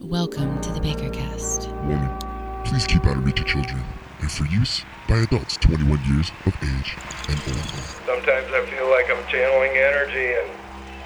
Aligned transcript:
Welcome 0.00 0.60
to 0.60 0.72
the 0.72 0.80
Bakercast. 0.80 1.72
Warning, 1.86 2.64
please 2.64 2.84
keep 2.84 3.06
out 3.06 3.16
of 3.16 3.24
reach 3.24 3.38
of 3.38 3.46
children 3.46 3.80
and 4.18 4.30
for 4.30 4.44
use 4.46 4.84
by 5.08 5.18
adults 5.18 5.56
21 5.58 5.88
years 6.06 6.32
of 6.46 6.54
age 6.62 6.96
and 7.28 7.40
older. 7.46 7.78
Sometimes 8.04 8.48
I 8.52 8.66
feel 8.66 8.90
like 8.90 9.08
I'm 9.08 9.24
channeling 9.30 9.70
energy 9.76 10.34
and 10.34 10.50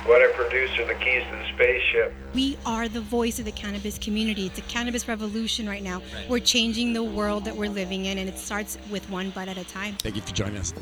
what 0.07 0.23
I 0.23 0.33
produce 0.33 0.71
are 0.79 0.87
the 0.87 0.95
keys 0.95 1.23
to 1.23 1.37
the 1.37 1.45
spaceship. 1.55 2.15
We 2.33 2.57
are 2.65 2.89
the 2.89 3.03
voice 3.03 3.39
of 3.39 3.45
the 3.45 3.53
cannabis 3.53 3.99
community. 3.99 4.47
It's 4.47 4.59
a 4.59 4.63
cannabis 4.63 5.07
revolution 5.07 5.69
right 5.69 5.83
now. 5.83 6.01
We're 6.29 6.41
changing 6.41 6.95
the 6.95 7.05
world 7.05 7.45
that 7.45 7.55
we're 7.55 7.71
living 7.71 8.07
in, 8.07 8.17
and 8.17 8.27
it 8.27 8.39
starts 8.39 8.79
with 8.91 9.09
one 9.11 9.31
bud 9.31 9.49
at 9.49 9.59
a 9.59 9.65
time. 9.65 9.97
Thank 9.99 10.17
you 10.17 10.23
for 10.23 10.35
joining 10.35 10.57
us. 10.57 10.73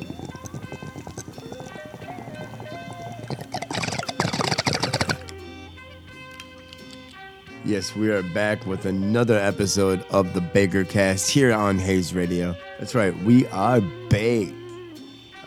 Yes, 7.67 7.97
we 7.97 8.11
are 8.11 8.23
back 8.23 8.65
with 8.65 8.87
another 8.87 9.37
episode 9.37 10.05
of 10.11 10.35
the 10.35 10.41
Baker 10.41 10.85
Cast 10.85 11.29
here 11.29 11.53
on 11.53 11.81
Hayes 11.81 12.15
Radio. 12.15 12.55
That's 12.79 12.95
right, 12.95 13.13
we 13.25 13.45
are 13.49 13.81
baked. 14.09 14.55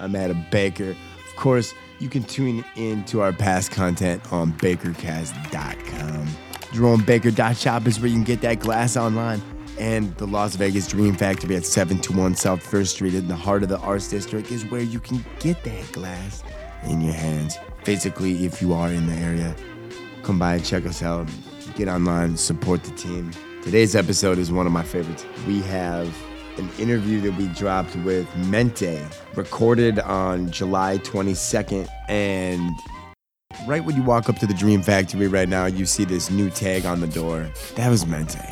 I'm 0.02 0.14
Adam 0.18 0.46
Baker. 0.52 0.90
Of 0.90 1.36
course, 1.38 1.74
you 2.00 2.10
can 2.10 2.24
tune 2.24 2.66
in 2.76 3.06
to 3.06 3.22
our 3.22 3.32
past 3.32 3.72
content 3.72 4.34
on 4.34 4.52
bakercast.com. 4.52 6.28
JeromeBaker.shop 6.74 7.88
is 7.88 8.02
where 8.02 8.10
you 8.10 8.16
can 8.16 8.26
get 8.26 8.42
that 8.42 8.60
glass 8.60 8.98
online. 8.98 9.42
And 9.80 10.14
the 10.18 10.28
Las 10.28 10.58
Vegas 10.58 10.90
Dream 10.90 11.16
Factory 11.16 11.56
at 11.56 11.64
721 11.64 12.36
South 12.36 12.62
First 12.62 12.96
Street 12.96 13.16
in 13.16 13.30
the 13.30 13.36
heart 13.38 13.64
of 13.64 13.70
the 13.70 13.80
Arts 13.80 14.10
District 14.10 14.52
is 14.52 14.66
where 14.66 14.82
you 14.82 15.00
can 15.00 15.24
get 15.40 15.64
that 15.64 15.90
glass 15.94 16.44
in 16.84 17.00
your 17.00 17.14
hands. 17.14 17.58
Basically, 17.86 18.46
if 18.46 18.62
you 18.62 18.74
are 18.74 18.90
in 18.90 19.08
the 19.08 19.16
area, 19.16 19.56
come 20.22 20.38
by 20.38 20.56
and 20.56 20.66
check 20.66 20.86
us 20.86 21.02
out. 21.02 21.30
Get 21.80 21.88
online, 21.88 22.36
support 22.36 22.84
the 22.84 22.92
team. 22.98 23.32
Today's 23.64 23.96
episode 23.96 24.38
is 24.38 24.52
one 24.52 24.66
of 24.66 24.74
my 24.74 24.84
favorites. 24.84 25.26
We 25.48 25.62
have 25.62 26.14
an 26.58 26.70
interview 26.78 27.22
that 27.22 27.38
we 27.38 27.48
dropped 27.48 27.96
with 27.96 28.28
Mente, 28.36 29.02
recorded 29.34 29.98
on 30.00 30.52
July 30.52 30.98
22nd. 30.98 31.88
And 32.10 32.70
right 33.66 33.82
when 33.86 33.96
you 33.96 34.04
walk 34.04 34.28
up 34.28 34.40
to 34.40 34.46
the 34.46 34.54
Dream 34.54 34.82
Factory 34.82 35.30
right 35.30 35.48
now, 35.48 35.68
you 35.68 35.86
see 35.86 36.04
this 36.04 36.30
new 36.30 36.50
tag 36.50 36.86
on 36.86 37.00
the 37.00 37.08
door. 37.08 37.50
That 37.76 37.90
was 37.90 38.06
Mente. 38.06 38.44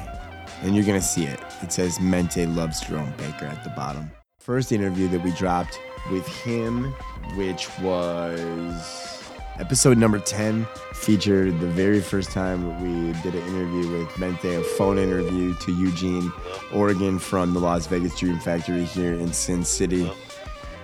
And 0.62 0.74
you're 0.74 0.86
going 0.86 0.98
to 0.98 1.06
see 1.06 1.26
it. 1.26 1.42
It 1.62 1.74
says 1.74 2.00
Mente 2.00 2.46
loves 2.46 2.80
Jerome 2.80 3.12
Baker 3.18 3.48
at 3.48 3.62
the 3.66 3.72
bottom. 3.72 4.10
First 4.40 4.72
interview 4.72 5.10
that 5.10 5.22
we 5.22 5.34
dropped 5.34 5.78
with 6.10 6.26
him, 6.26 6.94
which 7.36 7.68
was 7.82 9.17
Episode 9.60 9.98
number 9.98 10.20
10 10.20 10.68
featured 10.94 11.60
the 11.60 11.68
very 11.68 12.00
first 12.00 12.30
time 12.30 12.80
we 12.80 13.12
did 13.24 13.34
an 13.34 13.42
interview 13.48 13.92
with 13.98 14.20
Mente, 14.20 14.54
a 14.54 14.62
phone 14.62 15.00
interview 15.00 15.56
to 15.56 15.72
Eugene, 15.74 16.32
Oregon 16.72 17.18
from 17.18 17.56
the 17.56 17.60
Las 17.60 17.88
Vegas 17.88 18.16
Dream 18.20 18.40
Factory 18.40 18.84
here 18.84 19.14
in 19.14 19.34
Sin 19.34 19.66
City. 19.66 20.12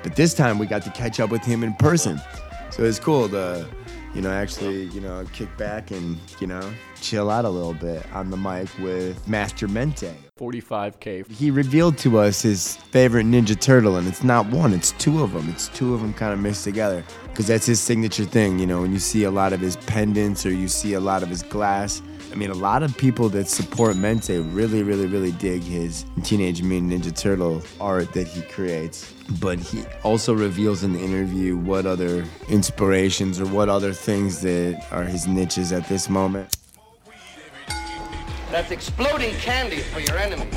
But 0.02 0.16
this 0.16 0.34
time 0.34 0.58
we 0.58 0.66
got 0.66 0.82
to 0.84 0.90
catch 0.90 1.20
up 1.20 1.30
with 1.30 1.44
him 1.44 1.64
in 1.64 1.76
person. 1.76 2.20
So 2.72 2.84
it's 2.84 2.98
cool 2.98 3.30
to, 3.30 3.68
you 4.16 4.22
know, 4.22 4.32
actually, 4.32 4.86
you 4.86 5.02
know, 5.02 5.24
kick 5.34 5.56
back 5.56 5.92
and, 5.92 6.18
you 6.40 6.48
know, 6.48 6.68
chill 7.04 7.30
out 7.30 7.44
a 7.44 7.50
little 7.50 7.73
bit 7.73 8.06
on 8.14 8.32
the 8.32 8.38
mic 8.38 8.70
with 8.80 9.28
Master 9.28 9.68
Mente. 9.68 10.16
45k. 10.40 11.30
He 11.30 11.52
revealed 11.52 11.98
to 12.00 12.18
us 12.18 12.42
his 12.42 12.78
favorite 12.78 13.26
Ninja 13.26 13.59
Turtle, 13.59 13.98
and 13.98 14.08
it's 14.08 14.23
not 14.23 14.48
one, 14.48 14.73
it's 14.73 14.94
two 14.94 15.22
of 15.22 15.34
them. 15.34 15.48
It's 15.50 15.68
two 15.68 15.94
of 15.94 16.02
them 16.02 16.14
kind 16.14 16.34
of 16.34 16.40
mixed 16.40 16.64
together 16.64 17.04
because 17.26 17.46
that's 17.46 17.66
his 17.66 17.80
signature 17.80 18.24
thing. 18.24 18.58
You 18.58 18.66
know, 18.66 18.81
when 18.81 18.94
you 18.94 19.00
see 19.00 19.26
a 19.26 19.31
lot 19.31 19.54
of 19.54 19.59
his 19.59 19.76
pendants 19.76 20.46
or 20.46 20.52
you 20.52 20.68
see 20.68 20.94
a 20.94 21.00
lot 21.00 21.24
of 21.24 21.30
his 21.30 21.44
glass. 21.44 22.02
I 22.31 22.36
mean, 22.36 22.50
a 22.50 22.56
lot 22.56 22.81
of 22.81 22.98
people 22.98 23.30
that 23.30 23.48
support 23.48 23.96
Mente 23.96 24.40
really, 24.40 24.81
really, 24.81 25.06
really 25.06 25.34
dig 25.34 25.62
his 25.62 26.04
Teenage 26.24 26.64
Mutant 26.64 26.92
Ninja 26.92 27.16
Turtle 27.16 27.62
art 27.80 28.12
that 28.14 28.28
he 28.28 28.42
creates. 28.42 29.14
But 29.40 29.59
he 29.59 29.84
also 30.04 30.34
reveals 30.34 30.84
in 30.84 30.94
the 30.94 31.00
interview 31.00 31.58
what 31.58 31.85
other 31.85 32.25
inspirations 32.50 33.40
or 33.40 33.46
what 33.46 33.70
other 33.70 33.94
things 33.94 34.41
that 34.41 34.84
are 34.91 35.03
his 35.03 35.28
niches 35.28 35.72
at 35.72 35.88
this 35.88 36.09
moment. 36.09 36.58
That's 38.53 38.69
exploding 38.69 39.34
candy 39.38 39.78
for 39.78 40.00
your 40.00 40.16
enemies. 40.16 40.53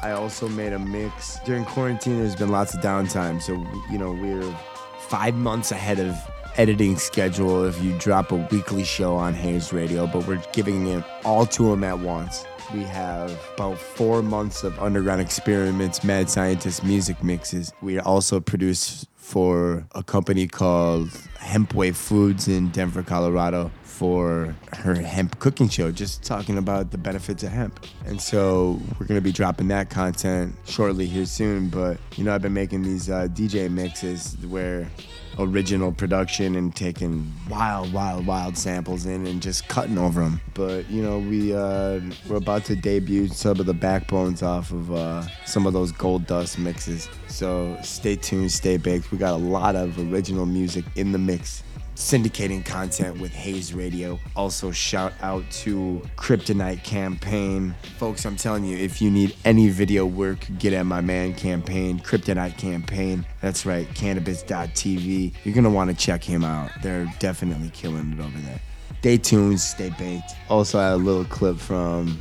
I 0.00 0.10
also 0.10 0.48
made 0.48 0.72
a 0.72 0.80
mix. 0.80 1.38
During 1.44 1.64
quarantine, 1.64 2.18
there's 2.18 2.34
been 2.34 2.50
lots 2.50 2.74
of 2.74 2.80
downtime. 2.80 3.40
So, 3.40 3.52
you 3.88 3.98
know, 3.98 4.10
we're 4.10 4.52
five 4.98 5.36
months 5.36 5.70
ahead 5.70 6.00
of 6.00 6.16
editing 6.56 6.96
schedule 6.96 7.64
if 7.64 7.82
you 7.82 7.96
drop 7.98 8.32
a 8.32 8.36
weekly 8.36 8.84
show 8.84 9.14
on 9.14 9.34
Hayes 9.34 9.72
Radio, 9.72 10.06
but 10.06 10.26
we're 10.26 10.42
giving 10.52 10.86
it 10.86 11.04
all 11.24 11.46
to 11.46 11.72
him 11.72 11.84
at 11.84 11.98
once. 11.98 12.44
We 12.74 12.82
have 12.84 13.38
about 13.54 13.78
four 13.78 14.22
months 14.22 14.62
of 14.62 14.78
underground 14.78 15.20
experiments, 15.20 16.04
mad 16.04 16.30
scientist 16.30 16.84
music 16.84 17.22
mixes. 17.22 17.72
We 17.82 17.98
also 17.98 18.40
produce 18.40 19.06
for 19.16 19.86
a 19.94 20.02
company 20.02 20.46
called 20.46 21.08
Hempway 21.38 21.94
Foods 21.94 22.48
in 22.48 22.70
Denver, 22.70 23.02
Colorado 23.02 23.70
for 23.82 24.54
her 24.72 24.94
hemp 24.94 25.38
cooking 25.38 25.68
show, 25.68 25.90
just 25.92 26.22
talking 26.22 26.58
about 26.58 26.90
the 26.90 26.98
benefits 26.98 27.42
of 27.42 27.50
hemp. 27.50 27.86
And 28.04 28.20
so 28.20 28.80
we're 28.98 29.06
gonna 29.06 29.20
be 29.20 29.32
dropping 29.32 29.68
that 29.68 29.90
content 29.90 30.54
shortly 30.66 31.06
here 31.06 31.26
soon. 31.26 31.68
But 31.68 31.98
you 32.16 32.24
know, 32.24 32.34
I've 32.34 32.42
been 32.42 32.54
making 32.54 32.82
these 32.82 33.08
uh, 33.08 33.28
DJ 33.30 33.70
mixes 33.70 34.36
where 34.48 34.90
original 35.38 35.92
production 35.92 36.56
and 36.56 36.74
taking 36.74 37.32
wild, 37.48 37.92
wild, 37.92 38.26
wild 38.26 38.56
samples 38.56 39.06
in 39.06 39.26
and 39.26 39.42
just 39.42 39.68
cutting 39.68 39.98
over 39.98 40.22
them. 40.22 40.40
But 40.54 40.88
you 40.90 41.02
know, 41.02 41.18
we 41.18 41.54
uh, 41.54 42.00
we're 42.28 42.36
about 42.36 42.64
to 42.66 42.76
debut 42.76 43.28
some 43.28 43.60
of 43.60 43.66
the 43.66 43.74
backbones 43.74 44.42
off 44.42 44.70
of 44.72 44.92
uh, 44.92 45.22
some 45.44 45.66
of 45.66 45.72
those 45.72 45.92
gold 45.92 46.26
dust 46.26 46.58
mixes. 46.58 47.08
So 47.28 47.76
stay 47.82 48.16
tuned, 48.16 48.52
stay 48.52 48.76
baked. 48.76 49.10
We 49.10 49.18
got 49.18 49.34
a 49.34 49.44
lot 49.44 49.76
of 49.76 49.98
original 50.12 50.46
music 50.46 50.84
in 50.96 51.12
the 51.12 51.18
mix 51.18 51.62
syndicating 52.02 52.64
content 52.64 53.20
with 53.20 53.32
Hayes 53.32 53.72
Radio. 53.72 54.18
Also, 54.36 54.70
shout 54.70 55.12
out 55.22 55.48
to 55.50 56.02
Kryptonite 56.16 56.82
Campaign. 56.82 57.74
Folks, 57.98 58.24
I'm 58.24 58.36
telling 58.36 58.64
you, 58.64 58.76
if 58.76 59.00
you 59.00 59.10
need 59.10 59.36
any 59.44 59.68
video 59.68 60.04
work, 60.04 60.46
get 60.58 60.72
at 60.72 60.84
my 60.84 61.00
man 61.00 61.34
campaign, 61.34 62.00
Kryptonite 62.00 62.58
Campaign. 62.58 63.24
That's 63.40 63.64
right, 63.64 63.86
cannabis.tv. 63.94 65.34
You're 65.44 65.54
going 65.54 65.64
to 65.64 65.70
want 65.70 65.90
to 65.90 65.96
check 65.96 66.24
him 66.24 66.44
out. 66.44 66.70
They're 66.82 67.10
definitely 67.18 67.70
killing 67.70 68.12
it 68.12 68.20
over 68.20 68.38
there. 68.38 68.60
Stay 68.98 69.18
tuned, 69.18 69.60
stay 69.60 69.90
baked. 69.98 70.32
Also, 70.48 70.78
I 70.78 70.84
had 70.84 70.92
a 70.92 70.96
little 70.96 71.24
clip 71.24 71.58
from 71.58 72.20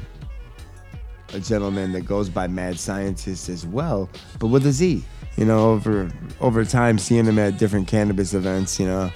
a 1.34 1.40
gentleman 1.40 1.92
that 1.94 2.02
goes 2.02 2.30
by 2.30 2.48
Mad 2.48 2.80
Scientist 2.80 3.50
as 3.50 3.66
well, 3.66 4.10
but 4.40 4.48
with 4.48 4.66
a 4.66 4.72
Z. 4.72 5.04
You 5.38 5.46
know, 5.46 5.72
over 5.72 6.12
over 6.42 6.66
time, 6.66 6.98
seeing 6.98 7.26
him 7.26 7.40
at 7.40 7.58
different 7.58 7.88
cannabis 7.88 8.34
events, 8.34 8.80
you 8.80 8.86
know, 8.86 9.10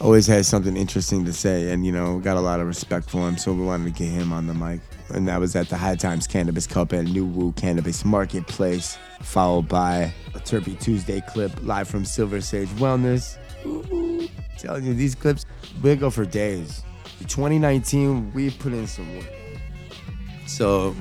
always 0.00 0.26
has 0.26 0.46
something 0.46 0.76
interesting 0.76 1.24
to 1.24 1.32
say 1.32 1.70
and 1.70 1.86
you 1.86 1.92
know 1.92 2.18
got 2.18 2.36
a 2.36 2.40
lot 2.40 2.60
of 2.60 2.66
respect 2.66 3.08
for 3.08 3.26
him 3.26 3.38
so 3.38 3.52
we 3.52 3.64
wanted 3.64 3.84
to 3.84 3.90
get 3.98 4.10
him 4.10 4.32
on 4.32 4.46
the 4.46 4.54
mic. 4.54 4.80
And 5.10 5.28
that 5.28 5.38
was 5.38 5.54
at 5.56 5.68
the 5.68 5.76
high 5.76 5.96
times 5.96 6.26
cannabis 6.26 6.66
cup 6.66 6.92
at 6.92 7.06
NuWu 7.06 7.56
cannabis 7.56 8.04
marketplace 8.04 8.98
followed 9.22 9.68
by 9.68 10.12
a 10.34 10.38
terpy 10.40 10.78
tuesday 10.78 11.22
clip 11.28 11.52
live 11.62 11.88
from 11.88 12.04
silver 12.04 12.40
sage 12.40 12.68
wellness. 12.70 13.38
Ooh, 13.64 14.28
telling 14.58 14.84
you 14.84 14.94
these 14.94 15.14
clips 15.14 15.46
we 15.82 15.96
go 15.96 16.10
for 16.10 16.24
days. 16.24 16.82
2019 17.20 18.32
we 18.34 18.50
put 18.50 18.72
in 18.72 18.86
some 18.86 19.16
work. 19.16 19.32
So 20.46 20.94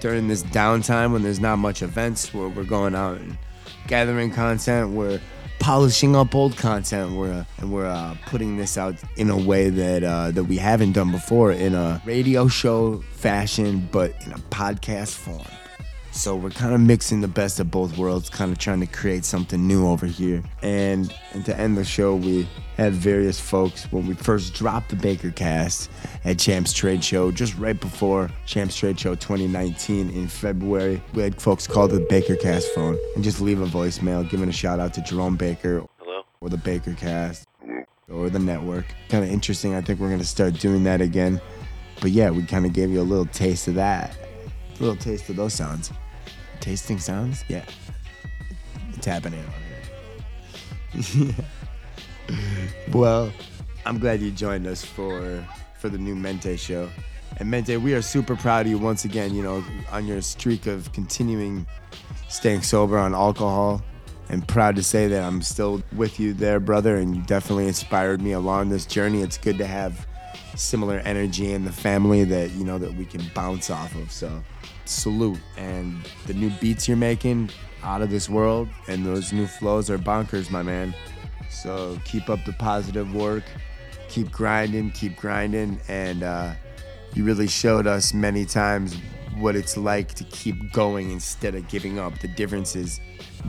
during 0.00 0.28
this 0.28 0.42
downtime 0.44 1.12
when 1.12 1.22
there's 1.22 1.40
not 1.40 1.56
much 1.56 1.82
events 1.82 2.32
where 2.32 2.48
we're 2.48 2.64
going 2.64 2.94
out 2.94 3.18
and 3.18 3.36
gathering 3.86 4.30
content 4.30 4.90
we're 4.90 5.20
polishing 5.60 6.16
up 6.16 6.34
old 6.34 6.56
content. 6.56 7.12
We're 7.12 7.46
and 7.58 7.72
we're 7.72 7.86
uh, 7.86 8.16
putting 8.26 8.56
this 8.56 8.76
out 8.76 8.96
in 9.16 9.30
a 9.30 9.36
way 9.36 9.70
that 9.70 10.02
uh, 10.02 10.32
that 10.32 10.44
we 10.44 10.56
haven't 10.56 10.92
done 10.92 11.12
before 11.12 11.52
in 11.52 11.74
a 11.74 12.02
radio 12.04 12.48
show 12.48 12.98
fashion, 13.12 13.88
but 13.92 14.12
in 14.26 14.32
a 14.32 14.38
podcast 14.50 15.14
form. 15.14 15.44
So 16.12 16.34
we're 16.34 16.50
kind 16.50 16.74
of 16.74 16.80
mixing 16.80 17.20
the 17.20 17.28
best 17.28 17.60
of 17.60 17.70
both 17.70 17.96
worlds, 17.96 18.28
kind 18.28 18.50
of 18.50 18.58
trying 18.58 18.80
to 18.80 18.86
create 18.86 19.24
something 19.24 19.64
new 19.64 19.86
over 19.86 20.06
here. 20.06 20.42
And 20.62 21.14
and 21.32 21.44
to 21.44 21.56
end 21.56 21.76
the 21.76 21.84
show, 21.84 22.16
we 22.16 22.48
had 22.80 22.92
various 22.94 23.38
folks 23.38 23.84
when 23.92 24.06
we 24.06 24.14
first 24.14 24.54
dropped 24.54 24.90
the 24.90 24.96
Baker 24.96 25.30
Cast 25.30 25.90
at 26.24 26.38
Champs 26.38 26.72
Trade 26.72 27.04
Show, 27.04 27.30
just 27.30 27.56
right 27.58 27.78
before 27.78 28.30
Champs 28.46 28.76
Trade 28.76 28.98
Show 28.98 29.14
2019 29.14 30.10
in 30.10 30.28
February. 30.28 31.02
We 31.14 31.22
had 31.22 31.40
folks 31.40 31.66
call 31.66 31.88
the 31.88 32.00
Baker 32.08 32.36
Cast 32.36 32.68
phone 32.74 32.98
and 33.14 33.22
just 33.22 33.40
leave 33.40 33.60
a 33.60 33.66
voicemail, 33.66 34.28
giving 34.28 34.48
a 34.48 34.52
shout 34.52 34.80
out 34.80 34.94
to 34.94 35.02
Jerome 35.02 35.36
Baker 35.36 35.84
Hello? 35.98 36.22
or 36.40 36.48
the 36.48 36.56
Baker 36.56 36.94
Cast 36.94 37.46
or 38.08 38.30
the 38.30 38.38
network. 38.38 38.86
Kind 39.08 39.24
of 39.24 39.30
interesting. 39.30 39.74
I 39.74 39.80
think 39.80 40.00
we're 40.00 40.10
gonna 40.10 40.24
start 40.24 40.54
doing 40.54 40.84
that 40.84 41.00
again 41.00 41.40
but 42.00 42.10
yeah, 42.12 42.30
we 42.30 42.42
kind 42.42 42.64
of 42.66 42.72
gave 42.72 42.90
you 42.90 43.00
a 43.00 43.02
little 43.02 43.26
taste 43.26 43.68
of 43.68 43.74
that, 43.74 44.16
a 44.78 44.82
little 44.82 44.96
taste 44.96 45.28
of 45.28 45.36
those 45.36 45.54
sounds. 45.54 45.92
Tasting 46.60 46.98
sounds, 46.98 47.44
yeah, 47.48 47.64
it's 48.94 49.06
happening 49.06 49.44
on 49.44 51.02
here. 51.02 51.34
well, 52.92 53.32
I'm 53.84 53.98
glad 53.98 54.20
you 54.20 54.30
joined 54.30 54.66
us 54.66 54.84
for 54.84 55.44
for 55.78 55.88
the 55.88 55.98
new 55.98 56.14
Mente 56.14 56.56
show. 56.56 56.88
And 57.38 57.50
Mente, 57.50 57.76
we 57.78 57.94
are 57.94 58.02
super 58.02 58.36
proud 58.36 58.66
of 58.66 58.72
you 58.72 58.78
once 58.78 59.04
again, 59.04 59.34
you 59.34 59.42
know, 59.42 59.64
on 59.90 60.06
your 60.06 60.20
streak 60.20 60.66
of 60.66 60.92
continuing 60.92 61.66
staying 62.28 62.62
sober 62.62 62.98
on 62.98 63.14
alcohol. 63.14 63.82
And 64.28 64.46
proud 64.46 64.76
to 64.76 64.82
say 64.82 65.08
that 65.08 65.24
I'm 65.24 65.42
still 65.42 65.82
with 65.96 66.20
you 66.20 66.32
there, 66.32 66.60
brother, 66.60 66.96
and 66.96 67.16
you 67.16 67.22
definitely 67.22 67.66
inspired 67.66 68.20
me 68.20 68.30
along 68.32 68.68
this 68.68 68.86
journey. 68.86 69.22
It's 69.22 69.38
good 69.38 69.58
to 69.58 69.66
have 69.66 70.06
similar 70.54 70.98
energy 70.98 71.52
in 71.52 71.64
the 71.64 71.72
family 71.72 72.22
that, 72.24 72.52
you 72.52 72.64
know, 72.64 72.78
that 72.78 72.94
we 72.94 73.06
can 73.06 73.22
bounce 73.34 73.70
off 73.70 73.92
of. 73.96 74.12
So 74.12 74.42
salute. 74.84 75.40
And 75.56 75.96
the 76.26 76.34
new 76.34 76.50
beats 76.60 76.86
you're 76.86 76.96
making, 76.96 77.50
out 77.82 78.02
of 78.02 78.10
this 78.10 78.28
world, 78.28 78.68
and 78.88 79.04
those 79.04 79.32
new 79.32 79.46
flows 79.46 79.88
are 79.90 79.98
bonkers, 79.98 80.50
my 80.50 80.62
man. 80.62 80.94
So 81.50 81.98
keep 82.04 82.30
up 82.30 82.44
the 82.44 82.52
positive 82.52 83.14
work, 83.14 83.44
keep 84.08 84.30
grinding, 84.30 84.90
keep 84.92 85.16
grinding, 85.16 85.80
and 85.88 86.22
uh, 86.22 86.52
you 87.14 87.24
really 87.24 87.48
showed 87.48 87.86
us 87.86 88.14
many 88.14 88.44
times 88.44 88.96
what 89.38 89.56
it's 89.56 89.76
like 89.76 90.14
to 90.14 90.24
keep 90.24 90.72
going 90.72 91.10
instead 91.10 91.54
of 91.54 91.66
giving 91.68 91.98
up. 91.98 92.18
The 92.18 92.28
difference 92.28 92.76
is 92.76 93.00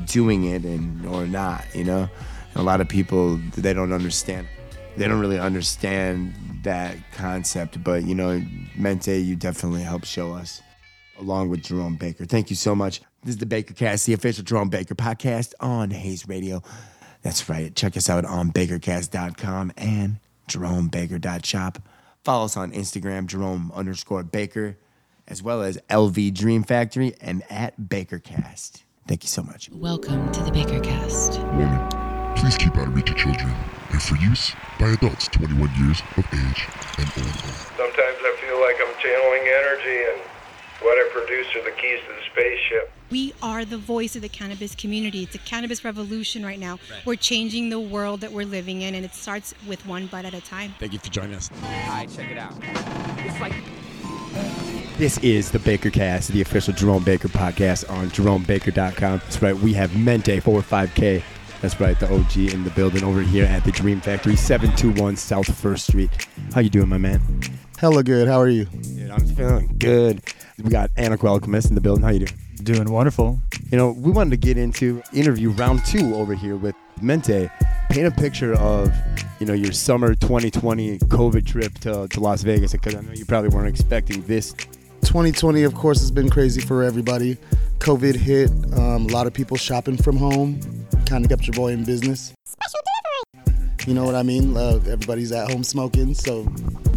doing 0.06 0.46
it 0.46 0.64
and 0.64 1.06
or 1.06 1.26
not, 1.28 1.66
you 1.76 1.84
know. 1.84 2.10
And 2.54 2.56
a 2.56 2.64
lot 2.64 2.82
of 2.82 2.88
people 2.90 3.38
they 3.58 3.74
don't 3.74 3.94
understand. 3.94 4.48
They 4.98 5.08
don't 5.08 5.20
really 5.20 5.40
understand 5.40 6.34
that 6.64 6.98
concept, 7.14 7.84
but 7.84 8.04
you 8.04 8.16
know, 8.16 8.44
Mente, 8.76 9.18
you 9.18 9.36
definitely 9.36 9.82
helped 9.82 10.06
show 10.06 10.34
us 10.34 10.62
along 11.20 11.50
with 11.50 11.64
Jerome 11.64 11.96
Baker. 11.96 12.26
Thank 12.26 12.50
you 12.50 12.56
so 12.56 12.76
much. 12.76 13.02
This 13.24 13.36
is 13.36 13.38
the 13.38 13.46
Baker 13.46 13.74
Cast, 13.74 14.08
the 14.08 14.14
official 14.14 14.44
Jerome 14.44 14.70
Baker 14.70 14.96
podcast 14.96 15.54
on 15.60 15.92
Hayes 15.92 16.28
Radio. 16.28 16.62
That's 17.22 17.48
right. 17.50 17.76
Check 17.76 17.96
us 17.96 18.10
out 18.10 18.26
on 18.26 18.52
bakercast.com 18.52 19.74
and 19.78 20.18
jeromebaker.shop. 20.48 21.80
Follow 22.24 22.46
us 22.46 22.58
on 22.58 22.72
Instagram, 22.72 23.26
Jerome 23.26 23.72
underscore 23.74 24.24
Baker, 24.24 24.78
as 25.28 25.42
well 25.42 25.62
as 25.62 25.78
LV 25.90 26.34
Dream 26.34 26.64
Factory 26.64 27.16
and 27.22 27.44
at 27.50 27.80
BakerCast. 27.80 28.84
Thank 29.08 29.24
you 29.24 29.30
so 29.30 29.44
much. 29.44 29.70
Welcome 29.72 30.32
to 30.32 30.44
the 30.44 30.52
BakerCast. 30.52 31.42
Warning. 31.54 32.36
Please 32.38 32.58
keep 32.58 32.76
out 32.78 32.88
of 32.88 32.96
reach 32.96 33.10
of 33.10 33.18
children 33.18 33.54
and 33.92 34.02
for 34.02 34.16
use 34.18 34.54
by 34.80 34.90
adults 34.90 35.28
21 35.28 35.70
years 35.78 36.02
of 36.18 36.26
age 36.34 36.68
and 36.98 37.10
older. 37.18 37.54
Sometimes 37.78 38.18
I 38.22 38.38
feel 38.40 38.60
like 38.62 38.78
I'm 38.80 38.94
channeling 39.02 39.46
energy, 39.46 39.98
and 40.14 40.31
what 40.82 40.98
I 40.98 41.10
produce 41.12 41.48
are 41.56 41.64
the 41.64 41.72
keys 41.72 42.00
to 42.08 42.14
the 42.14 42.22
spaceship. 42.32 42.92
We 43.10 43.34
are 43.42 43.66
the 43.66 43.78
voice 43.78 44.16
of 44.16 44.22
the 44.22 44.30
cannabis 44.30 44.74
community. 44.74 45.24
It's 45.24 45.36
a 45.36 45.40
cannabis 45.40 45.84
revolution 45.84 46.46
right 46.46 46.60
now. 46.60 46.80
We're 47.06 47.16
changing 47.16 47.70
the 47.70 47.80
world 47.80 48.22
that 48.22 48.32
we're 48.32 48.46
living 48.46 48.82
in, 48.82 48.96
and 48.96 49.06
it 49.06 49.14
starts 49.14 49.54
with 49.68 49.86
one 49.86 50.08
bud 50.08 50.26
at 50.26 50.34
a 50.34 50.42
time. 50.42 50.74
Thank 50.80 50.94
you 50.94 51.00
for 51.00 51.10
joining 51.10 51.36
us. 51.36 51.50
Alright, 51.64 52.10
check 52.12 52.32
it 52.32 52.38
out. 52.38 52.54
It's 53.20 53.40
like 53.40 53.54
This 54.98 55.18
is 55.20 55.52
the 55.52 55.60
Baker 55.60 55.90
Cast, 55.90 56.30
the 56.30 56.42
official 56.42 56.74
Jerome 56.74 57.04
Baker 57.04 57.28
podcast 57.28 57.90
on 57.90 58.10
jeromebaker.com. 58.10 59.20
That's 59.20 59.42
right, 59.42 59.56
we 59.56 59.74
have 59.74 59.96
Mente 59.96 60.40
45K. 60.40 61.22
That's 61.62 61.80
right, 61.80 62.00
the 62.00 62.12
OG 62.12 62.38
in 62.38 62.64
the 62.64 62.72
building 62.72 63.04
over 63.04 63.22
here 63.22 63.46
at 63.46 63.64
the 63.66 63.72
Dream 63.72 64.02
Factory, 64.02 64.36
721 64.36 65.16
South 65.16 65.48
1st 65.48 65.80
Street. 65.80 66.28
How 66.56 66.62
you 66.62 66.70
doing, 66.70 66.90
my 66.90 66.98
man? 66.98 67.22
Hella 67.82 68.04
good. 68.04 68.28
How 68.28 68.40
are 68.40 68.48
you? 68.48 68.66
Dude, 68.66 69.10
I'm 69.10 69.26
feeling 69.26 69.76
good. 69.80 70.22
We 70.64 70.70
got 70.70 70.94
Anarcho 70.94 71.24
Alchemist 71.24 71.70
in 71.70 71.74
the 71.74 71.82
building. 71.82 72.04
How 72.04 72.12
you 72.12 72.28
doing? 72.28 72.40
Doing 72.58 72.92
wonderful. 72.92 73.40
You 73.72 73.78
know, 73.80 73.94
we 73.94 74.12
wanted 74.12 74.30
to 74.30 74.38
get 74.38 74.56
into 74.56 75.02
interview 75.14 75.50
round 75.50 75.84
two 75.84 76.14
over 76.14 76.36
here 76.36 76.56
with 76.56 76.76
Mente. 77.02 77.50
Paint 77.90 78.06
a 78.06 78.12
picture 78.12 78.54
of, 78.54 78.94
you 79.40 79.48
know, 79.48 79.54
your 79.54 79.72
summer 79.72 80.14
2020 80.14 81.00
COVID 81.00 81.44
trip 81.44 81.74
to, 81.80 82.08
to 82.08 82.20
Las 82.20 82.44
Vegas 82.44 82.72
because 82.72 82.94
I 82.94 83.02
know 83.02 83.14
you 83.14 83.26
probably 83.26 83.50
weren't 83.50 83.70
expecting 83.70 84.22
this 84.28 84.54
2020, 85.02 85.64
of 85.64 85.74
course, 85.74 86.02
has 86.02 86.12
been 86.12 86.30
crazy 86.30 86.62
for 86.62 86.84
everybody. 86.84 87.36
COVID 87.80 88.14
hit. 88.14 88.52
Um, 88.78 89.08
a 89.08 89.12
lot 89.12 89.26
of 89.26 89.34
people 89.34 89.58
shopping 89.58 89.98
from 89.98 90.18
home. 90.18 90.60
Kind 91.08 91.26
of 91.26 91.30
kept 91.30 91.48
your 91.48 91.56
boy 91.56 91.72
in 91.72 91.84
business. 91.84 92.32
You 93.88 93.94
know 93.96 94.04
what 94.04 94.16
I 94.16 94.24
mean? 94.24 94.56
Uh, 94.56 94.80
everybody's 94.88 95.32
at 95.32 95.52
home 95.52 95.64
smoking, 95.64 96.14
so 96.14 96.44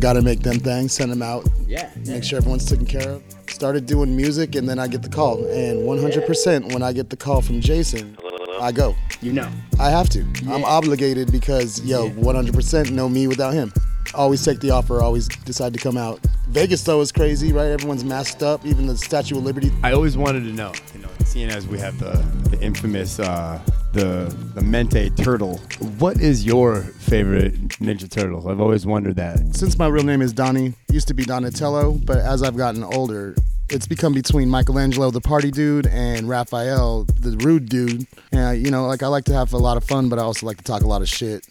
gotta 0.00 0.20
make 0.20 0.40
them 0.40 0.58
things, 0.58 0.92
send 0.92 1.10
them 1.10 1.22
out. 1.22 1.48
Yeah. 1.66 1.90
Make 2.06 2.24
sure 2.24 2.36
everyone's 2.36 2.66
taken 2.66 2.84
care 2.84 3.08
of. 3.08 3.22
Started 3.48 3.86
doing 3.86 4.14
music, 4.14 4.54
and 4.54 4.68
then 4.68 4.78
I 4.78 4.86
get 4.86 5.02
the 5.02 5.08
call. 5.08 5.38
And 5.46 5.86
100% 5.88 6.72
when 6.72 6.82
I 6.82 6.92
get 6.92 7.08
the 7.08 7.16
call 7.16 7.40
from 7.40 7.60
Jason, 7.60 8.18
I 8.60 8.70
go. 8.70 8.94
You 9.22 9.32
know. 9.32 9.48
I 9.80 9.90
have 9.90 10.10
to. 10.10 10.20
I'm 10.48 10.64
obligated 10.64 11.32
because, 11.32 11.80
yo, 11.84 12.10
100% 12.10 12.90
no 12.90 13.08
me 13.08 13.26
without 13.28 13.54
him. 13.54 13.72
Always 14.14 14.44
take 14.44 14.60
the 14.60 14.70
offer, 14.70 15.00
always 15.00 15.28
decide 15.28 15.72
to 15.72 15.80
come 15.80 15.96
out. 15.96 16.20
Vegas, 16.48 16.82
though, 16.84 17.00
is 17.00 17.10
crazy, 17.10 17.52
right? 17.52 17.68
Everyone's 17.68 18.04
masked 18.04 18.42
up, 18.42 18.64
even 18.66 18.86
the 18.86 18.96
Statue 18.96 19.38
of 19.38 19.44
Liberty. 19.44 19.72
I 19.82 19.92
always 19.92 20.16
wanted 20.16 20.40
to 20.40 20.52
know, 20.52 20.72
you 20.92 21.00
know, 21.00 21.08
seeing 21.24 21.48
as 21.48 21.66
we 21.66 21.78
have 21.78 21.98
the, 21.98 22.12
the 22.50 22.60
infamous 22.60 23.18
uh, 23.18 23.58
the 23.94 24.34
the 24.54 24.60
Mente 24.60 25.10
turtle. 25.16 25.58
What 25.98 26.20
is 26.20 26.44
your 26.44 26.82
favorite 26.82 27.54
Ninja 27.80 28.10
Turtle? 28.10 28.48
I've 28.48 28.60
always 28.60 28.84
wondered 28.84 29.16
that. 29.16 29.54
Since 29.54 29.78
my 29.78 29.86
real 29.86 30.04
name 30.04 30.20
is 30.20 30.32
Donnie, 30.32 30.74
used 30.90 31.08
to 31.08 31.14
be 31.14 31.24
Donatello, 31.24 31.92
but 32.04 32.18
as 32.18 32.42
I've 32.42 32.56
gotten 32.56 32.84
older, 32.84 33.34
it's 33.70 33.86
become 33.86 34.12
between 34.12 34.50
Michelangelo, 34.50 35.10
the 35.10 35.20
party 35.20 35.50
dude, 35.50 35.86
and 35.86 36.28
Raphael, 36.28 37.04
the 37.04 37.36
rude 37.38 37.68
dude. 37.68 38.06
And, 38.32 38.64
you 38.64 38.70
know, 38.70 38.86
like 38.86 39.02
I 39.02 39.06
like 39.06 39.24
to 39.26 39.32
have 39.32 39.52
a 39.52 39.58
lot 39.58 39.76
of 39.76 39.84
fun, 39.84 40.08
but 40.08 40.18
I 40.18 40.22
also 40.22 40.44
like 40.46 40.58
to 40.58 40.64
talk 40.64 40.82
a 40.82 40.86
lot 40.86 41.00
of 41.00 41.08
shit. 41.08 41.46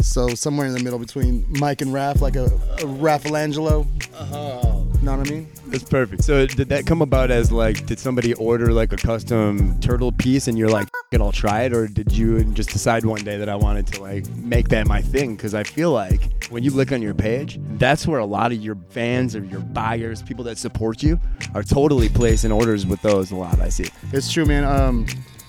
So 0.00 0.28
somewhere 0.28 0.66
in 0.66 0.74
the 0.74 0.82
middle 0.82 0.98
between 0.98 1.44
Mike 1.48 1.80
and 1.80 1.90
Raph, 1.90 2.20
like 2.20 2.36
a, 2.36 2.44
a 2.44 2.86
Raphaelangelo. 2.86 3.86
Uh-huh. 4.14 4.77
Know 5.08 5.16
what 5.16 5.26
I 5.26 5.30
mean? 5.30 5.48
That's 5.68 5.84
perfect. 5.84 6.22
So 6.22 6.46
did 6.46 6.68
that 6.68 6.84
come 6.84 7.00
about 7.00 7.30
as 7.30 7.50
like, 7.50 7.86
did 7.86 7.98
somebody 7.98 8.34
order 8.34 8.74
like 8.74 8.92
a 8.92 8.96
custom 8.98 9.80
turtle 9.80 10.12
piece 10.12 10.48
and 10.48 10.58
you're 10.58 10.68
like, 10.68 10.82
"F- 10.82 10.90
it, 11.12 11.22
I'll 11.22 11.32
try 11.32 11.62
it, 11.62 11.72
or 11.72 11.88
did 11.88 12.12
you 12.12 12.44
just 12.52 12.68
decide 12.68 13.06
one 13.06 13.24
day 13.24 13.38
that 13.38 13.48
I 13.48 13.56
wanted 13.56 13.86
to 13.86 14.02
like 14.02 14.28
make 14.36 14.68
that 14.68 14.86
my 14.86 15.00
thing? 15.00 15.34
Because 15.34 15.54
I 15.54 15.62
feel 15.62 15.92
like 15.92 16.42
when 16.50 16.62
you 16.62 16.72
look 16.72 16.92
on 16.92 17.00
your 17.00 17.14
page, 17.14 17.58
that's 17.78 18.06
where 18.06 18.20
a 18.20 18.26
lot 18.26 18.52
of 18.52 18.58
your 18.58 18.76
fans 18.90 19.34
or 19.34 19.42
your 19.44 19.60
buyers, 19.60 20.20
people 20.20 20.44
that 20.44 20.58
support 20.58 21.02
you, 21.02 21.18
are 21.54 21.62
totally 21.62 22.10
placing 22.10 22.52
orders 22.52 22.84
with 22.84 23.00
those. 23.00 23.30
A 23.30 23.36
lot 23.36 23.58
I 23.60 23.70
see. 23.70 23.86
It's 24.12 24.30
true, 24.30 24.44
man. 24.44 24.64
Um, 24.64 25.06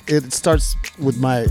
it 0.07 0.31
starts 0.31 0.73
with 0.99 1.17
my 1.17 1.47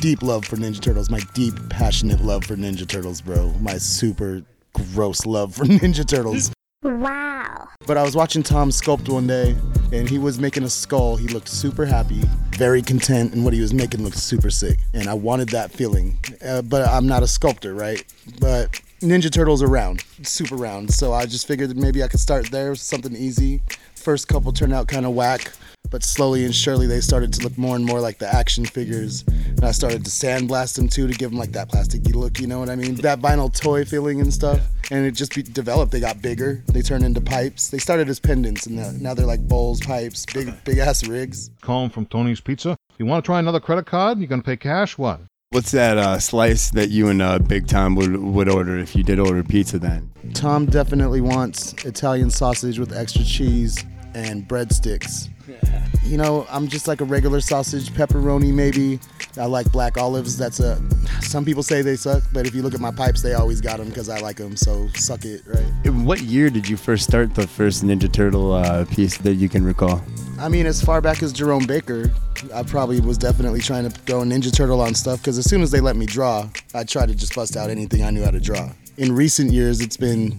deep 0.00 0.20
love 0.20 0.44
for 0.44 0.56
Ninja 0.56 0.80
Turtles, 0.80 1.10
my 1.10 1.20
deep, 1.32 1.54
passionate 1.70 2.20
love 2.22 2.44
for 2.44 2.56
Ninja 2.56 2.88
Turtles, 2.88 3.20
bro. 3.20 3.52
My 3.60 3.78
super 3.78 4.42
gross 4.72 5.24
love 5.26 5.54
for 5.54 5.64
Ninja 5.64 6.04
Turtles. 6.04 6.50
Wow. 6.86 7.68
But 7.84 7.96
I 7.98 8.02
was 8.02 8.14
watching 8.14 8.44
Tom 8.44 8.70
sculpt 8.70 9.08
one 9.08 9.26
day, 9.26 9.56
and 9.92 10.08
he 10.08 10.18
was 10.18 10.38
making 10.38 10.62
a 10.62 10.70
skull. 10.70 11.16
He 11.16 11.26
looked 11.26 11.48
super 11.48 11.84
happy, 11.84 12.22
very 12.50 12.80
content, 12.80 13.34
and 13.34 13.44
what 13.44 13.52
he 13.52 13.60
was 13.60 13.74
making 13.74 14.04
looked 14.04 14.18
super 14.18 14.50
sick. 14.50 14.78
And 14.94 15.08
I 15.08 15.14
wanted 15.14 15.48
that 15.48 15.72
feeling. 15.72 16.16
Uh, 16.44 16.62
but 16.62 16.88
I'm 16.88 17.08
not 17.08 17.24
a 17.24 17.26
sculptor, 17.26 17.74
right? 17.74 18.04
But 18.40 18.80
Ninja 19.00 19.32
Turtles 19.32 19.64
are 19.64 19.68
round, 19.68 20.04
super 20.22 20.54
round. 20.54 20.92
So 20.94 21.12
I 21.12 21.26
just 21.26 21.48
figured 21.48 21.70
that 21.70 21.76
maybe 21.76 22.04
I 22.04 22.08
could 22.08 22.20
start 22.20 22.50
there, 22.52 22.74
something 22.76 23.16
easy. 23.16 23.62
First 23.96 24.28
couple 24.28 24.52
turned 24.52 24.72
out 24.72 24.86
kind 24.86 25.06
of 25.06 25.12
whack, 25.14 25.52
but 25.90 26.02
slowly 26.02 26.44
and 26.44 26.54
surely 26.54 26.86
they 26.86 27.00
started 27.00 27.32
to 27.34 27.42
look 27.42 27.56
more 27.56 27.76
and 27.76 27.84
more 27.84 28.00
like 28.00 28.18
the 28.18 28.32
action 28.32 28.64
figures. 28.64 29.24
And 29.28 29.64
I 29.64 29.72
started 29.72 30.04
to 30.04 30.10
sandblast 30.10 30.76
them 30.76 30.88
too 30.88 31.06
to 31.06 31.14
give 31.14 31.30
them 31.30 31.38
like 31.38 31.52
that 31.52 31.70
plasticky 31.70 32.14
look, 32.14 32.40
you 32.40 32.46
know 32.46 32.58
what 32.58 32.68
I 32.70 32.76
mean? 32.76 32.96
That 32.96 33.20
vinyl 33.20 33.52
toy 33.54 33.84
feeling 33.84 34.20
and 34.20 34.32
stuff. 34.32 34.60
And 34.90 35.04
it 35.04 35.12
just 35.12 35.34
be 35.34 35.42
developed. 35.42 35.92
They 35.92 36.00
got 36.00 36.22
bigger. 36.22 36.62
They 36.68 36.82
turned 36.82 37.04
into 37.04 37.20
pipes. 37.20 37.70
They 37.70 37.78
started 37.78 38.08
as 38.08 38.20
pendants, 38.20 38.66
and 38.66 38.76
now- 38.76 38.92
now 39.00 39.14
they're 39.14 39.26
like 39.26 39.46
bowls, 39.48 39.80
pipes, 39.80 40.24
big, 40.32 40.52
big 40.64 40.78
ass 40.78 41.06
rigs. 41.06 41.50
Calling 41.60 41.90
from 41.90 42.06
Tony's 42.06 42.40
Pizza. 42.40 42.76
You 42.98 43.06
want 43.06 43.24
to 43.24 43.26
try 43.26 43.38
another 43.38 43.60
credit 43.60 43.86
card? 43.86 44.18
You 44.20 44.26
gonna 44.26 44.42
pay 44.42 44.56
cash? 44.56 44.96
What? 44.96 45.20
What's 45.50 45.70
that 45.72 45.96
uh, 45.96 46.18
slice 46.18 46.70
that 46.70 46.90
you 46.90 47.08
and 47.08 47.22
uh, 47.22 47.38
Big 47.38 47.68
Tom 47.68 47.94
would 47.94 48.16
would 48.16 48.48
order 48.48 48.78
if 48.78 48.96
you 48.96 49.02
did 49.02 49.18
order 49.18 49.42
pizza? 49.44 49.78
Then 49.78 50.10
Tom 50.34 50.66
definitely 50.66 51.20
wants 51.20 51.72
Italian 51.84 52.30
sausage 52.30 52.78
with 52.78 52.92
extra 52.92 53.22
cheese 53.24 53.84
and 54.14 54.48
breadsticks. 54.48 55.28
You 56.06 56.16
know, 56.16 56.46
I'm 56.48 56.68
just 56.68 56.86
like 56.86 57.00
a 57.00 57.04
regular 57.04 57.40
sausage, 57.40 57.90
pepperoni 57.90 58.54
maybe. 58.54 59.00
I 59.36 59.46
like 59.46 59.70
black 59.72 59.98
olives. 59.98 60.38
That's 60.38 60.60
a. 60.60 60.80
Some 61.20 61.44
people 61.44 61.64
say 61.64 61.82
they 61.82 61.96
suck, 61.96 62.22
but 62.32 62.46
if 62.46 62.54
you 62.54 62.62
look 62.62 62.74
at 62.74 62.80
my 62.80 62.92
pipes, 62.92 63.22
they 63.22 63.34
always 63.34 63.60
got 63.60 63.78
them 63.78 63.88
because 63.88 64.08
I 64.08 64.20
like 64.20 64.36
them. 64.36 64.54
So 64.56 64.86
suck 64.94 65.24
it, 65.24 65.42
right? 65.46 65.66
In 65.84 66.04
what 66.04 66.20
year 66.22 66.48
did 66.48 66.68
you 66.68 66.76
first 66.76 67.08
start 67.08 67.34
the 67.34 67.48
first 67.48 67.82
Ninja 67.82 68.10
Turtle 68.10 68.52
uh, 68.52 68.84
piece 68.84 69.18
that 69.18 69.34
you 69.34 69.48
can 69.48 69.64
recall? 69.64 70.00
I 70.38 70.48
mean, 70.48 70.64
as 70.64 70.80
far 70.80 71.00
back 71.00 71.24
as 71.24 71.32
Jerome 71.32 71.66
Baker, 71.66 72.12
I 72.54 72.62
probably 72.62 73.00
was 73.00 73.18
definitely 73.18 73.60
trying 73.60 73.82
to 73.82 73.90
throw 73.90 74.20
a 74.20 74.24
Ninja 74.24 74.54
Turtle 74.54 74.80
on 74.80 74.94
stuff 74.94 75.18
because 75.18 75.38
as 75.38 75.50
soon 75.50 75.60
as 75.60 75.72
they 75.72 75.80
let 75.80 75.96
me 75.96 76.06
draw, 76.06 76.48
I 76.72 76.84
tried 76.84 77.08
to 77.08 77.16
just 77.16 77.34
bust 77.34 77.56
out 77.56 77.68
anything 77.68 78.04
I 78.04 78.10
knew 78.10 78.22
how 78.22 78.30
to 78.30 78.40
draw. 78.40 78.70
In 78.96 79.12
recent 79.12 79.52
years, 79.52 79.80
it's 79.80 79.96
been 79.96 80.38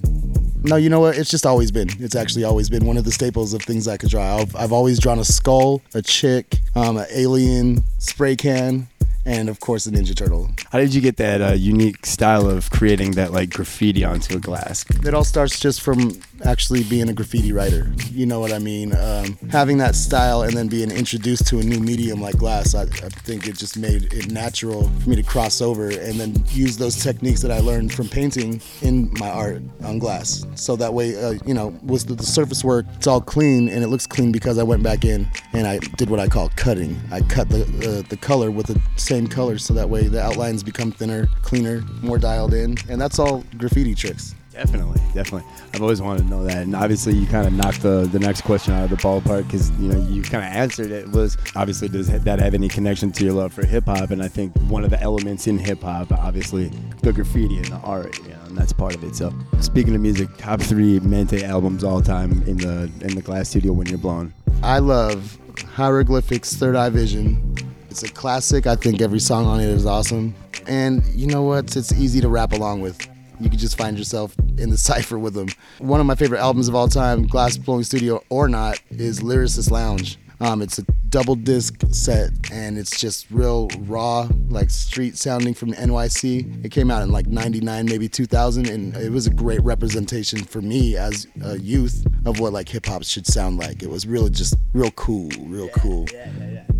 No, 0.63 0.75
you 0.75 0.89
know 0.89 0.99
what? 0.99 1.17
It's 1.17 1.29
just 1.29 1.45
always 1.45 1.71
been. 1.71 1.89
It's 1.99 2.15
actually 2.15 2.43
always 2.43 2.69
been 2.69 2.85
one 2.85 2.97
of 2.97 3.05
the 3.05 3.11
staples 3.11 3.53
of 3.53 3.61
things 3.61 3.87
I 3.87 3.97
could 3.97 4.09
draw. 4.09 4.37
I've, 4.37 4.55
I've 4.55 4.71
always 4.71 4.99
drawn 4.99 5.19
a 5.19 5.23
skull, 5.23 5.81
a 5.93 6.01
chick, 6.01 6.59
um, 6.75 6.97
an 6.97 7.05
alien, 7.11 7.83
spray 7.99 8.35
can, 8.35 8.87
and 9.25 9.49
of 9.49 9.59
course 9.59 9.85
a 9.85 9.91
Ninja 9.91 10.15
Turtle. 10.15 10.49
How 10.71 10.79
did 10.79 10.93
you 10.93 11.01
get 11.01 11.17
that 11.17 11.41
uh, 11.41 11.53
unique 11.53 12.05
style 12.05 12.49
of 12.49 12.69
creating 12.71 13.11
that 13.11 13.31
like 13.31 13.51
graffiti 13.51 14.03
onto 14.03 14.35
a 14.35 14.39
glass? 14.39 14.85
It 15.05 15.13
all 15.13 15.23
starts 15.23 15.59
just 15.59 15.81
from 15.81 16.11
actually 16.45 16.83
being 16.83 17.09
a 17.09 17.13
graffiti 17.13 17.51
writer. 17.51 17.91
You 18.11 18.25
know 18.25 18.39
what 18.39 18.53
I 18.53 18.59
mean? 18.59 18.95
Um, 18.95 19.37
having 19.51 19.77
that 19.79 19.95
style 19.95 20.43
and 20.43 20.53
then 20.53 20.67
being 20.67 20.91
introduced 20.91 21.47
to 21.47 21.59
a 21.59 21.63
new 21.63 21.79
medium 21.79 22.21
like 22.21 22.37
glass, 22.37 22.75
I, 22.75 22.83
I 22.83 23.09
think 23.25 23.47
it 23.47 23.57
just 23.57 23.77
made 23.77 24.13
it 24.13 24.31
natural 24.31 24.89
for 25.01 25.09
me 25.09 25.15
to 25.15 25.23
cross 25.23 25.61
over 25.61 25.89
and 25.89 26.19
then 26.19 26.43
use 26.49 26.77
those 26.77 26.95
techniques 27.01 27.41
that 27.41 27.51
I 27.51 27.59
learned 27.59 27.93
from 27.93 28.07
painting 28.07 28.61
in 28.81 29.11
my 29.19 29.29
art 29.29 29.61
on 29.83 29.99
glass. 29.99 30.45
So 30.55 30.75
that 30.75 30.93
way, 30.93 31.21
uh, 31.21 31.35
you 31.45 31.53
know, 31.53 31.77
was 31.83 32.05
the, 32.05 32.15
the 32.15 32.23
surface 32.23 32.63
work, 32.63 32.85
it's 32.95 33.07
all 33.07 33.21
clean 33.21 33.69
and 33.69 33.83
it 33.83 33.87
looks 33.87 34.07
clean 34.07 34.31
because 34.31 34.57
I 34.57 34.63
went 34.63 34.83
back 34.83 35.05
in 35.05 35.27
and 35.53 35.67
I 35.67 35.79
did 35.97 36.09
what 36.09 36.19
I 36.19 36.27
call 36.27 36.49
cutting. 36.55 36.99
I 37.11 37.21
cut 37.21 37.49
the, 37.49 37.63
uh, 37.63 38.07
the 38.09 38.17
color 38.17 38.51
with 38.51 38.67
the 38.67 38.79
same 38.95 39.27
color 39.27 39.57
so 39.57 39.73
that 39.73 39.89
way 39.89 40.07
the 40.07 40.21
outlines 40.21 40.63
become 40.63 40.91
thinner, 40.91 41.27
cleaner, 41.41 41.83
more 42.01 42.17
dialed 42.17 42.53
in. 42.53 42.77
And 42.89 42.99
that's 42.99 43.19
all 43.19 43.43
graffiti 43.57 43.95
tricks. 43.95 44.35
Definitely, 44.57 44.99
definitely. 45.13 45.43
I've 45.71 45.83
always 45.83 46.01
wanted 46.01 46.23
to 46.23 46.29
know 46.29 46.43
that, 46.45 46.63
and 46.63 46.75
obviously 46.75 47.13
you 47.13 47.27
kind 47.27 47.45
of 47.45 47.53
knocked 47.53 47.83
the, 47.83 48.09
the 48.11 48.17
next 48.17 48.41
question 48.41 48.73
out 48.73 48.85
of 48.85 48.89
the 48.89 48.95
ballpark 48.95 49.45
because 49.45 49.69
you 49.79 49.87
know 49.87 49.99
you 50.09 50.23
kind 50.23 50.43
of 50.43 50.51
answered 50.51 50.89
it. 50.89 51.07
Was 51.09 51.37
obviously 51.55 51.89
does 51.89 52.07
that 52.07 52.39
have 52.39 52.55
any 52.55 52.67
connection 52.67 53.11
to 53.11 53.23
your 53.23 53.33
love 53.33 53.53
for 53.53 53.63
hip 53.67 53.85
hop? 53.85 54.09
And 54.09 54.23
I 54.23 54.27
think 54.27 54.57
one 54.61 54.83
of 54.83 54.89
the 54.89 54.99
elements 54.99 55.45
in 55.45 55.59
hip 55.59 55.83
hop, 55.83 56.11
obviously, 56.11 56.71
the 57.03 57.13
graffiti 57.13 57.57
and 57.57 57.67
the 57.67 57.75
art, 57.83 58.17
you 58.23 58.29
know, 58.29 58.39
and 58.47 58.57
that's 58.57 58.73
part 58.73 58.95
of 58.95 59.03
it. 59.03 59.15
So 59.15 59.31
speaking 59.59 59.93
of 59.93 60.01
music, 60.01 60.27
top 60.37 60.59
three 60.59 60.99
Mente 61.01 61.45
albums 61.45 61.83
all 61.83 62.01
time 62.01 62.41
in 62.47 62.57
the 62.57 62.91
in 63.01 63.13
the 63.13 63.21
Glass 63.21 63.49
Studio 63.49 63.73
when 63.73 63.85
you're 63.85 63.99
blown. 63.99 64.33
I 64.63 64.79
love 64.79 65.37
Hieroglyphics, 65.75 66.55
Third 66.55 66.75
Eye 66.75 66.89
Vision. 66.89 67.55
It's 67.91 68.01
a 68.01 68.09
classic. 68.09 68.65
I 68.65 68.75
think 68.75 69.01
every 69.01 69.19
song 69.19 69.45
on 69.45 69.59
it 69.59 69.69
is 69.69 69.85
awesome. 69.85 70.33
And 70.65 71.05
you 71.13 71.27
know 71.27 71.43
what? 71.43 71.75
It's 71.75 71.93
easy 71.93 72.21
to 72.21 72.27
rap 72.27 72.53
along 72.53 72.81
with. 72.81 73.07
You 73.39 73.49
can 73.49 73.59
just 73.59 73.77
find 73.77 73.97
yourself 73.97 74.35
in 74.57 74.69
the 74.69 74.77
cipher 74.77 75.19
with 75.19 75.33
them. 75.33 75.47
One 75.79 75.99
of 75.99 76.05
my 76.05 76.15
favorite 76.15 76.39
albums 76.39 76.67
of 76.67 76.75
all 76.75 76.87
time, 76.87 77.27
Glass 77.27 77.57
Blowing 77.57 77.83
Studio 77.83 78.23
or 78.29 78.47
not, 78.47 78.81
is 78.89 79.19
Lyricist 79.19 79.71
Lounge. 79.71 80.17
Um, 80.39 80.61
it's 80.61 80.77
a 80.77 80.83
double 81.09 81.35
disc 81.35 81.81
set 81.89 82.29
and 82.51 82.77
it's 82.77 82.99
just 82.99 83.29
real 83.31 83.69
raw, 83.79 84.29
like 84.49 84.69
street 84.69 85.17
sounding 85.17 85.53
from 85.53 85.73
NYC. 85.73 86.63
It 86.65 86.69
came 86.69 86.91
out 86.91 87.01
in 87.01 87.11
like 87.11 87.27
99, 87.27 87.85
maybe 87.85 88.07
2000, 88.07 88.69
and 88.69 88.95
it 88.97 89.11
was 89.11 89.25
a 89.25 89.31
great 89.31 89.63
representation 89.63 90.43
for 90.43 90.61
me 90.61 90.95
as 90.95 91.25
a 91.43 91.57
youth 91.57 92.05
of 92.25 92.39
what 92.39 92.53
like 92.53 92.69
hip 92.69 92.85
hop 92.85 93.03
should 93.03 93.25
sound 93.25 93.57
like. 93.57 93.81
It 93.81 93.89
was 93.89 94.05
really 94.05 94.29
just 94.29 94.55
real 94.73 94.91
cool, 94.91 95.29
real 95.39 95.69
cool. 95.69 96.05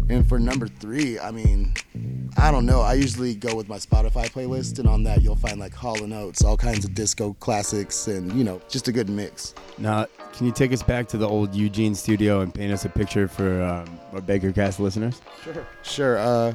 And 0.10 0.28
for 0.28 0.40
number 0.40 0.68
three, 0.68 1.20
I 1.20 1.32
mean, 1.32 1.74
I 2.38 2.52
don't 2.52 2.66
know. 2.66 2.82
I 2.82 2.94
usually 2.94 3.36
go 3.36 3.56
with 3.56 3.68
my 3.68 3.78
Spotify 3.78 4.30
playlist, 4.32 4.80
and 4.80 4.88
on 4.88 5.04
that 5.04 5.22
you'll 5.22 5.36
find 5.36 5.60
like 5.60 5.74
Hall 5.74 6.02
and 6.02 6.14
Oates, 6.14 6.44
all 6.44 6.56
kinds 6.56 6.86
of 6.86 6.94
disco 6.94 7.36
classics, 7.40 8.08
and 8.08 8.32
you 8.34 8.44
know, 8.44 8.62
just 8.70 8.88
a 8.88 8.92
good 8.92 9.10
mix. 9.10 9.54
Now, 9.78 10.06
can 10.34 10.46
you 10.46 10.52
take 10.54 10.72
us 10.72 10.82
back 10.82 11.08
to 11.10 11.18
the 11.18 11.28
old 11.28 11.54
Eugene 11.54 11.94
studio 11.94 12.42
and 12.42 12.54
paint 12.54 12.72
us 12.72 12.86
a 12.86 12.90
picture 12.90 13.28
for 13.28 13.62
um, 13.64 14.00
our 14.14 14.22
Baker 14.22 14.52
Cast 14.52 14.80
listeners? 14.80 15.22
Sure. 15.44 15.68
Sure. 15.84 16.18
Uh, 16.18 16.54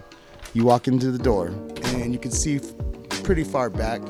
you 0.55 0.65
walk 0.65 0.89
into 0.89 1.11
the 1.11 1.19
door, 1.19 1.49
and 1.49 2.13
you 2.13 2.19
can 2.19 2.31
see 2.31 2.57
f- 2.57 3.23
pretty 3.23 3.45
far 3.45 3.69
back, 3.69 4.01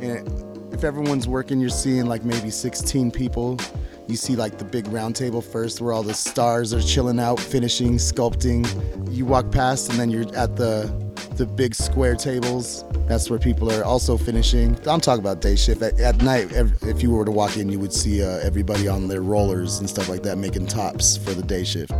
and 0.00 0.28
if 0.72 0.84
everyone's 0.84 1.26
working, 1.26 1.60
you're 1.60 1.68
seeing 1.70 2.06
like 2.06 2.24
maybe 2.24 2.50
16 2.50 3.10
people. 3.10 3.58
You 4.06 4.16
see 4.16 4.36
like 4.36 4.58
the 4.58 4.64
big 4.64 4.86
round 4.88 5.16
table 5.16 5.40
first 5.40 5.80
where 5.80 5.92
all 5.92 6.02
the 6.02 6.14
stars 6.14 6.74
are 6.74 6.82
chilling 6.82 7.18
out, 7.18 7.40
finishing, 7.40 7.94
sculpting. 7.94 8.66
You 9.10 9.24
walk 9.24 9.50
past 9.50 9.90
and 9.90 9.98
then 9.98 10.10
you're 10.10 10.34
at 10.36 10.56
the 10.56 10.92
the 11.36 11.46
big 11.46 11.74
square 11.74 12.14
tables. 12.14 12.84
That's 13.08 13.28
where 13.28 13.38
people 13.38 13.72
are 13.72 13.82
also 13.82 14.16
finishing. 14.16 14.76
I'm 14.86 15.00
talking 15.00 15.20
about 15.20 15.40
day 15.40 15.56
shift. 15.56 15.82
At, 15.82 15.98
at 15.98 16.22
night, 16.22 16.52
if 16.52 17.02
you 17.02 17.10
were 17.10 17.24
to 17.24 17.30
walk 17.32 17.56
in, 17.56 17.68
you 17.68 17.78
would 17.80 17.92
see 17.92 18.22
uh, 18.22 18.38
everybody 18.38 18.86
on 18.86 19.08
their 19.08 19.20
rollers 19.20 19.80
and 19.80 19.88
stuff 19.90 20.08
like 20.08 20.22
that 20.22 20.38
making 20.38 20.66
tops 20.66 21.16
for 21.16 21.32
the 21.32 21.42
day 21.42 21.64
shift. 21.64 21.92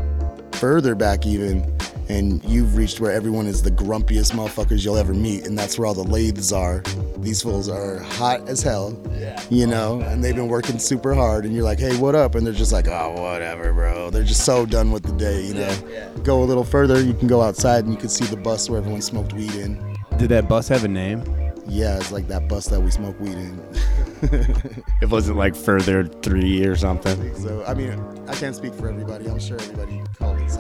Further 0.53 0.95
back, 0.95 1.27
even, 1.27 1.77
and 2.09 2.45
you've 2.45 2.77
reached 2.77 3.01
where 3.01 3.13
everyone 3.13 3.47
is 3.47 3.63
the 3.63 3.71
grumpiest 3.71 4.33
motherfuckers 4.33 4.85
you'll 4.85 4.97
ever 4.97 5.15
meet, 5.15 5.47
and 5.47 5.57
that's 5.57 5.79
where 5.79 5.87
all 5.87 5.95
the 5.95 6.03
lathes 6.03 6.53
are. 6.53 6.83
These 7.19 7.43
fools 7.43 7.69
are 7.69 7.99
hot 7.99 8.49
as 8.49 8.63
hell, 8.63 8.99
you 9.51 9.67
know, 9.67 10.01
and 10.01 10.23
they've 10.23 10.35
been 10.35 10.49
working 10.49 10.79
super 10.79 11.15
hard, 11.15 11.45
and 11.45 11.55
you're 11.55 11.65
like, 11.65 11.79
hey, 11.79 11.97
what 11.97 12.15
up? 12.15 12.35
And 12.35 12.47
they're 12.47 12.53
just 12.53 12.73
like, 12.73 12.89
oh, 12.89 13.13
whatever, 13.13 13.73
bro. 13.73 14.11
They're 14.11 14.25
just 14.25 14.45
so 14.45 14.67
done 14.67 14.91
with 14.93 15.03
the 15.03 15.13
day, 15.13 15.43
you 15.43 15.55
know. 15.55 16.13
Go 16.23 16.43
a 16.43 16.45
little 16.45 16.65
further, 16.65 17.03
you 17.03 17.15
can 17.15 17.29
go 17.29 17.41
outside 17.41 17.85
and 17.85 17.93
you 17.93 17.99
can 17.99 18.09
see 18.09 18.25
the 18.27 18.37
bus 18.37 18.69
where 18.69 18.79
everyone 18.79 19.03
smoked 19.03 19.33
weed 19.33 19.55
in. 19.55 19.97
Did 20.19 20.29
that 20.29 20.49
bus 20.49 20.69
have 20.69 20.85
a 20.85 20.89
name? 20.89 21.23
Yeah, 21.67 21.97
it's 21.97 22.13
like 22.13 22.29
that 22.29 22.49
bus 22.49 22.67
that 22.67 22.81
we 22.81 22.91
smoke 22.91 23.19
weed 23.21 23.37
in. 23.37 23.61
It 25.03 25.11
wasn't 25.11 25.37
like 25.37 25.55
further 25.55 26.07
three 26.07 26.65
or 26.65 26.77
something. 26.77 27.35
so, 27.35 27.63
I 27.67 27.75
mean, 27.75 27.93
I 28.27 28.35
can't 28.35 28.57
speak 28.57 28.73
for 28.73 28.89
everybody. 28.89 29.29
I'm 29.29 29.39
sure 29.39 29.61
everybody 29.61 30.03
called 30.19 30.41
it 30.41 30.51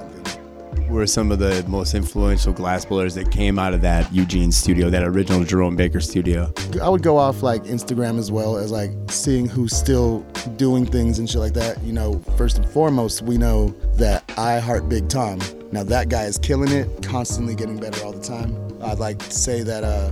are 0.99 1.07
some 1.07 1.33
of 1.33 1.39
the 1.39 1.65
most 1.69 1.95
influential 1.95 2.53
glass 2.53 2.85
blowers 2.85 3.15
that 3.15 3.31
came 3.31 3.59
out 3.59 3.75
of 3.75 3.81
that 3.81 4.13
Eugene 4.13 4.53
studio, 4.53 4.91
that 4.91 5.03
original 5.03 5.45
Jerome 5.45 5.77
Baker 5.77 6.01
studio? 6.01 6.53
I 6.83 6.89
would 6.89 7.03
go 7.03 7.17
off 7.17 7.43
like 7.43 7.65
Instagram 7.65 8.19
as 8.19 8.31
well 8.31 8.57
as 8.57 8.71
like 8.71 8.91
seeing 9.09 9.47
who's 9.47 9.75
still 9.75 10.21
doing 10.57 10.87
things 10.87 11.19
and 11.19 11.29
shit 11.29 11.41
like 11.41 11.55
that. 11.55 11.83
You 11.83 11.93
know, 11.93 12.19
first 12.37 12.59
and 12.59 12.69
foremost, 12.69 13.23
we 13.23 13.39
know 13.39 13.69
that 13.97 14.31
I 14.37 14.59
heart 14.59 14.89
Big 14.89 15.09
Tom. 15.09 15.41
Now 15.73 15.83
that 15.85 16.09
guy 16.09 16.25
is 16.25 16.39
killing 16.39 16.71
it, 16.71 17.03
constantly 17.03 17.55
getting 17.55 17.79
better 17.79 18.05
all 18.05 18.13
the 18.13 18.23
time. 18.23 18.57
I'd 18.83 18.99
like 18.99 19.19
to 19.19 19.31
say 19.31 19.63
that, 19.63 19.85
uh, 19.85 20.11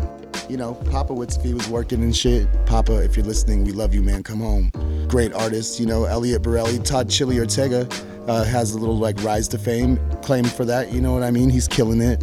you 0.49 0.57
know, 0.57 0.75
Papa 0.91 1.13
Witz, 1.13 1.37
if 1.37 1.45
he 1.45 1.55
was 1.55 1.69
working 1.69 2.03
and 2.03 2.17
shit, 2.17 2.49
Papa, 2.67 3.03
if 3.03 3.17
you're 3.17 3.27
listening, 3.27 3.65
we 3.65 3.73
love 3.73 3.95
you, 3.95 4.03
man. 4.03 4.23
Come 4.23 4.41
home. 4.41 4.73
Great 5.09 5.33
artist, 5.33 5.79
you 5.79 5.87
know, 5.87 6.05
Elliot 6.05 6.43
Borelli, 6.43 6.79
Todd 6.79 7.09
Chili 7.09 7.39
Ortega 7.39 7.89
uh, 8.27 8.45
has 8.45 8.73
a 8.73 8.79
little 8.79 8.99
like 8.99 9.23
rise 9.23 9.49
to 9.49 9.59
fame 9.59 9.99
claim 10.23 10.45
for 10.45 10.65
that. 10.65 10.93
You 10.93 11.01
know 11.01 11.13
what 11.13 11.23
I 11.23 11.31
mean? 11.31 11.51
He's 11.51 11.69
killing 11.69 12.01
it. 12.01 12.23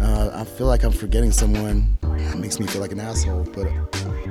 Uh, 0.00 0.30
I 0.32 0.44
feel 0.44 0.66
like 0.66 0.82
I'm 0.82 0.92
forgetting 0.92 1.32
someone. 1.32 1.98
It 2.02 2.38
makes 2.38 2.58
me 2.58 2.66
feel 2.66 2.80
like 2.80 2.92
an 2.92 3.00
asshole, 3.00 3.44
but 3.54 3.68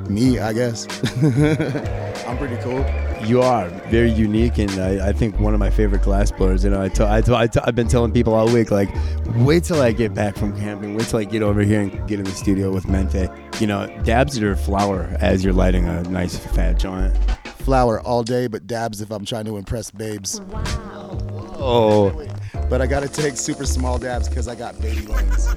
me, 0.10 0.40
I 0.40 0.54
guess. 0.54 0.88
I'm 2.28 2.38
pretty 2.38 2.58
cool. 2.58 2.86
You 3.28 3.42
are 3.42 3.70
very 3.90 4.10
unique, 4.10 4.58
and 4.58 4.72
I, 4.72 5.10
I 5.10 5.14
think 5.14 5.40
one 5.40 5.54
of 5.54 5.60
my 5.60 5.70
favorite 5.70 6.02
glass 6.02 6.32
blowers. 6.32 6.64
You 6.64 6.72
know, 6.72 6.82
I 6.82 6.90
t- 6.90 7.04
I 7.04 7.22
t- 7.22 7.34
I 7.34 7.48
t- 7.48 7.60
I've 7.64 7.76
been 7.76 7.88
telling 7.88 8.12
people 8.12 8.34
all 8.34 8.52
week, 8.52 8.72
like, 8.72 8.90
wait 9.38 9.64
till 9.64 9.82
I 9.82 9.92
get 9.92 10.14
back 10.14 10.36
from 10.36 10.58
camping. 10.58 10.96
Wait 10.96 11.08
till 11.08 11.20
I 11.20 11.26
get 11.26 11.42
over 11.42 11.62
here 11.62 11.82
and 11.82 12.08
get 12.08 12.20
in 12.20 12.26
the 12.26 12.32
studio 12.32 12.72
with 12.72 12.88
Mente. 12.88 13.28
You 13.60 13.68
know, 13.68 13.88
dabs 14.04 14.40
your 14.40 14.56
flower 14.56 15.16
as 15.20 15.44
you're 15.44 15.54
lighting 15.54 15.86
a 15.86 16.04
nice 16.04 16.38
fat 16.38 16.80
joint. 16.80 17.16
Flower 17.58 18.00
all 18.02 18.24
day, 18.24 18.48
but 18.48 18.66
dabs 18.66 19.02
if 19.02 19.12
I'm 19.12 19.26
trying 19.26 19.46
to 19.46 19.58
impress 19.58 19.92
babes. 19.92 20.42
Oh, 21.60 22.26
But 22.70 22.82
I 22.82 22.88
gotta 22.88 23.08
take 23.10 23.36
super 23.36 23.66
small 23.66 23.98
dabs 23.98 24.30
because 24.30 24.48
I 24.48 24.56
got 24.56 24.80
baby 24.82 25.06
lungs. 25.08 25.48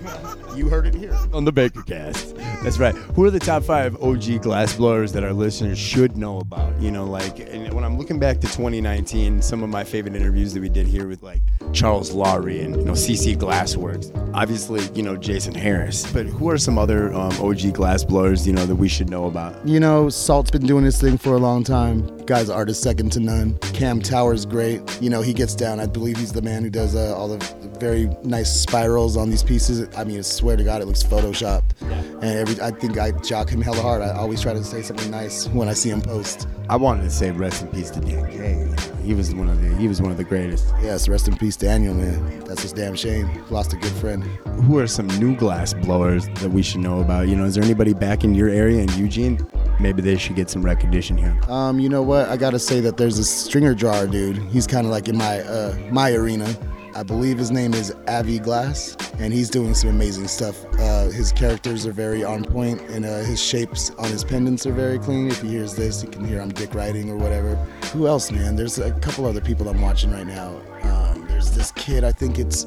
You 0.56 0.68
heard 0.68 0.86
it 0.86 0.94
here. 0.94 1.16
on 1.32 1.44
the 1.44 1.52
Baker 1.52 1.82
Cast. 1.82 2.36
That's 2.62 2.78
right. 2.78 2.94
Who 2.94 3.24
are 3.24 3.30
the 3.30 3.38
top 3.38 3.62
five 3.64 4.00
OG 4.02 4.42
glass 4.42 4.76
blowers 4.76 5.12
that 5.12 5.24
our 5.24 5.32
listeners 5.32 5.78
should 5.78 6.16
know 6.16 6.38
about? 6.40 6.80
You 6.80 6.90
know, 6.90 7.04
like, 7.04 7.38
and 7.40 7.72
when 7.72 7.84
I'm 7.84 7.98
looking 7.98 8.18
back 8.18 8.36
to 8.40 8.46
2019, 8.46 9.42
some 9.42 9.62
of 9.62 9.68
my 9.70 9.84
favorite 9.84 10.14
interviews 10.14 10.52
that 10.54 10.60
we 10.60 10.68
did 10.68 10.86
here 10.86 11.06
with 11.08 11.22
like 11.22 11.40
Charles 11.72 12.12
Lowry 12.12 12.60
and 12.60 12.76
you 12.76 12.84
know 12.84 12.92
CC 12.92 13.36
Glassworks. 13.36 14.10
Obviously, 14.34 14.82
you 14.94 15.02
know 15.02 15.16
Jason 15.16 15.54
Harris. 15.54 16.10
But 16.12 16.26
who 16.26 16.48
are 16.50 16.58
some 16.58 16.78
other 16.78 17.12
um, 17.14 17.32
OG 17.40 17.72
glass 17.74 18.04
blowers 18.04 18.46
you 18.46 18.52
know 18.52 18.66
that 18.66 18.76
we 18.76 18.88
should 18.88 19.10
know 19.10 19.26
about? 19.26 19.66
You 19.66 19.80
know, 19.80 20.08
Salt's 20.08 20.50
been 20.50 20.66
doing 20.66 20.84
this 20.84 21.00
thing 21.00 21.18
for 21.18 21.34
a 21.34 21.38
long 21.38 21.64
time. 21.64 22.06
Guy's 22.26 22.48
art 22.48 22.70
is 22.70 22.78
second 22.78 23.10
to 23.12 23.20
none. 23.20 23.58
Cam 23.58 24.00
Tower's 24.00 24.46
great. 24.46 24.80
You 25.02 25.10
know, 25.10 25.22
he 25.22 25.32
gets 25.32 25.54
down. 25.54 25.80
I 25.80 25.86
believe 25.86 26.16
he's 26.16 26.32
the 26.32 26.42
man 26.42 26.62
who 26.62 26.70
does 26.70 26.94
uh, 26.94 27.16
all 27.16 27.28
the 27.28 27.38
very 27.80 28.08
nice 28.22 28.50
spirals 28.50 29.16
on 29.16 29.28
these 29.30 29.42
pieces. 29.42 29.88
I 29.96 30.04
mean, 30.04 30.18
I 30.18 30.22
swear 30.22 30.56
to 30.56 30.64
God, 30.64 30.82
it 30.82 30.86
looks 30.86 31.02
photoshopped. 31.02 31.80
And 31.80 32.24
every, 32.24 32.60
I 32.60 32.70
think 32.70 32.98
I 32.98 33.10
jock 33.10 33.48
him 33.48 33.60
hella 33.60 33.82
hard. 33.82 34.02
I 34.02 34.12
always 34.12 34.40
try 34.40 34.52
to 34.52 34.62
say 34.62 34.82
something 34.82 35.10
nice 35.10 35.48
when 35.48 35.68
I 35.68 35.72
see 35.72 35.90
him 35.90 36.00
post. 36.00 36.46
I 36.68 36.76
wanted 36.76 37.02
to 37.02 37.10
say 37.10 37.32
rest 37.32 37.62
in 37.62 37.68
peace 37.68 37.90
to 37.90 38.00
Dan 38.00 38.30
K. 38.30 38.91
He 39.02 39.14
was 39.14 39.34
one 39.34 39.48
of 39.48 39.60
the 39.60 39.74
he 39.76 39.88
was 39.88 40.00
one 40.00 40.10
of 40.10 40.16
the 40.16 40.24
greatest. 40.24 40.72
Yes, 40.80 41.08
rest 41.08 41.26
in 41.26 41.36
peace, 41.36 41.56
Daniel, 41.56 41.92
man. 41.94 42.40
That's 42.40 42.62
just 42.62 42.76
damn 42.76 42.94
shame. 42.94 43.44
Lost 43.50 43.72
a 43.72 43.76
good 43.76 43.92
friend. 43.92 44.22
Who 44.64 44.78
are 44.78 44.86
some 44.86 45.08
new 45.18 45.34
glass 45.36 45.74
blowers 45.74 46.28
that 46.40 46.50
we 46.50 46.62
should 46.62 46.80
know 46.80 47.00
about? 47.00 47.28
You 47.28 47.34
know, 47.36 47.44
is 47.44 47.54
there 47.54 47.64
anybody 47.64 47.94
back 47.94 48.22
in 48.22 48.34
your 48.34 48.48
area 48.48 48.80
in 48.80 48.88
Eugene? 48.96 49.44
Maybe 49.80 50.02
they 50.02 50.16
should 50.16 50.36
get 50.36 50.48
some 50.48 50.62
recognition 50.62 51.16
here. 51.16 51.36
Um, 51.48 51.80
you 51.80 51.88
know 51.88 52.02
what? 52.02 52.28
I 52.28 52.36
gotta 52.36 52.60
say 52.60 52.78
that 52.80 52.96
there's 52.96 53.18
a 53.18 53.24
stringer 53.24 53.74
drawer 53.74 54.06
dude. 54.06 54.36
He's 54.50 54.66
kind 54.66 54.86
of 54.86 54.92
like 54.92 55.08
in 55.08 55.16
my 55.16 55.40
uh, 55.40 55.76
my 55.90 56.12
arena. 56.12 56.54
I 56.94 57.02
believe 57.02 57.38
his 57.38 57.50
name 57.50 57.72
is 57.72 57.94
Avi 58.06 58.38
Glass, 58.38 58.96
and 59.18 59.32
he's 59.32 59.48
doing 59.48 59.74
some 59.74 59.90
amazing 59.90 60.28
stuff. 60.28 60.62
Uh, 60.78 61.08
his 61.08 61.32
characters 61.32 61.86
are 61.86 61.92
very 61.92 62.22
on 62.22 62.44
point, 62.44 62.82
and 62.82 63.06
uh, 63.06 63.20
his 63.20 63.42
shapes 63.42 63.90
on 63.98 64.10
his 64.10 64.24
pendants 64.24 64.66
are 64.66 64.72
very 64.72 64.98
clean. 64.98 65.28
If 65.28 65.40
he 65.40 65.48
hears 65.48 65.74
this, 65.74 66.02
he 66.02 66.08
can 66.08 66.24
hear 66.24 66.40
I'm 66.40 66.50
dick 66.50 66.74
writing 66.74 67.10
or 67.10 67.16
whatever. 67.16 67.54
Who 67.92 68.06
else, 68.06 68.30
man? 68.30 68.56
There's 68.56 68.78
a 68.78 68.92
couple 69.00 69.24
other 69.24 69.40
people 69.40 69.68
I'm 69.68 69.80
watching 69.80 70.10
right 70.10 70.26
now. 70.26 70.60
Um, 70.82 71.26
there's 71.28 71.50
this 71.50 71.72
kid, 71.72 72.04
I 72.04 72.12
think 72.12 72.38
it's 72.38 72.66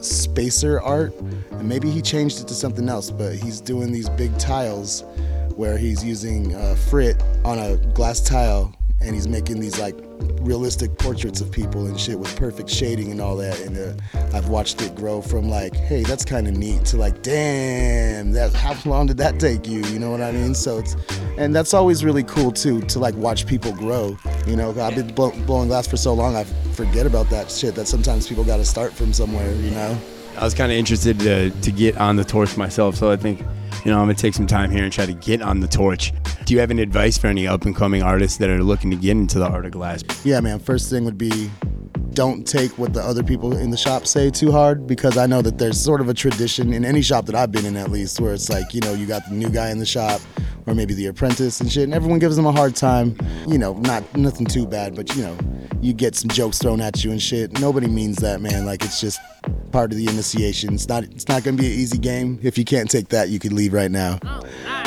Spacer 0.00 0.80
Art, 0.80 1.12
and 1.50 1.68
maybe 1.68 1.90
he 1.90 2.00
changed 2.00 2.40
it 2.40 2.48
to 2.48 2.54
something 2.54 2.88
else, 2.88 3.10
but 3.10 3.34
he's 3.34 3.60
doing 3.60 3.90
these 3.90 4.08
big 4.10 4.36
tiles 4.38 5.02
where 5.56 5.76
he's 5.76 6.04
using 6.04 6.54
uh, 6.54 6.76
frit 6.76 7.20
on 7.44 7.58
a 7.58 7.78
glass 7.94 8.20
tile 8.20 8.72
and 9.00 9.14
he's 9.14 9.26
making 9.28 9.58
these 9.58 9.78
like 9.78 9.96
realistic 10.40 10.96
portraits 10.98 11.40
of 11.40 11.50
people 11.50 11.86
and 11.86 11.98
shit 11.98 12.18
with 12.18 12.34
perfect 12.36 12.70
shading 12.70 13.10
and 13.10 13.20
all 13.20 13.36
that 13.36 13.58
and 13.60 13.76
uh, 13.76 13.92
i've 14.36 14.48
watched 14.48 14.80
it 14.80 14.94
grow 14.94 15.20
from 15.20 15.48
like 15.48 15.74
hey 15.74 16.02
that's 16.02 16.24
kind 16.24 16.46
of 16.46 16.56
neat 16.56 16.84
to 16.84 16.96
like 16.96 17.20
damn 17.22 18.30
that 18.30 18.52
how 18.52 18.76
long 18.88 19.06
did 19.06 19.16
that 19.16 19.40
take 19.40 19.66
you? 19.66 19.80
You 19.86 19.98
know 19.98 20.10
what 20.10 20.20
i 20.20 20.30
mean? 20.32 20.54
So 20.54 20.78
it's 20.78 20.96
and 21.36 21.54
that's 21.54 21.74
always 21.74 22.04
really 22.04 22.22
cool 22.22 22.52
too 22.52 22.80
to 22.82 22.98
like 22.98 23.14
watch 23.16 23.46
people 23.46 23.72
grow 23.72 24.16
you 24.46 24.56
know? 24.56 24.70
I've 24.80 24.94
been 24.94 25.12
blowing 25.14 25.68
glass 25.68 25.86
for 25.86 25.96
so 25.96 26.14
long 26.14 26.36
i 26.36 26.44
forget 26.44 27.06
about 27.06 27.28
that 27.30 27.50
shit 27.50 27.74
that 27.74 27.88
sometimes 27.88 28.28
people 28.28 28.44
got 28.44 28.58
to 28.58 28.64
start 28.64 28.92
from 28.92 29.12
somewhere 29.12 29.52
you 29.54 29.70
know 29.70 29.98
I 30.36 30.44
was 30.44 30.54
kind 30.54 30.70
of 30.70 30.76
interested 30.76 31.18
to, 31.20 31.50
to 31.50 31.72
get 31.72 31.96
on 31.96 32.16
the 32.16 32.24
torch 32.24 32.56
myself, 32.56 32.94
so 32.96 33.10
I 33.10 33.16
think, 33.16 33.40
you 33.84 33.90
know, 33.90 33.98
I'm 33.98 34.06
gonna 34.06 34.14
take 34.14 34.34
some 34.34 34.46
time 34.46 34.70
here 34.70 34.84
and 34.84 34.92
try 34.92 35.06
to 35.06 35.14
get 35.14 35.40
on 35.40 35.60
the 35.60 35.68
torch. 35.68 36.12
Do 36.44 36.52
you 36.52 36.60
have 36.60 36.70
any 36.70 36.82
advice 36.82 37.16
for 37.16 37.28
any 37.28 37.46
up 37.46 37.64
and 37.64 37.74
coming 37.74 38.02
artists 38.02 38.36
that 38.38 38.50
are 38.50 38.62
looking 38.62 38.90
to 38.90 38.96
get 38.96 39.12
into 39.12 39.38
the 39.38 39.46
art 39.48 39.64
of 39.64 39.72
glass? 39.72 40.02
Yeah, 40.24 40.40
man. 40.40 40.58
First 40.58 40.90
thing 40.90 41.04
would 41.06 41.16
be 41.18 41.50
don't 42.16 42.46
take 42.46 42.78
what 42.78 42.94
the 42.94 43.02
other 43.02 43.22
people 43.22 43.54
in 43.54 43.70
the 43.70 43.76
shop 43.76 44.06
say 44.06 44.30
too 44.30 44.50
hard 44.50 44.86
because 44.86 45.18
I 45.18 45.26
know 45.26 45.42
that 45.42 45.58
there's 45.58 45.78
sort 45.78 46.00
of 46.00 46.08
a 46.08 46.14
tradition 46.14 46.72
in 46.72 46.82
any 46.82 47.02
shop 47.02 47.26
that 47.26 47.34
I've 47.34 47.52
been 47.52 47.66
in 47.66 47.76
at 47.76 47.90
least 47.90 48.18
where 48.20 48.32
it's 48.32 48.48
like, 48.48 48.72
you 48.72 48.80
know, 48.80 48.94
you 48.94 49.04
got 49.04 49.28
the 49.28 49.34
new 49.34 49.50
guy 49.50 49.70
in 49.70 49.78
the 49.78 49.84
shop 49.84 50.22
or 50.64 50.74
maybe 50.74 50.94
the 50.94 51.08
apprentice 51.08 51.60
and 51.60 51.70
shit 51.70 51.82
and 51.84 51.92
everyone 51.92 52.18
gives 52.18 52.34
them 52.34 52.46
a 52.46 52.52
hard 52.52 52.74
time. 52.74 53.18
You 53.46 53.58
know, 53.58 53.74
not 53.74 54.16
nothing 54.16 54.46
too 54.46 54.66
bad, 54.66 54.96
but 54.96 55.14
you 55.14 55.24
know, 55.24 55.36
you 55.82 55.92
get 55.92 56.14
some 56.14 56.30
jokes 56.30 56.56
thrown 56.56 56.80
at 56.80 57.04
you 57.04 57.10
and 57.10 57.20
shit. 57.20 57.60
Nobody 57.60 57.86
means 57.86 58.16
that, 58.16 58.40
man. 58.40 58.64
Like 58.64 58.82
it's 58.82 58.98
just 58.98 59.20
part 59.70 59.92
of 59.92 59.98
the 59.98 60.08
initiation. 60.08 60.72
It's 60.72 60.88
not 60.88 61.04
it's 61.04 61.28
not 61.28 61.44
going 61.44 61.58
to 61.58 61.62
be 61.62 61.68
an 61.68 61.78
easy 61.78 61.98
game. 61.98 62.40
If 62.42 62.56
you 62.56 62.64
can't 62.64 62.90
take 62.90 63.08
that, 63.10 63.28
you 63.28 63.38
could 63.38 63.52
leave 63.52 63.74
right 63.74 63.90
now. 63.90 64.20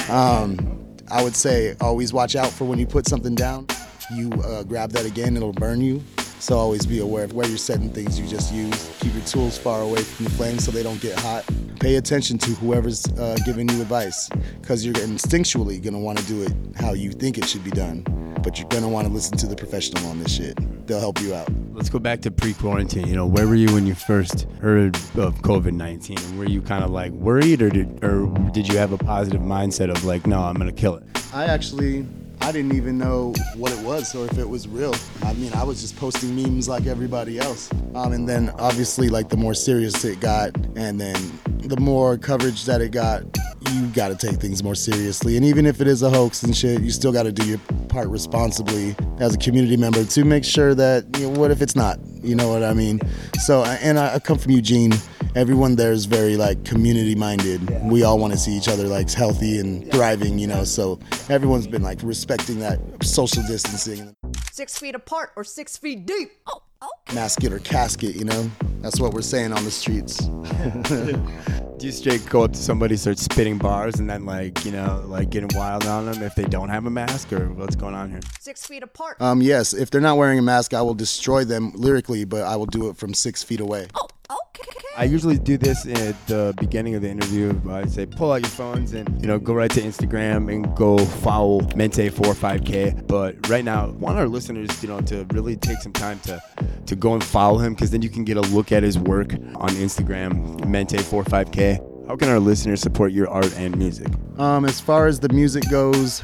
Um, 0.10 0.98
I 1.12 1.24
would 1.24 1.36
say 1.36 1.76
always 1.80 2.12
watch 2.12 2.36
out 2.36 2.50
for 2.50 2.66
when 2.66 2.80
you 2.80 2.88
put 2.88 3.08
something 3.08 3.36
down. 3.36 3.68
You 4.12 4.32
uh, 4.44 4.64
grab 4.64 4.94
that 4.94 5.06
again, 5.06 5.38
it'll 5.38 5.54
burn 5.54 5.80
you. 5.80 6.04
So 6.40 6.58
always 6.58 6.86
be 6.86 7.00
aware 7.00 7.26
of 7.26 7.34
where 7.34 7.48
you're 7.48 7.58
setting 7.58 7.90
things 7.90 8.20
you 8.20 8.26
just 8.26 8.54
use. 8.54 8.96
Keep 9.02 9.14
your 9.14 9.24
tools 9.26 9.58
far 9.58 9.82
away 9.82 10.02
from 10.02 10.26
the 10.26 10.32
flames 10.32 10.64
so 10.64 10.72
they 10.72 10.84
don't 10.84 11.02
get 11.02 11.20
hot. 11.20 11.44
Pay 11.80 11.96
attention 11.96 12.38
to 12.40 12.52
whoever's 12.52 13.06
uh, 13.14 13.38
giving 13.46 13.68
you 13.70 13.82
advice 13.82 14.30
because 14.62 14.86
you're 14.86 14.96
instinctually 14.96 15.82
going 15.82 15.94
to 15.94 16.00
want 16.00 16.18
to 16.18 16.26
do 16.26 16.42
it 16.42 16.54
how 16.78 16.94
you 16.94 17.12
think 17.12 17.38
it 17.38 17.46
should 17.48 17.64
be 17.64 17.72
done. 17.72 18.04
But 18.42 18.58
you're 18.58 18.70
going 18.70 18.84
to 18.84 18.90
want 18.90 19.06
to 19.06 19.14
listen 19.14 19.38
to 19.40 19.48
the 19.48 19.56
professional 19.56 20.06
on 20.08 20.20
this 20.20 20.34
shit. 20.34 20.58
They'll 20.88 21.00
help 21.02 21.22
you 21.22 21.36
out. 21.36 21.50
Let's 21.74 21.90
go 21.90 22.00
back 22.00 22.22
to 22.22 22.32
pre-quarantine. 22.32 23.06
You 23.08 23.16
know, 23.16 23.28
where 23.28 23.48
were 23.48 23.56
you 23.56 23.74
when 23.74 23.86
you 23.86 23.94
first 23.94 24.48
heard 24.62 24.96
of 24.96 25.36
COVID-19? 25.42 26.30
And 26.30 26.40
were 26.40 26.48
you 26.48 26.62
kind 26.62 26.84
of 26.84 26.90
like 26.90 27.12
worried, 27.12 27.62
or 27.62 27.70
did 27.70 28.04
or 28.04 28.28
did 28.52 28.68
you 28.68 28.78
have 28.78 28.92
a 28.94 28.98
positive 28.98 29.42
mindset 29.42 29.90
of 29.90 30.04
like, 30.06 30.26
no, 30.26 30.42
I'm 30.42 30.56
gonna 30.56 30.72
kill 30.72 30.96
it? 30.96 31.04
I 31.34 31.46
actually 31.46 32.06
I 32.42 32.52
didn't 32.52 32.76
even 32.76 32.98
know 32.98 33.34
what 33.56 33.72
it 33.72 33.80
was 33.86 34.16
or 34.16 34.26
if 34.26 34.38
it 34.38 34.48
was 34.48 34.68
real. 34.68 34.96
I 35.24 35.34
mean, 35.34 35.54
I 35.54 35.64
was 35.64 35.82
just 35.82 35.96
posting 35.98 36.36
memes 36.36 36.68
like 36.68 36.88
everybody 36.88 37.38
else. 37.38 37.70
Um, 37.94 38.14
and 38.14 38.28
then 38.28 38.50
obviously, 38.58 39.10
like 39.10 39.30
the 39.30 39.38
more 39.38 39.54
serious 39.54 40.04
it 40.04 40.20
got, 40.20 40.56
and 40.76 41.00
then 41.00 41.16
the 41.60 41.80
more 41.80 42.18
coverage 42.18 42.66
that 42.66 42.82
it 42.82 42.92
got, 42.92 43.24
you 43.72 43.88
got 43.88 44.08
to 44.08 44.16
take 44.16 44.40
things 44.40 44.64
more 44.64 44.76
seriously. 44.76 45.36
And 45.36 45.46
even 45.46 45.66
if 45.66 45.82
it 45.82 45.88
is 45.88 46.02
a 46.02 46.10
hoax 46.10 46.44
and 46.44 46.56
shit, 46.56 46.82
you 46.82 46.92
still 46.92 47.12
got 47.12 47.24
to 47.24 47.32
do 47.32 47.46
your 47.46 47.60
part 47.90 48.08
responsibly 48.08 48.96
as 49.20 49.36
a 49.36 49.38
community 49.38 49.78
member 49.78 50.04
to 50.04 50.24
make 50.24 50.44
sure 50.44 50.74
that, 50.76 51.06
you 51.18 51.30
know, 51.30 51.40
what 51.40 51.52
if 51.52 51.62
it's 51.62 51.76
not? 51.76 52.00
You 52.24 52.36
know 52.36 52.50
what 52.50 52.64
I 52.64 52.74
mean? 52.74 53.00
So, 53.42 53.64
and 53.64 54.00
I, 54.00 54.16
I 54.16 54.20
come 54.20 54.38
from 54.38 54.54
Eugene. 54.54 54.94
Everyone 55.36 55.76
there 55.76 55.92
is 55.92 56.06
very 56.06 56.38
like 56.38 56.66
community 56.66 57.14
minded. 57.14 57.62
We 57.84 58.04
all 58.04 58.18
want 58.18 58.34
to 58.34 58.40
see 58.40 58.52
each 58.52 58.68
other 58.68 58.88
like 58.88 59.12
healthy 59.12 59.60
and 59.60 59.90
thriving, 59.92 60.40
you 60.40 60.48
know. 60.48 60.64
So 60.64 61.00
everyone's 61.30 61.68
been 61.68 61.84
like 61.84 62.00
respecting 62.02 62.60
that 62.60 62.80
social 63.04 63.44
distancing. 63.44 64.16
Six 64.52 64.80
feet 64.80 64.96
apart 64.96 65.32
or 65.36 65.44
six 65.44 65.78
feet 65.78 66.08
deep. 66.08 66.32
Oh, 66.48 66.64
okay. 66.82 67.16
Mask 67.16 67.44
it 67.44 67.54
or 67.54 67.60
casket, 67.60 68.16
you 68.16 68.26
know. 68.26 68.50
That's 68.82 69.00
what 69.00 69.14
we're 69.14 69.22
saying 69.22 69.54
on 69.54 69.64
the 69.64 69.72
streets. 69.72 70.18
Do 71.78 71.86
you 71.86 71.92
straight 71.92 72.26
go 72.26 72.44
up 72.44 72.54
to 72.54 72.58
somebody, 72.58 72.98
start 72.98 73.20
spitting 73.20 73.58
bars, 73.60 74.00
and 74.00 74.10
then 74.10 74.26
like 74.26 74.66
you 74.66 74.72
know, 74.72 75.04
like 75.06 75.30
getting 75.30 75.50
wild 75.54 75.86
on 75.86 76.08
them 76.08 76.24
if 76.24 76.34
they 76.34 76.46
don't 76.46 76.70
have 76.70 76.88
a 76.88 76.90
mask, 76.90 77.32
or 77.32 77.54
what's 77.54 77.76
going 77.76 77.94
on 77.94 78.10
here? 78.10 78.20
Six 78.40 78.66
feet 78.66 78.82
apart. 78.82 79.22
Um, 79.22 79.42
yes, 79.42 79.74
if 79.74 79.92
they're 79.92 80.02
not 80.02 80.18
wearing 80.18 80.40
a 80.40 80.42
mask, 80.42 80.74
I 80.74 80.82
will 80.82 80.96
destroy 80.96 81.46
them 81.46 81.72
lyrically, 81.76 82.26
but 82.26 82.42
I 82.42 82.56
will 82.56 82.66
do 82.66 82.90
it 82.90 82.98
from 82.98 83.14
six 83.14 83.44
feet 83.44 83.60
away. 83.60 83.88
Oh, 83.94 84.08
okay. 84.30 84.70
I 84.98 85.06
usually 85.06 85.38
do 85.38 85.58
this 85.58 85.86
at 85.86 86.28
the 86.28 86.54
beginning 86.60 86.96
of 86.96 87.02
the 87.02 87.10
interview. 87.10 87.60
I 87.70 87.86
say, 87.86 88.06
pull 88.06 88.32
out 88.32 88.42
your 88.42 88.50
phones 88.50 88.94
and 88.94 89.22
you 89.22 89.28
know, 89.28 89.40
go 89.40 89.54
right 89.54 89.72
to 89.72 89.82
Instagram 89.82 90.54
and 90.54 90.76
go 90.76 90.98
follow 90.98 91.62
Mente45k. 91.62 93.08
But 93.08 93.48
right 93.50 93.64
now, 93.64 93.86
I 93.86 93.90
want 93.92 94.18
our 94.18 94.28
listeners, 94.28 94.84
you 94.84 94.90
know, 94.90 95.00
to 95.02 95.26
really 95.32 95.56
take 95.56 95.80
some 95.80 95.94
time 95.94 96.20
to 96.22 96.42
to 96.86 96.96
go 96.96 97.14
and 97.14 97.24
follow 97.24 97.60
him 97.60 97.76
because 97.76 97.92
then 97.92 98.02
you 98.02 98.10
can 98.10 98.24
get 98.24 98.36
a 98.36 98.42
look 98.42 98.72
at 98.72 98.84
his 98.84 98.98
work 98.98 99.34
on 99.56 99.70
Instagram, 99.70 100.60
Mente45k. 100.62 102.08
How 102.08 102.16
can 102.16 102.28
our 102.28 102.40
listeners 102.40 102.82
support 102.82 103.12
your 103.12 103.30
art 103.30 103.56
and 103.56 103.78
music? 103.78 104.08
Um, 104.40 104.66
as 104.66 104.82
far 104.82 105.06
as 105.06 105.20
the 105.20 105.30
music 105.30 105.70
goes, 105.70 106.24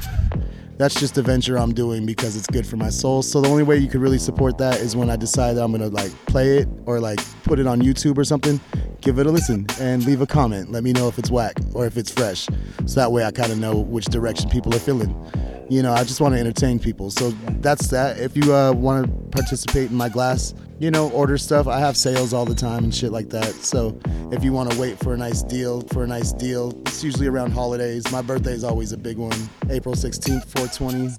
that's 0.77 0.99
just 0.99 1.17
a 1.17 1.21
venture 1.21 1.57
I'm 1.57 1.73
doing 1.73 2.05
because 2.05 2.35
it's 2.35 2.47
good 2.47 2.67
for 2.67 2.75
my 2.75 2.89
soul. 2.89 3.21
So 3.21 3.41
the 3.41 3.47
only 3.47 3.63
way 3.63 3.77
you 3.77 3.87
could 3.87 4.01
really 4.01 4.17
support 4.17 4.57
that 4.57 4.79
is 4.79 4.95
when 4.95 5.09
I 5.09 5.15
decide 5.15 5.53
that 5.53 5.63
I'm 5.63 5.71
gonna 5.71 5.87
like 5.87 6.11
play 6.25 6.57
it 6.57 6.67
or 6.85 6.99
like 6.99 7.19
put 7.43 7.59
it 7.59 7.67
on 7.67 7.81
YouTube 7.81 8.17
or 8.17 8.23
something. 8.23 8.59
Give 9.01 9.19
it 9.19 9.25
a 9.25 9.31
listen 9.31 9.65
and 9.79 10.05
leave 10.05 10.21
a 10.21 10.27
comment. 10.27 10.71
Let 10.71 10.83
me 10.83 10.91
know 10.91 11.07
if 11.07 11.17
it's 11.17 11.31
whack 11.31 11.57
or 11.73 11.85
if 11.85 11.95
it's 11.97 12.11
fresh. 12.11 12.47
So 12.85 12.99
that 12.99 13.11
way 13.11 13.23
I 13.23 13.31
kind 13.31 13.51
of 13.51 13.59
know 13.59 13.77
which 13.77 14.05
direction 14.05 14.49
people 14.49 14.73
are 14.75 14.79
feeling. 14.79 15.15
You 15.69 15.81
know, 15.81 15.93
I 15.93 16.03
just 16.03 16.21
want 16.21 16.35
to 16.35 16.39
entertain 16.39 16.79
people. 16.79 17.09
So 17.09 17.31
that's 17.61 17.87
that. 17.87 18.19
If 18.19 18.37
you 18.37 18.53
uh, 18.53 18.71
want 18.73 19.05
to 19.05 19.11
participate 19.29 19.89
in 19.89 19.95
my 19.95 20.09
glass, 20.09 20.53
you 20.79 20.91
know, 20.91 21.09
order 21.11 21.37
stuff. 21.37 21.67
I 21.67 21.79
have 21.79 21.95
sales 21.95 22.33
all 22.33 22.45
the 22.45 22.55
time 22.55 22.83
and 22.83 22.93
shit 22.93 23.11
like 23.11 23.29
that. 23.29 23.53
So 23.53 23.97
if 24.31 24.43
you 24.43 24.51
want 24.51 24.71
to 24.71 24.79
wait 24.79 24.99
for 24.99 25.13
a 25.13 25.17
nice 25.17 25.41
deal, 25.41 25.81
for 25.81 26.03
a 26.03 26.07
nice 26.07 26.33
deal, 26.33 26.73
it's 26.85 27.03
usually 27.03 27.27
around 27.27 27.51
holidays. 27.51 28.09
My 28.11 28.21
birthday 28.21 28.51
is 28.51 28.63
always 28.63 28.91
a 28.91 28.97
big 28.97 29.17
one. 29.17 29.37
April 29.69 29.95
16th, 29.95 30.45
420. 30.47 31.15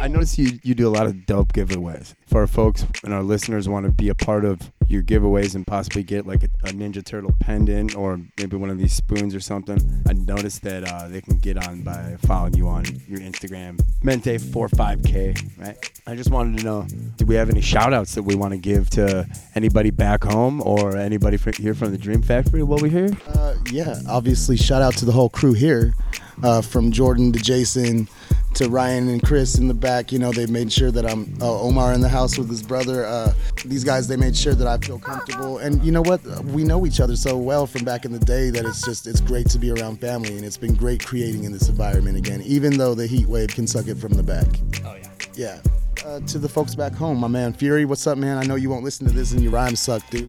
I 0.00 0.08
notice 0.08 0.38
you, 0.38 0.58
you 0.62 0.74
do 0.74 0.88
a 0.88 0.90
lot 0.90 1.06
of 1.06 1.26
dope 1.26 1.52
giveaways. 1.52 2.14
For 2.26 2.46
folks 2.46 2.86
and 3.04 3.12
our 3.12 3.22
listeners 3.22 3.68
want 3.68 3.86
to 3.86 3.92
be 3.92 4.08
a 4.08 4.14
part 4.14 4.44
of 4.44 4.72
your 4.88 5.02
giveaways 5.02 5.54
and 5.54 5.66
possibly 5.66 6.02
get 6.02 6.26
like 6.26 6.42
a, 6.42 6.48
a 6.64 6.72
Ninja 6.72 7.04
Turtle 7.04 7.34
pendant 7.40 7.96
or 7.96 8.20
maybe 8.38 8.56
one 8.56 8.70
of 8.70 8.78
these 8.78 8.92
spoons 8.92 9.34
or 9.34 9.40
something, 9.40 9.78
I 10.08 10.12
noticed 10.12 10.62
that 10.62 10.84
uh, 10.84 11.08
they 11.08 11.20
can 11.20 11.38
get 11.38 11.66
on 11.66 11.82
by 11.82 12.16
following 12.20 12.54
you 12.54 12.68
on 12.68 12.84
your 13.08 13.20
Instagram, 13.20 13.80
Mente45k, 14.02 15.58
right? 15.58 16.00
I 16.06 16.14
just 16.14 16.30
wanted 16.30 16.58
to 16.58 16.64
know, 16.64 16.86
do 17.16 17.26
we 17.26 17.34
have 17.34 17.50
any 17.50 17.60
shout 17.60 17.92
outs 17.92 18.14
that 18.14 18.22
we 18.22 18.34
want 18.34 18.52
to 18.52 18.58
give 18.58 18.90
to 18.90 19.26
anybody 19.54 19.90
back 19.90 20.24
home 20.24 20.62
or 20.62 20.96
anybody 20.96 21.38
here 21.58 21.74
from 21.74 21.92
the 21.92 21.98
Dream 21.98 22.22
Factory 22.22 22.62
while 22.62 22.78
we're 22.80 22.90
here? 22.90 23.16
Uh, 23.28 23.56
yeah, 23.70 24.00
obviously, 24.08 24.56
shout 24.56 24.82
out 24.82 24.94
to 24.94 25.04
the 25.04 25.12
whole 25.12 25.28
crew 25.28 25.52
here, 25.52 25.94
uh, 26.42 26.62
from 26.62 26.92
Jordan 26.92 27.32
to 27.32 27.38
Jason 27.38 28.08
to 28.56 28.70
Ryan 28.70 29.08
and 29.08 29.22
Chris 29.22 29.58
in 29.58 29.68
the 29.68 29.74
back. 29.74 30.10
You 30.12 30.18
know, 30.18 30.32
they 30.32 30.46
made 30.46 30.72
sure 30.72 30.90
that 30.90 31.04
I'm 31.04 31.34
uh, 31.42 31.60
Omar 31.60 31.92
in 31.92 32.00
the 32.00 32.08
house 32.08 32.38
with 32.38 32.48
his 32.48 32.62
brother. 32.62 33.04
Uh, 33.04 33.34
these 33.64 33.84
guys, 33.84 34.08
they 34.08 34.16
made 34.16 34.34
sure 34.34 34.54
that 34.54 34.66
I 34.66 34.78
feel 34.78 34.98
comfortable. 34.98 35.58
And 35.58 35.82
you 35.84 35.92
know 35.92 36.02
what? 36.02 36.24
We 36.46 36.64
know 36.64 36.86
each 36.86 37.00
other 37.00 37.16
so 37.16 37.36
well 37.36 37.66
from 37.66 37.84
back 37.84 38.04
in 38.04 38.12
the 38.12 38.18
day 38.18 38.48
that 38.50 38.64
it's 38.64 38.82
just 38.84 39.06
it's 39.06 39.20
great 39.20 39.48
to 39.50 39.58
be 39.58 39.70
around 39.70 40.00
family, 40.00 40.36
and 40.36 40.44
it's 40.44 40.56
been 40.56 40.74
great 40.74 41.04
creating 41.04 41.44
in 41.44 41.52
this 41.52 41.68
environment 41.68 42.16
again, 42.16 42.42
even 42.42 42.78
though 42.78 42.94
the 42.94 43.06
heat 43.06 43.26
wave 43.26 43.48
can 43.48 43.66
suck 43.66 43.88
it 43.88 43.98
from 43.98 44.14
the 44.14 44.22
back. 44.22 44.46
Oh 44.84 44.94
yeah. 44.94 45.10
Yeah. 45.34 45.60
Uh, 46.04 46.20
to 46.20 46.38
the 46.38 46.48
folks 46.48 46.74
back 46.74 46.92
home, 46.92 47.18
my 47.18 47.28
man 47.28 47.52
Fury, 47.52 47.84
what's 47.84 48.06
up, 48.06 48.16
man? 48.16 48.38
I 48.38 48.44
know 48.44 48.54
you 48.54 48.70
won't 48.70 48.84
listen 48.84 49.06
to 49.06 49.12
this 49.12 49.32
and 49.32 49.42
your 49.42 49.52
rhymes 49.52 49.80
suck, 49.80 50.08
dude. 50.08 50.28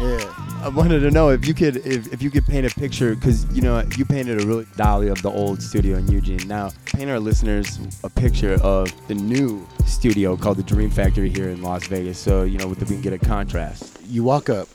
Yeah. 0.00 0.32
I 0.62 0.68
wanted 0.68 1.00
to 1.00 1.10
know 1.10 1.30
if 1.30 1.46
you 1.46 1.54
could 1.54 1.78
if, 1.78 2.12
if 2.12 2.22
you 2.22 2.30
could 2.30 2.46
paint 2.46 2.66
a 2.66 2.74
picture 2.74 3.14
because 3.14 3.44
you 3.52 3.62
know 3.62 3.82
you 3.96 4.04
painted 4.04 4.40
a 4.40 4.46
really 4.46 4.66
dolly 4.76 5.08
of 5.08 5.20
the 5.22 5.30
old 5.30 5.60
studio 5.60 5.96
in 5.98 6.06
Eugene. 6.08 6.46
Now 6.46 6.70
paint 6.86 7.10
our 7.10 7.18
listeners 7.18 7.80
a 8.04 8.10
picture 8.10 8.54
of 8.62 8.92
the 9.08 9.14
new 9.14 9.66
studio 9.86 10.36
called 10.36 10.58
the 10.58 10.62
Dream 10.62 10.90
Factory 10.90 11.30
here 11.30 11.48
in 11.48 11.62
Las 11.62 11.86
Vegas. 11.88 12.18
So 12.18 12.44
you 12.44 12.58
know 12.58 12.68
we 12.68 12.76
can 12.76 13.00
get 13.00 13.12
a 13.12 13.18
contrast. 13.18 13.98
You 14.06 14.22
walk 14.22 14.48
up, 14.48 14.68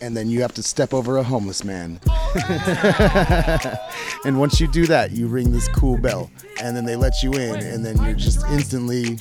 and 0.00 0.16
then 0.16 0.28
you 0.28 0.42
have 0.42 0.54
to 0.54 0.62
step 0.62 0.94
over 0.94 1.18
a 1.18 1.22
homeless 1.22 1.64
man. 1.64 2.00
and 4.24 4.38
once 4.38 4.60
you 4.60 4.68
do 4.68 4.86
that, 4.86 5.10
you 5.12 5.26
ring 5.26 5.52
this 5.52 5.68
cool 5.68 5.98
bell, 5.98 6.30
and 6.62 6.76
then 6.76 6.84
they 6.84 6.96
let 6.96 7.22
you 7.22 7.32
in, 7.32 7.56
and 7.60 7.84
then 7.84 8.00
you're 8.02 8.14
just 8.14 8.44
instantly 8.48 9.18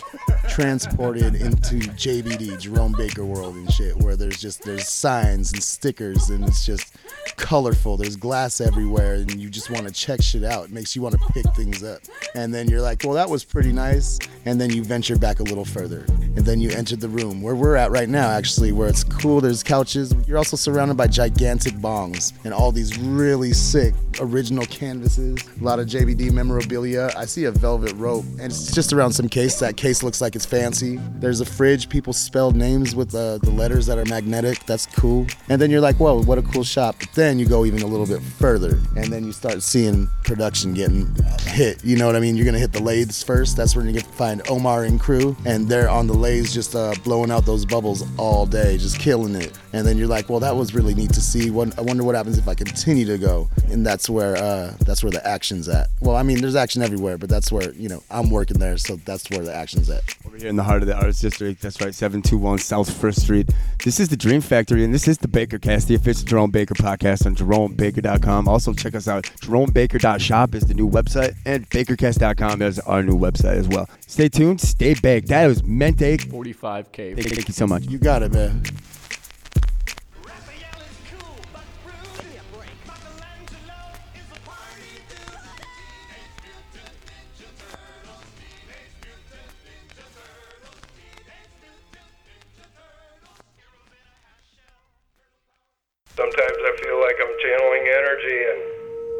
transported 0.49 1.35
into 1.35 1.75
JBD, 1.75 2.59
Jerome 2.59 2.93
Baker 2.93 3.23
World 3.23 3.55
and 3.55 3.71
shit, 3.71 3.95
where 3.97 4.15
there's 4.15 4.39
just 4.41 4.63
there's 4.63 4.87
signs 4.87 5.53
and 5.53 5.61
stickers 5.61 6.29
and 6.29 6.43
it's 6.47 6.65
just 6.65 6.95
colorful. 7.35 7.97
There's 7.97 8.15
glass 8.15 8.59
everywhere 8.59 9.15
and 9.15 9.39
you 9.39 9.49
just 9.49 9.69
want 9.69 9.87
to 9.87 9.93
check 9.93 10.21
shit 10.21 10.43
out. 10.43 10.65
It 10.65 10.71
makes 10.71 10.95
you 10.95 11.01
want 11.01 11.15
to 11.15 11.33
pick 11.33 11.45
things 11.55 11.83
up. 11.83 12.01
And 12.35 12.53
then 12.53 12.67
you're 12.67 12.81
like, 12.81 13.03
well, 13.03 13.13
that 13.13 13.29
was 13.29 13.43
pretty 13.43 13.71
nice. 13.71 14.19
And 14.45 14.59
then 14.59 14.71
you 14.71 14.83
venture 14.83 15.17
back 15.17 15.39
a 15.39 15.43
little 15.43 15.65
further. 15.65 16.05
And 16.09 16.45
then 16.45 16.59
you 16.59 16.71
enter 16.71 16.95
the 16.95 17.09
room 17.09 17.41
where 17.41 17.55
we're 17.55 17.75
at 17.75 17.91
right 17.91 18.09
now, 18.09 18.29
actually, 18.29 18.71
where 18.71 18.89
it's 18.89 19.03
cool. 19.03 19.41
There's 19.41 19.63
couches. 19.63 20.13
You're 20.27 20.37
also 20.37 20.48
surrounded 20.57 20.97
by 20.97 21.07
gigantic 21.07 21.73
bongs 21.73 22.33
and 22.43 22.53
all 22.53 22.71
these 22.71 22.97
really 22.97 23.53
sick 23.53 23.93
original 24.19 24.65
canvases. 24.65 25.39
A 25.59 25.63
lot 25.63 25.79
of 25.79 25.87
JBD 25.87 26.31
memorabilia. 26.31 27.09
I 27.17 27.25
see 27.25 27.45
a 27.45 27.51
velvet 27.51 27.93
rope 27.93 28.25
and 28.39 28.51
it's 28.51 28.71
just 28.73 28.93
around 28.93 29.13
some 29.13 29.29
case. 29.29 29.59
That 29.59 29.77
case 29.77 30.03
looks 30.03 30.21
like 30.21 30.35
it's 30.35 30.45
fancy. 30.45 30.99
There's 31.15 31.41
a 31.41 31.45
fridge. 31.45 31.89
People 31.89 32.13
spelled 32.13 32.55
names 32.55 32.95
with 32.95 33.13
uh, 33.15 33.37
the 33.39 33.51
letters 33.51 33.85
that 33.87 33.97
are 33.97 34.05
magnetic. 34.05 34.65
That's 34.65 34.85
cool. 34.85 35.27
And 35.49 35.61
then 35.61 35.71
you're 35.71 35.81
like, 35.81 35.97
whoa, 35.97 36.21
what 36.23 36.37
a 36.37 36.41
cool 36.41 36.63
shop. 36.63 36.95
But 36.99 37.11
then 37.13 37.39
you 37.39 37.45
go 37.45 37.65
even 37.65 37.81
a 37.81 37.87
little 37.87 38.07
bit 38.07 38.21
further 38.21 38.79
and 38.95 39.05
then 39.05 39.23
you 39.25 39.31
start 39.31 39.61
seeing 39.63 40.07
production 40.23 40.73
getting 40.73 41.13
hit. 41.41 41.83
You 41.83 41.97
know 41.97 42.05
what 42.05 42.15
I 42.15 42.19
mean? 42.19 42.35
You're 42.35 42.45
gonna 42.45 42.59
hit 42.59 42.71
the 42.71 42.81
lathes 42.81 43.23
first. 43.23 43.57
That's 43.57 43.75
when 43.75 43.85
you 43.87 43.93
get 43.93 44.03
to 44.03 44.09
find 44.11 44.41
Omar 44.49 44.83
and 44.83 44.99
crew, 44.99 45.35
and 45.45 45.67
they're 45.67 45.89
on 45.89 46.07
the 46.07 46.13
lathes 46.13 46.53
just 46.53 46.75
uh, 46.75 46.93
blowing 47.03 47.31
out 47.31 47.45
those 47.45 47.65
bubbles 47.65 48.03
all 48.17 48.45
day, 48.45 48.77
just 48.77 48.99
killing 48.99 49.35
it. 49.35 49.57
And 49.71 49.85
then 49.85 49.97
you're 49.97 50.07
like, 50.07 50.29
well, 50.29 50.39
that 50.39 50.55
was 50.55 50.73
really 50.73 50.95
neat 50.95 51.13
to 51.13 51.21
see. 51.21 51.49
I 51.49 51.51
wonder 51.51 52.03
what 52.03 52.15
happens 52.15 52.37
if 52.37 52.47
I 52.47 52.55
continue 52.55 53.05
to 53.05 53.17
go. 53.17 53.49
And 53.69 53.85
that's 53.85 54.09
where 54.09 54.35
uh, 54.35 54.73
that's 54.85 55.03
where 55.03 55.11
the 55.11 55.25
action's 55.25 55.69
at. 55.69 55.87
Well, 56.01 56.15
I 56.15 56.23
mean, 56.23 56.41
there's 56.41 56.55
action 56.55 56.81
everywhere, 56.81 57.17
but 57.17 57.29
that's 57.29 57.51
where 57.51 57.71
you 57.73 57.89
know 57.89 58.03
I'm 58.09 58.29
working 58.29 58.57
there, 58.57 58.77
so 58.77 58.95
that's 58.97 59.29
where 59.29 59.43
the 59.43 59.55
action's 59.55 59.89
at. 59.89 60.01
Over 60.25 60.37
here 60.37 60.47
in 60.47 60.55
the 60.55 60.63
heart 60.63 60.81
of 60.81 60.87
the 60.87 60.95
Arts 60.95 61.19
District. 61.19 61.61
That's 61.61 61.79
right, 61.81 61.93
721 61.93 62.59
South 62.59 62.91
First 62.91 63.21
Street. 63.21 63.49
This 63.83 63.99
is 63.99 64.09
the 64.09 64.17
Dream 64.17 64.41
Factory, 64.41 64.83
and 64.83 64.93
this 64.93 65.07
is 65.07 65.17
the 65.19 65.27
Baker 65.27 65.59
Cast, 65.59 65.87
the 65.87 65.95
official 65.95 66.25
Jerome 66.25 66.51
Baker 66.51 66.73
podcast 66.73 67.25
on 67.25 67.35
JeromeBaker.com. 67.35 68.47
Also, 68.47 68.73
check 68.73 68.95
us 68.95 69.07
out. 69.07 69.23
JeromeBaker.shop 69.41 70.55
is 70.55 70.65
the 70.65 70.73
new 70.73 70.89
website, 70.89 71.35
and 71.45 71.69
BakerCast.com 71.69 72.61
is 72.61 72.79
our 72.79 73.03
new 73.03 73.17
website 73.17 73.57
as 73.57 73.67
well. 73.67 73.87
Stay 74.07 74.29
tuned, 74.29 74.59
stay 74.61 74.95
baked. 74.95 75.27
That 75.27 75.47
was 75.47 75.63
Mente 75.63 76.17
45K. 76.17 77.15
Thank, 77.15 77.29
thank 77.29 77.47
you 77.47 77.53
so 77.53 77.67
much. 77.67 77.85
You 77.85 77.99
got 77.99 78.23
it, 78.23 78.33
man. 78.33 78.63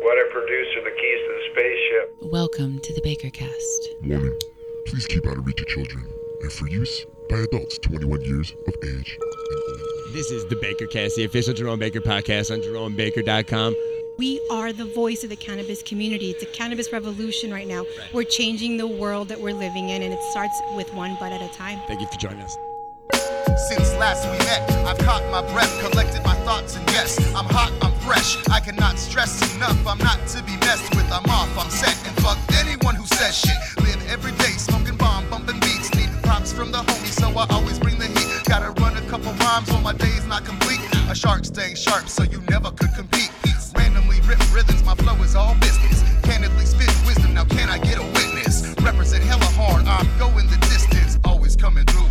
What 0.09 0.17
I 0.17 0.27
produce 0.31 0.65
the 0.73 0.89
keys 0.89 1.19
to 1.27 1.33
the 1.37 1.43
spaceship. 1.51 2.31
Welcome 2.31 2.79
to 2.79 2.93
the 2.95 3.01
Baker 3.01 3.29
Cast. 3.29 3.89
Warning. 4.01 4.35
Please 4.87 5.05
keep 5.05 5.27
out 5.27 5.37
of 5.37 5.45
reach 5.45 5.61
of 5.61 5.67
children 5.67 6.03
and 6.41 6.51
for 6.51 6.67
use 6.67 7.05
by 7.29 7.37
adults 7.37 7.77
21 7.77 8.21
years 8.21 8.51
of 8.65 8.73
age 8.81 9.19
and 9.21 9.33
older. 9.69 9.83
This 10.11 10.31
is 10.31 10.47
the 10.47 10.55
Baker 10.55 10.87
Cast, 10.87 11.15
the 11.15 11.25
official 11.25 11.53
Jerome 11.53 11.77
Baker 11.77 12.01
podcast 12.01 12.51
on 12.51 12.59
JeromeBaker.com. 12.61 13.75
We 14.17 14.41
are 14.49 14.73
the 14.73 14.85
voice 14.85 15.23
of 15.23 15.29
the 15.29 15.35
cannabis 15.35 15.83
community. 15.83 16.31
It's 16.31 16.41
a 16.41 16.47
cannabis 16.47 16.91
revolution 16.91 17.53
right 17.53 17.67
now. 17.67 17.85
We're 18.11 18.23
changing 18.23 18.77
the 18.77 18.87
world 18.87 19.27
that 19.27 19.39
we're 19.39 19.53
living 19.53 19.89
in, 19.89 20.01
and 20.01 20.11
it 20.11 20.23
starts 20.31 20.59
with 20.75 20.91
one 20.95 21.17
bud 21.19 21.33
at 21.33 21.43
a 21.43 21.55
time. 21.55 21.79
Thank 21.85 22.01
you 22.01 22.07
for 22.07 22.17
joining 22.17 22.41
us. 22.41 22.57
Since 23.67 23.93
last 23.97 24.25
we 24.25 24.39
met, 24.39 24.71
I've 24.87 24.97
caught 24.97 25.23
my 25.29 25.43
breath, 25.53 25.79
collected 25.87 26.23
my 26.25 26.33
thoughts, 26.45 26.75
and 26.77 26.89
yes, 26.89 27.19
I'm 27.35 27.45
hot, 27.45 27.71
I'm 27.83 27.98
fresh. 28.09 28.37
I 28.49 28.59
cannot 28.59 28.97
stress 28.97 29.37
enough, 29.55 29.77
I'm 29.85 29.99
not 29.99 30.19
to 30.33 30.41
be 30.41 30.57
messed 30.65 30.89
with. 30.95 31.05
I'm 31.11 31.29
off, 31.29 31.51
I'm 31.61 31.69
set, 31.69 31.95
and 32.07 32.15
fuck 32.25 32.39
anyone 32.57 32.95
who 32.95 33.05
says 33.05 33.37
shit. 33.37 33.59
Live 33.85 34.01
every 34.09 34.31
day, 34.43 34.53
smoking 34.57 34.97
bomb, 34.97 35.29
bumping 35.29 35.59
beats. 35.59 35.93
Need 35.93 36.09
props 36.23 36.51
from 36.51 36.71
the 36.71 36.79
homies, 36.79 37.13
so 37.21 37.27
I 37.37 37.45
always 37.51 37.77
bring 37.77 37.99
the 37.99 38.07
heat. 38.07 38.27
Gotta 38.45 38.71
run 38.81 38.97
a 38.97 39.05
couple 39.11 39.31
rhymes 39.45 39.71
when 39.71 39.83
my 39.83 39.93
day 39.93 40.13
is 40.17 40.25
not 40.25 40.43
complete. 40.43 40.81
A 41.11 41.13
shark 41.13 41.45
staying 41.45 41.75
sharp, 41.75 42.09
so 42.09 42.23
you 42.23 42.41
never 42.49 42.71
could 42.71 42.93
compete. 42.95 43.31
Randomly 43.77 44.19
rip 44.21 44.41
rhythms, 44.55 44.83
my 44.83 44.95
flow 44.95 45.15
is 45.21 45.35
all 45.35 45.53
business. 45.61 46.01
Candidly 46.23 46.65
spit 46.65 46.89
wisdom, 47.05 47.35
now 47.35 47.45
can 47.45 47.69
I 47.69 47.77
get 47.77 47.99
a 47.99 48.07
witness? 48.17 48.73
Represent 48.81 49.23
hella 49.23 49.49
hard, 49.59 49.85
I'm 49.85 50.09
going 50.17 50.47
the 50.47 50.57
distance. 50.73 51.19
Always 51.23 51.55
coming 51.55 51.85
through 51.85 52.08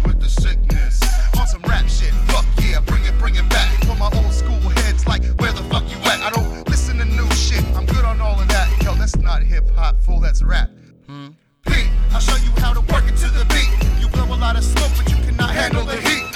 that's 9.12 9.24
not 9.24 9.42
hip 9.42 9.70
hop, 9.70 9.98
fool, 10.00 10.20
that's 10.20 10.42
rap. 10.42 10.70
Hmm? 11.06 11.28
Pete, 11.66 11.88
I'll 12.12 12.20
show 12.20 12.36
you 12.36 12.50
how 12.60 12.74
to 12.74 12.80
work 12.92 13.04
it 13.06 13.16
to 13.16 13.28
the 13.30 13.46
beat. 13.48 14.02
You 14.02 14.08
blow 14.08 14.24
a 14.24 14.36
lot 14.36 14.56
of 14.56 14.64
smoke, 14.64 14.90
but 14.98 15.08
you 15.08 15.16
cannot 15.24 15.50
handle 15.50 15.84
the 15.84 15.96
heat. 15.96 16.27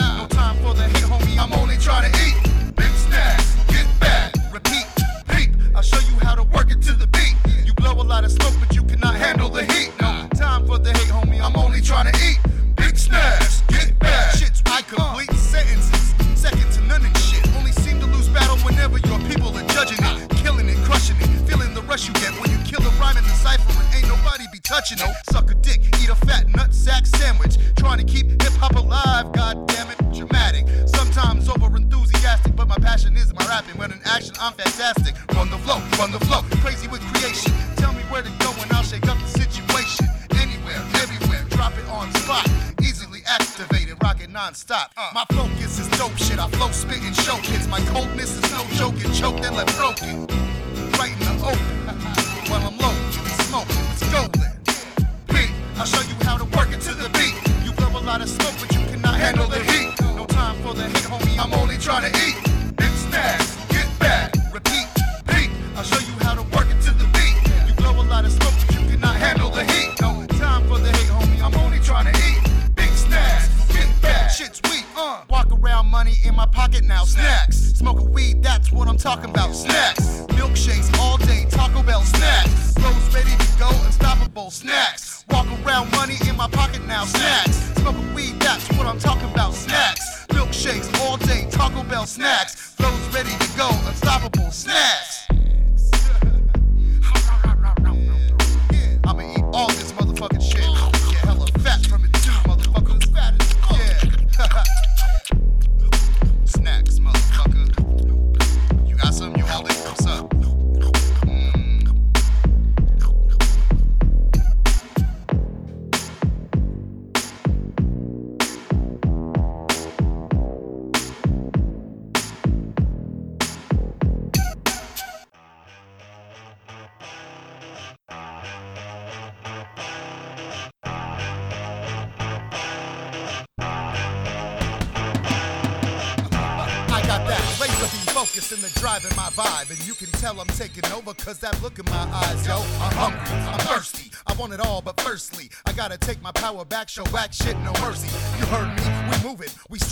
Gotta 145.93 146.07
take 146.07 146.23
my 146.23 146.33
power 146.33 146.65
back, 146.65 146.89
show 146.89 147.05
whack 147.13 147.33
shit, 147.33 147.57
no 147.59 147.73
mercy. 147.83 148.09
You 148.39 148.47
heard 148.47 148.69
me, 148.77 148.83
we 149.11 149.22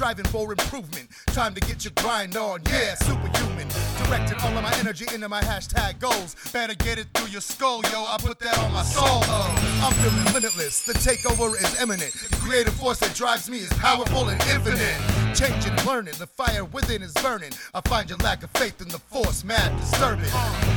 striving 0.01 0.25
for 0.29 0.51
improvement. 0.51 1.07
Time 1.27 1.53
to 1.55 1.61
get 1.61 1.85
your 1.85 1.93
grind 1.97 2.35
on, 2.35 2.59
yeah, 2.71 2.95
superhuman. 2.95 3.69
Directing 4.03 4.41
all 4.41 4.57
of 4.57 4.63
my 4.63 4.75
energy 4.79 5.05
into 5.13 5.29
my 5.29 5.43
hashtag 5.43 6.01
goals. 6.01 6.37
Better 6.55 6.75
get 6.75 6.99
it 6.99 7.07
through 7.13 7.29
your 7.29 7.43
skull, 7.43 7.83
yo. 7.93 8.07
I 8.09 8.17
put 8.19 8.39
that 8.39 8.57
on 8.61 8.73
my 8.73 8.83
soul. 8.83 9.05
Oh, 9.05 9.85
I'm 9.85 9.93
feeling 10.01 10.25
limitless. 10.33 10.87
The 10.87 10.95
takeover 10.95 11.53
is 11.55 11.83
imminent. 11.83 12.15
The 12.15 12.37
creative 12.37 12.73
force 12.73 12.99
that 13.01 13.15
drives 13.15 13.51
me 13.51 13.59
is 13.59 13.73
powerful 13.75 14.31
and 14.31 14.41
infinite. 14.45 14.97
Changing, 15.35 15.77
learning, 15.87 16.15
the 16.19 16.27
fire 16.27 16.65
within 16.65 17.03
is 17.03 17.13
burning. 17.13 17.53
I 17.75 17.83
find 17.83 18.09
your 18.09 18.19
lack 18.19 18.43
of 18.43 18.51
faith 18.53 18.81
in 18.81 18.89
the 18.89 18.99
force 18.99 19.45
mad 19.45 19.79
disturbing. 19.81 20.25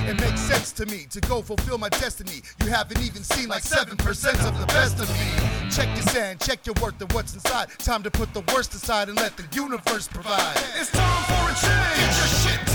It 0.05 0.19
makes 0.19 0.41
sense 0.41 0.73
to 0.73 0.85
me 0.85 1.07
to 1.11 1.21
go 1.21 1.41
fulfill 1.41 1.77
my 1.77 1.89
destiny. 1.89 2.41
You 2.61 2.67
haven't 2.69 3.01
even 3.01 3.23
seen 3.23 3.47
like 3.47 3.63
7% 3.63 3.93
of 4.47 4.59
the 4.59 4.67
best 4.67 4.99
of 4.99 5.09
me. 5.09 5.69
Check 5.71 5.87
your 5.95 6.05
sand, 6.07 6.39
check 6.41 6.65
your 6.67 6.75
worth 6.81 7.01
and 7.01 7.11
what's 7.13 7.33
inside. 7.33 7.69
Time 7.79 8.03
to 8.03 8.11
put 8.11 8.33
the 8.33 8.43
worst 8.53 8.75
aside 8.75 9.09
and 9.13 9.21
let 9.21 9.37
the 9.37 9.45
universe 9.55 10.07
provide. 10.07 10.57
It's 10.79 10.89
time 10.89 11.23
for 11.29 11.51
a 11.51 11.55
change. 11.61 11.97
Get 11.99 12.17
your 12.17 12.27
shit 12.41 12.72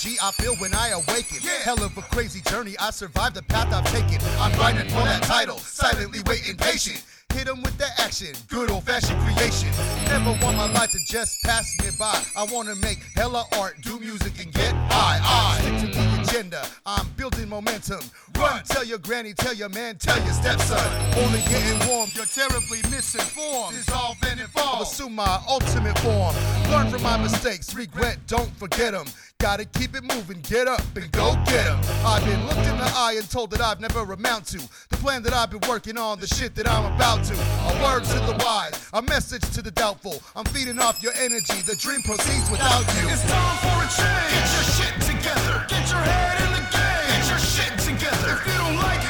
energy 0.00 0.18
I 0.22 0.30
feel 0.32 0.56
when 0.56 0.74
I 0.74 0.90
awaken. 0.90 1.38
Hell 1.62 1.82
of 1.82 1.96
a 1.96 2.02
crazy 2.02 2.40
journey, 2.42 2.74
I 2.78 2.90
survived 2.90 3.36
the 3.36 3.42
path 3.42 3.72
I've 3.72 3.90
taken. 3.92 4.18
I'm 4.38 4.52
grinding 4.52 4.88
for 4.88 5.02
that 5.02 5.22
title, 5.22 5.58
silently 5.58 6.20
waiting 6.26 6.56
patient. 6.56 7.02
Hit 7.34 7.40
Hit 7.40 7.48
'em 7.48 7.62
with 7.62 7.78
the 7.78 7.88
action, 8.02 8.36
good 8.48 8.70
old 8.70 8.84
fashioned 8.84 9.18
creation. 9.22 9.70
Never 10.08 10.32
want 10.44 10.58
my 10.58 10.70
life 10.72 10.90
to 10.90 10.98
just 11.08 11.42
pass 11.42 11.74
me 11.80 11.88
by. 11.98 12.22
I 12.36 12.42
wanna 12.42 12.74
make 12.74 12.98
hella 13.16 13.46
art, 13.56 13.80
do 13.80 13.98
music, 13.98 14.38
and 14.44 14.52
get 14.52 14.74
high. 14.90 15.18
I 15.24 15.58
stick 15.58 15.80
to 15.80 15.98
the 15.98 16.20
agenda, 16.20 16.66
I'm 16.84 17.08
building 17.16 17.48
momentum. 17.48 18.00
Run, 18.36 18.62
tell 18.64 18.84
your 18.84 18.98
granny, 18.98 19.32
tell 19.32 19.54
your 19.54 19.70
man, 19.70 19.96
tell 19.96 20.22
your 20.22 20.34
stepson. 20.34 20.86
Only 21.16 21.40
getting 21.48 21.88
warm, 21.88 22.10
you're 22.12 22.26
terribly 22.26 22.82
misinformed. 22.90 23.74
Dissolve 23.74 24.18
and 24.28 24.40
evolve, 24.40 24.82
assume 24.82 25.14
my 25.14 25.40
ultimate 25.48 25.98
form. 26.00 26.36
Learn 26.70 26.90
from 26.90 27.02
my 27.02 27.16
mistakes, 27.16 27.74
regret, 27.74 28.18
don't 28.26 28.54
forget 28.58 28.92
them. 28.92 29.06
Gotta 29.40 29.64
keep 29.64 29.96
it 29.96 30.04
moving, 30.04 30.42
get 30.42 30.68
up 30.68 30.82
and 30.94 31.10
go 31.12 31.34
get 31.46 31.66
'em. 31.66 31.80
I've 32.04 32.22
been 32.24 32.46
looked 32.46 32.66
in 32.66 32.76
the 32.76 32.92
eye 32.94 33.14
and 33.16 33.28
told 33.28 33.50
that 33.52 33.62
I've 33.62 33.80
never 33.80 34.00
amount 34.12 34.46
to. 34.48 34.58
The 34.90 34.98
plan 34.98 35.22
that 35.22 35.32
I've 35.32 35.50
been 35.50 35.66
working 35.66 35.96
on, 35.96 36.20
the 36.20 36.26
shit 36.26 36.54
that 36.56 36.68
I'm 36.68 36.84
about 36.94 37.24
to. 37.24 37.34
A 37.34 37.82
word 37.82 38.04
to 38.04 38.18
the 38.20 38.36
wise, 38.44 38.74
a 38.92 39.00
message 39.00 39.42
to 39.54 39.62
the 39.62 39.70
doubtful. 39.70 40.22
I'm 40.36 40.44
feeding 40.44 40.78
off 40.78 41.02
your 41.02 41.14
energy, 41.14 41.62
the 41.62 41.74
dream 41.74 42.02
proceeds 42.02 42.50
without 42.50 42.84
you. 43.00 43.08
It's 43.08 43.24
time 43.24 43.56
for 43.64 43.80
a 43.80 43.88
change. 43.88 44.30
Get 44.36 44.48
your 44.54 44.66
shit 44.76 44.94
together. 45.08 45.64
Get 45.68 45.88
your 45.88 46.04
head 46.04 46.36
in 46.44 46.52
the 46.52 46.64
game. 46.76 47.08
Get 47.08 47.28
your 47.30 47.38
shit 47.40 47.72
together. 47.80 48.40
If 48.44 48.46
you 48.46 48.58
don't 48.58 48.76
like 48.76 49.00
how 49.00 49.09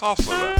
great 0.00 0.16
sorcerer. 0.16 0.54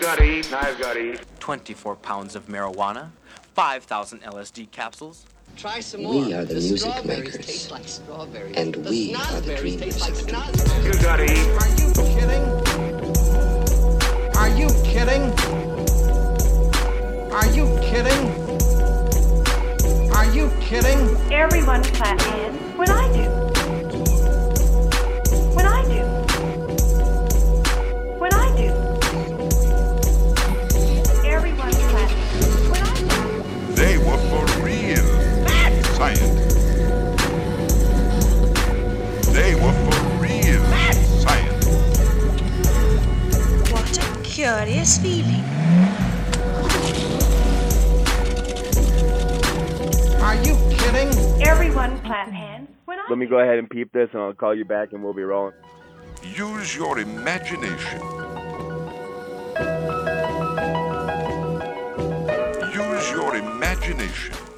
Gotta 0.00 0.24
eat 0.24 0.46
and 0.46 0.54
I've 0.54 0.80
gotta 0.80 0.98
eat. 0.98 1.20
24 1.38 1.94
pounds 1.96 2.34
of 2.34 2.46
marijuana, 2.46 3.10
5,000 3.54 4.22
LSD 4.22 4.70
capsules. 4.70 5.26
Try 5.56 5.80
some 5.80 6.02
more. 6.04 6.12
We 6.24 6.32
are 6.32 6.44
the 6.44 6.54
music 6.54 7.04
makers. 7.04 7.36
taste 7.46 7.70
like 7.70 7.86
strawberries. 7.86 8.56
And 8.56 8.74
the 8.74 8.90
we 8.90 9.14
are 9.14 9.40
the 9.40 9.52
snozzberries 9.52 9.60
dreamers 9.60 10.00
like 10.00 10.10
of 10.10 10.26
the 10.26 10.32
snozzberries. 10.32 10.84
You 10.84 11.02
gotta 11.02 11.24
eat. 11.24 11.48
Are 11.60 11.68
you 11.80 11.88
kidding? 12.14 12.44
Are 14.36 14.48
you 14.48 14.68
kidding? 14.84 15.24
Are 17.32 17.46
you 17.54 17.66
kidding? 17.82 18.22
Are 20.12 20.26
you 20.34 20.50
kidding? 20.60 21.32
Everyone 21.32 21.82
clap 21.84 22.20
hands 22.20 22.78
when 22.78 22.90
I 22.90 23.12
do. 23.12 23.39
Curious 44.62 44.98
feeling. 44.98 45.42
Are 50.20 50.34
you 50.34 50.54
kidding? 50.76 51.08
Everyone 51.46 51.98
clap 52.00 52.28
hands 52.28 52.68
Let 53.08 53.16
me 53.16 53.24
go 53.24 53.38
ahead 53.38 53.58
and 53.58 53.70
peep 53.70 53.90
this, 53.92 54.10
and 54.12 54.20
I'll 54.20 54.34
call 54.34 54.54
you 54.54 54.66
back, 54.66 54.92
and 54.92 55.02
we'll 55.02 55.14
be 55.14 55.22
rolling. 55.22 55.54
Use 56.22 56.76
your 56.76 56.98
imagination. 56.98 58.02
Use 62.74 63.10
your 63.10 63.36
imagination. 63.36 64.49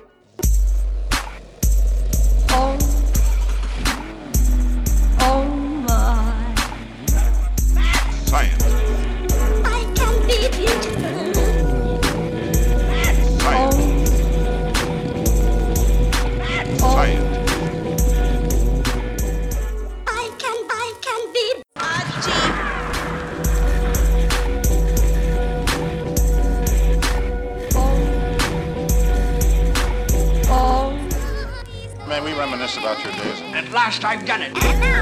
Days. 33.93 34.03
Last 34.03 34.05
I've 34.05 34.27
done 34.27 34.43
it. 34.43 34.53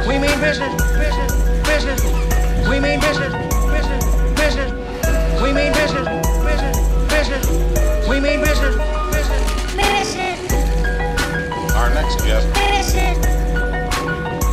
We 0.06 0.18
mean 0.18 0.40
business, 0.40 0.74
business, 0.98 1.32
business. 1.66 2.02
We 2.68 2.80
mean 2.80 3.00
business, 3.00 3.32
business, 3.70 4.04
business. 4.34 4.72
We 5.42 5.52
mean 5.52 5.72
business, 5.72 6.06
business, 6.44 6.76
business. 7.08 7.46
We 8.08 8.20
mean 8.20 8.40
business, 8.40 8.76
business, 9.12 9.76
business. 9.76 10.52
Our 11.74 11.90
next 11.94 12.16
guest. 12.24 12.46
Business. 12.54 13.26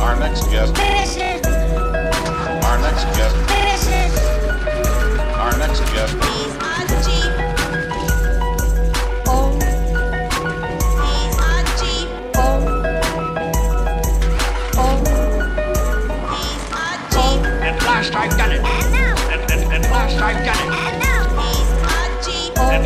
Our 0.00 0.16
next 0.18 0.44
guest. 0.50 0.74
Business. 0.74 1.46
Our 2.64 2.78
next 2.78 3.04
guest. 3.16 3.36
Business. 3.48 4.12
Our 5.34 5.58
next 5.58 5.80
guest. 5.92 6.58
At 6.58 6.67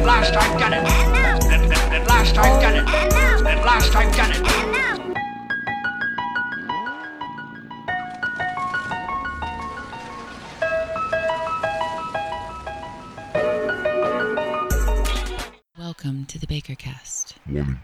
At 0.02 0.06
last 0.08 0.34
I've 0.34 0.58
done 0.58 0.72
it. 0.72 0.82
At, 0.82 1.62
at, 1.62 1.92
at 1.92 2.08
last 2.08 2.36
I've 2.36 2.60
done 2.60 2.74
it. 2.74 2.88
At 3.46 3.64
last 3.64 3.94
I've 3.94 4.16
done 4.16 4.32
it. 4.32 4.42
Welcome 15.78 16.26
to 16.26 16.36
the 16.36 16.48
Baker 16.48 16.74
Cast. 16.74 17.36
Warning. 17.48 17.78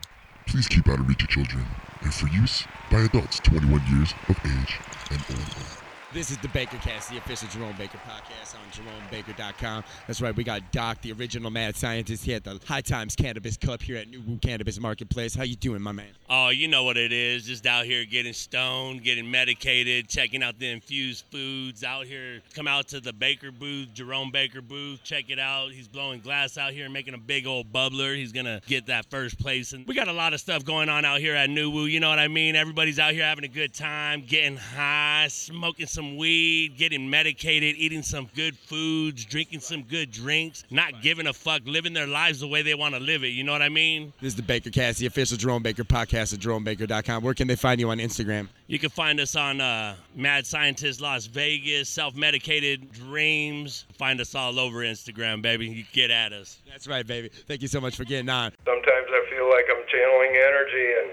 Please 0.48 0.66
keep 0.66 0.88
out 0.88 0.98
of 0.98 1.08
reach 1.08 1.22
of 1.22 1.28
children 1.28 1.64
and 2.00 2.12
for 2.12 2.26
use 2.30 2.64
by 2.90 3.02
adults 3.02 3.38
21 3.38 3.80
years 3.92 4.12
of 4.28 4.36
age 4.44 4.80
and 5.12 5.22
older. 5.30 5.87
This 6.10 6.30
is 6.30 6.38
the 6.38 6.48
Baker 6.48 6.78
Cast, 6.78 7.10
the 7.10 7.18
official 7.18 7.48
Jerome 7.48 7.76
Baker 7.76 7.98
podcast 7.98 8.54
on 8.54 8.64
JeromeBaker.com. 8.72 9.84
That's 10.06 10.22
right, 10.22 10.34
we 10.34 10.42
got 10.42 10.72
Doc, 10.72 11.02
the 11.02 11.12
original 11.12 11.50
mad 11.50 11.76
scientist 11.76 12.24
here 12.24 12.36
at 12.36 12.44
the 12.44 12.58
High 12.66 12.80
Times 12.80 13.14
Cannabis 13.14 13.58
Cup 13.58 13.82
here 13.82 13.98
at 13.98 14.10
NuWu 14.10 14.40
Cannabis 14.40 14.80
Marketplace. 14.80 15.34
How 15.34 15.42
you 15.42 15.56
doing, 15.56 15.82
my 15.82 15.92
man? 15.92 16.17
Oh, 16.30 16.50
you 16.50 16.68
know 16.68 16.84
what 16.84 16.98
it 16.98 17.10
is. 17.10 17.46
Just 17.46 17.64
out 17.64 17.86
here 17.86 18.04
getting 18.04 18.34
stoned, 18.34 19.02
getting 19.02 19.30
medicated, 19.30 20.08
checking 20.08 20.42
out 20.42 20.58
the 20.58 20.70
infused 20.70 21.24
foods. 21.30 21.82
Out 21.82 22.04
here, 22.04 22.42
come 22.54 22.68
out 22.68 22.88
to 22.88 23.00
the 23.00 23.14
Baker 23.14 23.50
booth, 23.50 23.94
Jerome 23.94 24.30
Baker 24.30 24.60
booth. 24.60 25.02
Check 25.02 25.30
it 25.30 25.38
out. 25.38 25.72
He's 25.72 25.88
blowing 25.88 26.20
glass 26.20 26.58
out 26.58 26.72
here, 26.72 26.90
making 26.90 27.14
a 27.14 27.18
big 27.18 27.46
old 27.46 27.72
bubbler. 27.72 28.14
He's 28.14 28.32
gonna 28.32 28.60
get 28.66 28.86
that 28.86 29.06
first 29.06 29.38
place. 29.38 29.72
And 29.72 29.86
we 29.86 29.94
got 29.94 30.08
a 30.08 30.12
lot 30.12 30.34
of 30.34 30.40
stuff 30.40 30.66
going 30.66 30.90
on 30.90 31.06
out 31.06 31.20
here 31.20 31.34
at 31.34 31.48
NuWu. 31.48 31.90
You 31.90 31.98
know 31.98 32.10
what 32.10 32.18
I 32.18 32.28
mean? 32.28 32.56
Everybody's 32.56 32.98
out 32.98 33.14
here 33.14 33.24
having 33.24 33.44
a 33.44 33.48
good 33.48 33.72
time, 33.72 34.22
getting 34.26 34.58
high, 34.58 35.28
smoking 35.30 35.86
some 35.86 36.18
weed, 36.18 36.76
getting 36.76 37.08
medicated, 37.08 37.76
eating 37.76 38.02
some 38.02 38.28
good 38.34 38.54
foods, 38.58 39.24
drinking 39.24 39.60
some 39.60 39.82
good 39.82 40.10
drinks, 40.10 40.64
not 40.70 41.00
giving 41.00 41.26
a 41.26 41.32
fuck, 41.32 41.62
living 41.64 41.94
their 41.94 42.06
lives 42.06 42.40
the 42.40 42.48
way 42.48 42.60
they 42.60 42.74
want 42.74 42.94
to 42.94 43.00
live 43.00 43.24
it. 43.24 43.28
You 43.28 43.44
know 43.44 43.52
what 43.52 43.62
I 43.62 43.70
mean? 43.70 44.12
This 44.20 44.34
is 44.34 44.36
the 44.36 44.42
Baker 44.42 44.68
Cast, 44.68 44.98
the 44.98 45.06
official 45.06 45.38
Jerome 45.38 45.62
Baker 45.62 45.84
podcast 45.84 46.17
at 46.18 46.40
JeromeBaker.com. 46.40 47.22
Where 47.22 47.34
can 47.34 47.48
they 47.48 47.56
find 47.56 47.80
you 47.80 47.90
on 47.90 47.98
Instagram? 47.98 48.48
You 48.66 48.78
can 48.78 48.90
find 48.90 49.20
us 49.20 49.36
on 49.36 49.60
uh, 49.60 49.96
Mad 50.14 50.46
Scientist 50.46 51.00
Las 51.00 51.26
Vegas, 51.26 51.88
Self 51.88 52.14
Medicated 52.14 52.92
Dreams. 52.92 53.86
Find 53.96 54.20
us 54.20 54.34
all 54.34 54.58
over 54.58 54.78
Instagram, 54.78 55.40
baby. 55.42 55.66
You 55.66 55.84
get 55.92 56.10
at 56.10 56.32
us. 56.32 56.58
That's 56.68 56.86
right, 56.86 57.06
baby. 57.06 57.30
Thank 57.46 57.62
you 57.62 57.68
so 57.68 57.80
much 57.80 57.96
for 57.96 58.04
getting 58.04 58.28
on. 58.28 58.52
Sometimes 58.64 59.06
I 59.08 59.26
feel 59.30 59.48
like 59.48 59.64
I'm 59.70 59.84
channeling 59.92 60.36
energy, 60.36 60.92
and 61.02 61.10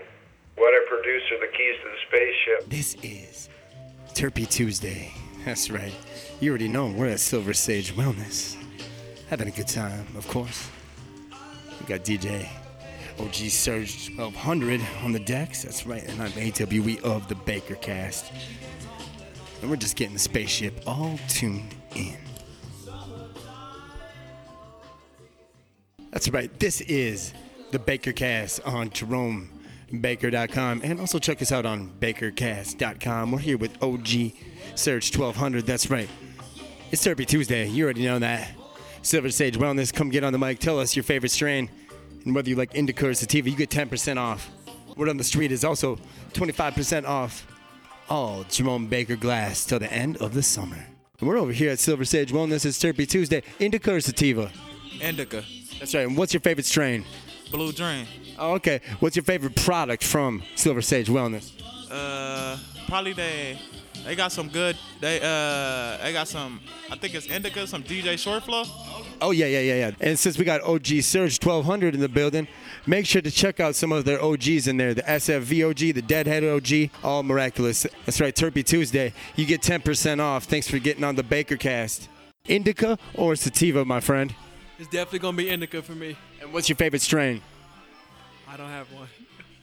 what 0.58 0.74
I 0.74 0.86
produce 0.90 1.24
are 1.32 1.40
the 1.40 1.52
keys 1.56 1.76
to 1.84 1.90
the 1.90 1.98
spaceship. 2.08 2.70
This 2.70 2.96
is 3.04 3.50
Terpy 4.14 4.50
Tuesday. 4.50 5.14
That's 5.46 5.70
right. 5.70 5.94
You 6.40 6.50
already 6.50 6.68
know 6.68 6.88
we're 6.88 7.08
at 7.08 7.20
Silver 7.20 7.54
Sage 7.54 7.94
Wellness. 7.94 8.58
Having 9.30 9.48
a 9.48 9.52
good 9.52 9.68
time, 9.68 10.08
of 10.18 10.28
course. 10.28 10.70
We 11.80 11.86
got 11.86 12.04
DJ 12.04 12.50
OG 13.20 13.34
Surge 13.34 14.10
1200 14.16 14.82
on 15.04 15.12
the 15.12 15.20
decks. 15.20 15.64
That's 15.64 15.86
right. 15.86 16.04
And 16.04 16.22
I'm 16.22 16.32
AWE 16.34 17.00
of 17.04 17.28
the 17.28 17.36
Baker 17.36 17.76
Cast. 17.76 18.32
And 19.62 19.70
we're 19.70 19.78
just 19.78 19.96
getting 19.96 20.14
the 20.14 20.20
spaceship 20.20 20.82
all 20.86 21.18
tuned 21.28 21.74
in. 21.96 22.18
That's 26.12 26.30
right. 26.30 26.60
This 26.60 26.82
is 26.82 27.34
the 27.72 27.80
Baker 27.80 28.12
Cast 28.14 28.62
on 28.66 28.90
JeromeBaker.com. 28.90 30.82
And 30.84 31.00
also 31.00 31.20
check 31.20 31.42
us 31.42 31.52
out 31.52 31.66
on 31.66 31.92
BakerCast.com. 32.00 33.32
We're 33.32 33.40
here 33.40 33.58
with 33.58 33.82
OG 33.84 34.34
Surge 34.76 35.16
1200. 35.18 35.66
That's 35.66 35.90
right. 35.90 36.10
It's 36.92 37.06
Terpy 37.06 37.26
Tuesday. 37.26 37.68
You 37.68 37.86
already 37.86 38.06
know 38.06 38.20
that. 38.20 38.52
Silver 39.02 39.30
Sage 39.30 39.58
Wellness. 39.58 39.94
Come 39.94 40.10
get 40.10 40.24
on 40.24 40.34
the 40.34 40.40
mic. 40.40 40.60
Tell 40.60 40.80
us 40.80 40.96
your 40.96 41.04
favorite 41.04 41.32
strain. 41.32 41.70
And 42.26 42.36
whether 42.36 42.50
you 42.50 42.56
like 42.56 42.74
indica 42.76 43.08
or 43.08 43.14
sativa, 43.14 43.50
you 43.50 43.56
get 43.56 43.70
10% 43.70 44.18
off. 44.18 44.50
Word 44.98 45.10
on 45.10 45.18
the 45.18 45.24
street 45.24 45.52
is 45.52 45.64
also 45.64 45.98
25% 46.34 47.06
off 47.06 47.46
all 48.10 48.44
Jerome 48.46 48.88
Baker 48.88 49.16
glass 49.16 49.66
till 49.66 49.80
the 49.80 49.92
end 49.92 50.18
of 50.18 50.34
the 50.34 50.44
summer. 50.44 50.88
And 51.20 51.30
we're 51.30 51.38
over 51.38 51.52
here 51.52 51.72
at 51.72 51.80
Silver 51.80 52.06
Sage 52.06 52.32
Wellness. 52.32 52.66
It's 52.66 52.78
Terpy 52.78 53.08
Tuesday. 53.08 53.44
Indica 53.60 53.94
or 53.94 54.00
sativa? 54.02 54.52
Indica. 55.02 55.44
That's 55.80 55.94
right. 55.94 56.08
And 56.08 56.18
what's 56.18 56.34
your 56.34 56.42
favorite 56.42 56.66
strain? 56.66 57.06
Blue 57.52 57.72
Dream. 57.72 58.06
Oh, 58.38 58.54
okay. 58.54 58.82
What's 59.00 59.16
your 59.16 59.24
favorite 59.24 59.56
product 59.56 60.04
from 60.04 60.44
Silver 60.56 60.82
Sage 60.82 61.08
Wellness? 61.08 61.52
Uh, 61.90 62.58
probably 62.88 63.14
they 63.14 63.60
they 64.06 64.16
got 64.16 64.32
some 64.32 64.50
good. 64.50 64.78
They 65.02 65.18
uh 65.18 65.98
they 66.04 66.14
got 66.14 66.28
some. 66.28 66.62
I 66.92 66.96
think 66.96 67.16
it's 67.16 67.28
Indica, 67.28 67.66
some 67.66 67.84
DJ 67.84 68.14
Shortflow. 68.14 68.70
Oh 69.20 69.32
yeah, 69.32 69.48
yeah, 69.48 69.60
yeah, 69.60 69.76
yeah. 69.76 69.92
And 70.00 70.18
since 70.18 70.38
we 70.38 70.46
got 70.46 70.62
OG 70.62 71.02
Surge 71.02 71.44
1200 71.44 71.96
in 71.96 72.02
the 72.02 72.10
building, 72.10 72.48
make 72.86 73.06
sure 73.06 73.22
to 73.22 73.32
check 73.32 73.60
out 73.60 73.76
some 73.76 73.92
of 73.92 74.06
their 74.06 74.22
OGs 74.22 74.68
in 74.68 74.78
there. 74.78 74.94
The 74.94 75.02
SFV 75.04 75.70
OG, 75.70 75.96
the 75.96 76.02
Deadhead 76.02 76.44
OG, 76.44 76.92
all 77.04 77.24
miraculous. 77.24 77.88
That's 78.06 78.22
right, 78.22 78.36
Terpy 78.36 78.64
Tuesday. 78.64 79.14
You 79.36 79.46
get 79.46 79.62
10% 79.62 80.20
off. 80.20 80.44
Thanks 80.44 80.68
for 80.68 80.80
getting 80.80 81.04
on 81.04 81.16
the 81.16 81.24
Baker 81.24 81.58
Cast. 81.58 82.08
Indica 82.48 83.00
or 83.16 83.36
sativa, 83.36 83.84
my 83.84 84.00
friend? 84.00 84.36
It's 84.78 84.90
definitely 84.90 85.20
gonna 85.20 85.38
be 85.38 85.50
indica 85.50 85.82
for 85.82 85.94
me. 85.94 86.16
And 86.42 86.54
what's 86.54 86.70
your 86.70 86.76
favorite 86.76 87.02
strain? 87.02 87.42
I 88.48 88.58
don't 88.58 88.70
have 88.70 88.92
one. 88.92 89.08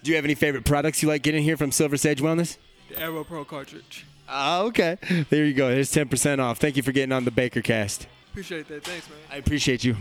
Do 0.02 0.10
you 0.10 0.16
have 0.16 0.24
any 0.24 0.34
favorite 0.34 0.64
products 0.64 1.00
you 1.02 1.08
like 1.08 1.22
getting 1.22 1.44
here 1.44 1.56
from 1.56 1.70
Silver 1.70 1.96
Sage 1.96 2.20
Wellness? 2.20 2.56
The 2.88 2.98
Aero 2.98 3.22
Pro 3.22 3.44
cartridge. 3.44 4.04
Ah, 4.34 4.62
okay. 4.62 4.96
There 5.28 5.44
you 5.44 5.52
go. 5.52 5.68
There's 5.68 5.92
10% 5.92 6.38
off. 6.38 6.56
Thank 6.56 6.78
you 6.78 6.82
for 6.82 6.90
getting 6.90 7.12
on 7.12 7.26
the 7.26 7.30
Baker 7.30 7.60
Cast. 7.60 8.06
Appreciate 8.30 8.66
that. 8.68 8.82
Thanks, 8.82 9.06
man. 9.10 9.18
I 9.30 9.36
appreciate 9.36 9.84
you. 9.84 9.94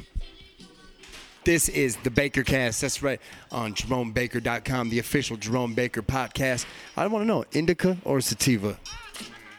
This 1.43 1.67
is 1.67 1.97
the 1.97 2.11
Baker 2.11 2.43
Cast. 2.43 2.79
That's 2.79 3.03
right. 3.03 3.19
On 3.51 3.73
JeromeBaker.com, 3.73 4.89
the 4.89 4.99
official 4.99 5.35
Jerome 5.35 5.73
Baker 5.73 6.01
podcast. 6.01 6.65
I 6.95 7.03
don't 7.03 7.11
want 7.11 7.23
to 7.23 7.27
know, 7.27 7.43
indica 7.51 7.97
or 8.05 8.21
sativa? 8.21 8.79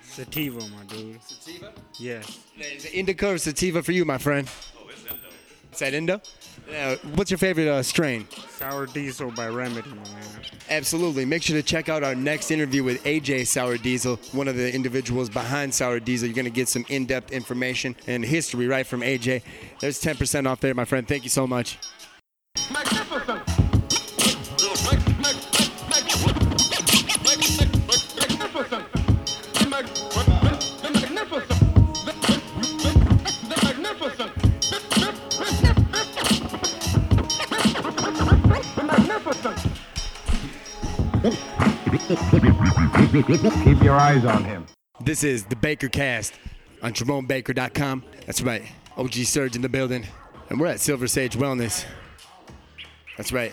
Sativa, 0.02 0.60
my 0.60 0.84
dude. 0.88 1.22
Sativa? 1.22 1.72
Yes. 1.98 2.38
Is 2.58 2.86
it 2.86 2.94
indica 2.94 3.32
or 3.32 3.38
sativa 3.38 3.82
for 3.82 3.92
you, 3.92 4.06
my 4.06 4.16
friend? 4.16 4.48
Oh, 4.78 4.88
it's 4.88 5.02
Indo. 5.04 5.28
Is 5.72 5.78
that 5.80 5.92
Indo? 5.92 6.20
Yeah. 6.70 6.96
What's 7.14 7.30
your 7.30 7.38
favorite 7.38 7.68
uh, 7.68 7.82
strain? 7.82 8.26
Sour 8.48 8.86
Diesel 8.86 9.30
by 9.32 9.48
Remedy, 9.48 9.90
man. 9.90 10.04
Absolutely. 10.70 11.24
Make 11.24 11.42
sure 11.42 11.56
to 11.56 11.62
check 11.62 11.88
out 11.88 12.02
our 12.02 12.14
next 12.14 12.50
interview 12.50 12.82
with 12.82 13.02
AJ 13.04 13.46
Sour 13.46 13.76
Diesel, 13.76 14.16
one 14.32 14.48
of 14.48 14.56
the 14.56 14.72
individuals 14.74 15.28
behind 15.28 15.74
Sour 15.74 16.00
Diesel. 16.00 16.28
You're 16.28 16.34
going 16.34 16.44
to 16.44 16.50
get 16.50 16.68
some 16.68 16.84
in 16.88 17.06
depth 17.06 17.32
information 17.32 17.96
and 18.06 18.24
history 18.24 18.66
right 18.66 18.86
from 18.86 19.00
AJ. 19.00 19.42
There's 19.80 20.00
10% 20.00 20.46
off 20.46 20.60
there, 20.60 20.74
my 20.74 20.84
friend. 20.84 21.06
Thank 21.06 21.24
you 21.24 21.30
so 21.30 21.46
much. 21.46 21.78
Keep 43.24 43.82
your 43.84 43.94
eyes 43.94 44.24
on 44.24 44.42
him. 44.44 44.66
This 45.00 45.22
is 45.22 45.44
the 45.44 45.54
Baker 45.54 45.88
Cast 45.88 46.34
on 46.82 46.92
JeromeBaker.com. 46.92 48.02
That's 48.26 48.42
right. 48.42 48.64
OG 48.96 49.12
Surge 49.12 49.54
in 49.54 49.62
the 49.62 49.68
building. 49.68 50.06
And 50.48 50.58
we're 50.58 50.66
at 50.66 50.80
Silver 50.80 51.06
Sage 51.06 51.36
Wellness. 51.36 51.84
That's 53.16 53.32
right. 53.32 53.52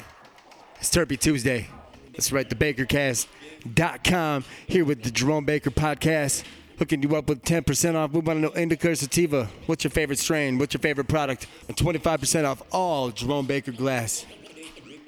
It's 0.80 0.90
Terpy 0.90 1.20
Tuesday. 1.20 1.68
That's 2.14 2.32
right. 2.32 2.50
The 2.50 2.56
BakerCast.com 2.56 4.44
here 4.66 4.86
with 4.86 5.04
the 5.04 5.12
Jerome 5.12 5.46
Baker 5.46 5.70
podcast. 5.70 6.44
Hooking 6.80 7.04
you 7.04 7.16
up 7.16 7.30
with 7.30 7.44
10% 7.44 7.96
off. 7.96 8.12
We 8.12 8.22
want 8.22 8.38
to 8.38 8.42
know 8.42 8.54
Indica 8.56 8.96
Sativa. 8.96 9.50
What's 9.68 9.84
your 9.84 9.92
favorite 9.92 10.18
strain? 10.18 10.58
What's 10.58 10.74
your 10.74 10.82
favorite 10.82 11.08
product? 11.08 11.46
And 11.68 11.78
25% 11.78 12.46
off 12.46 12.64
all 12.72 13.12
Jerome 13.12 13.46
Baker 13.46 13.72
glass. 13.72 14.26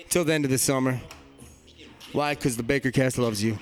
Till 0.09 0.23
the 0.23 0.33
end 0.33 0.45
of 0.45 0.51
the 0.51 0.57
summer. 0.59 1.01
Why? 2.11 2.35
Because 2.35 2.57
the 2.57 2.63
Baker 2.63 2.91
Cast 2.91 3.17
loves 3.17 3.43
you. 3.43 3.57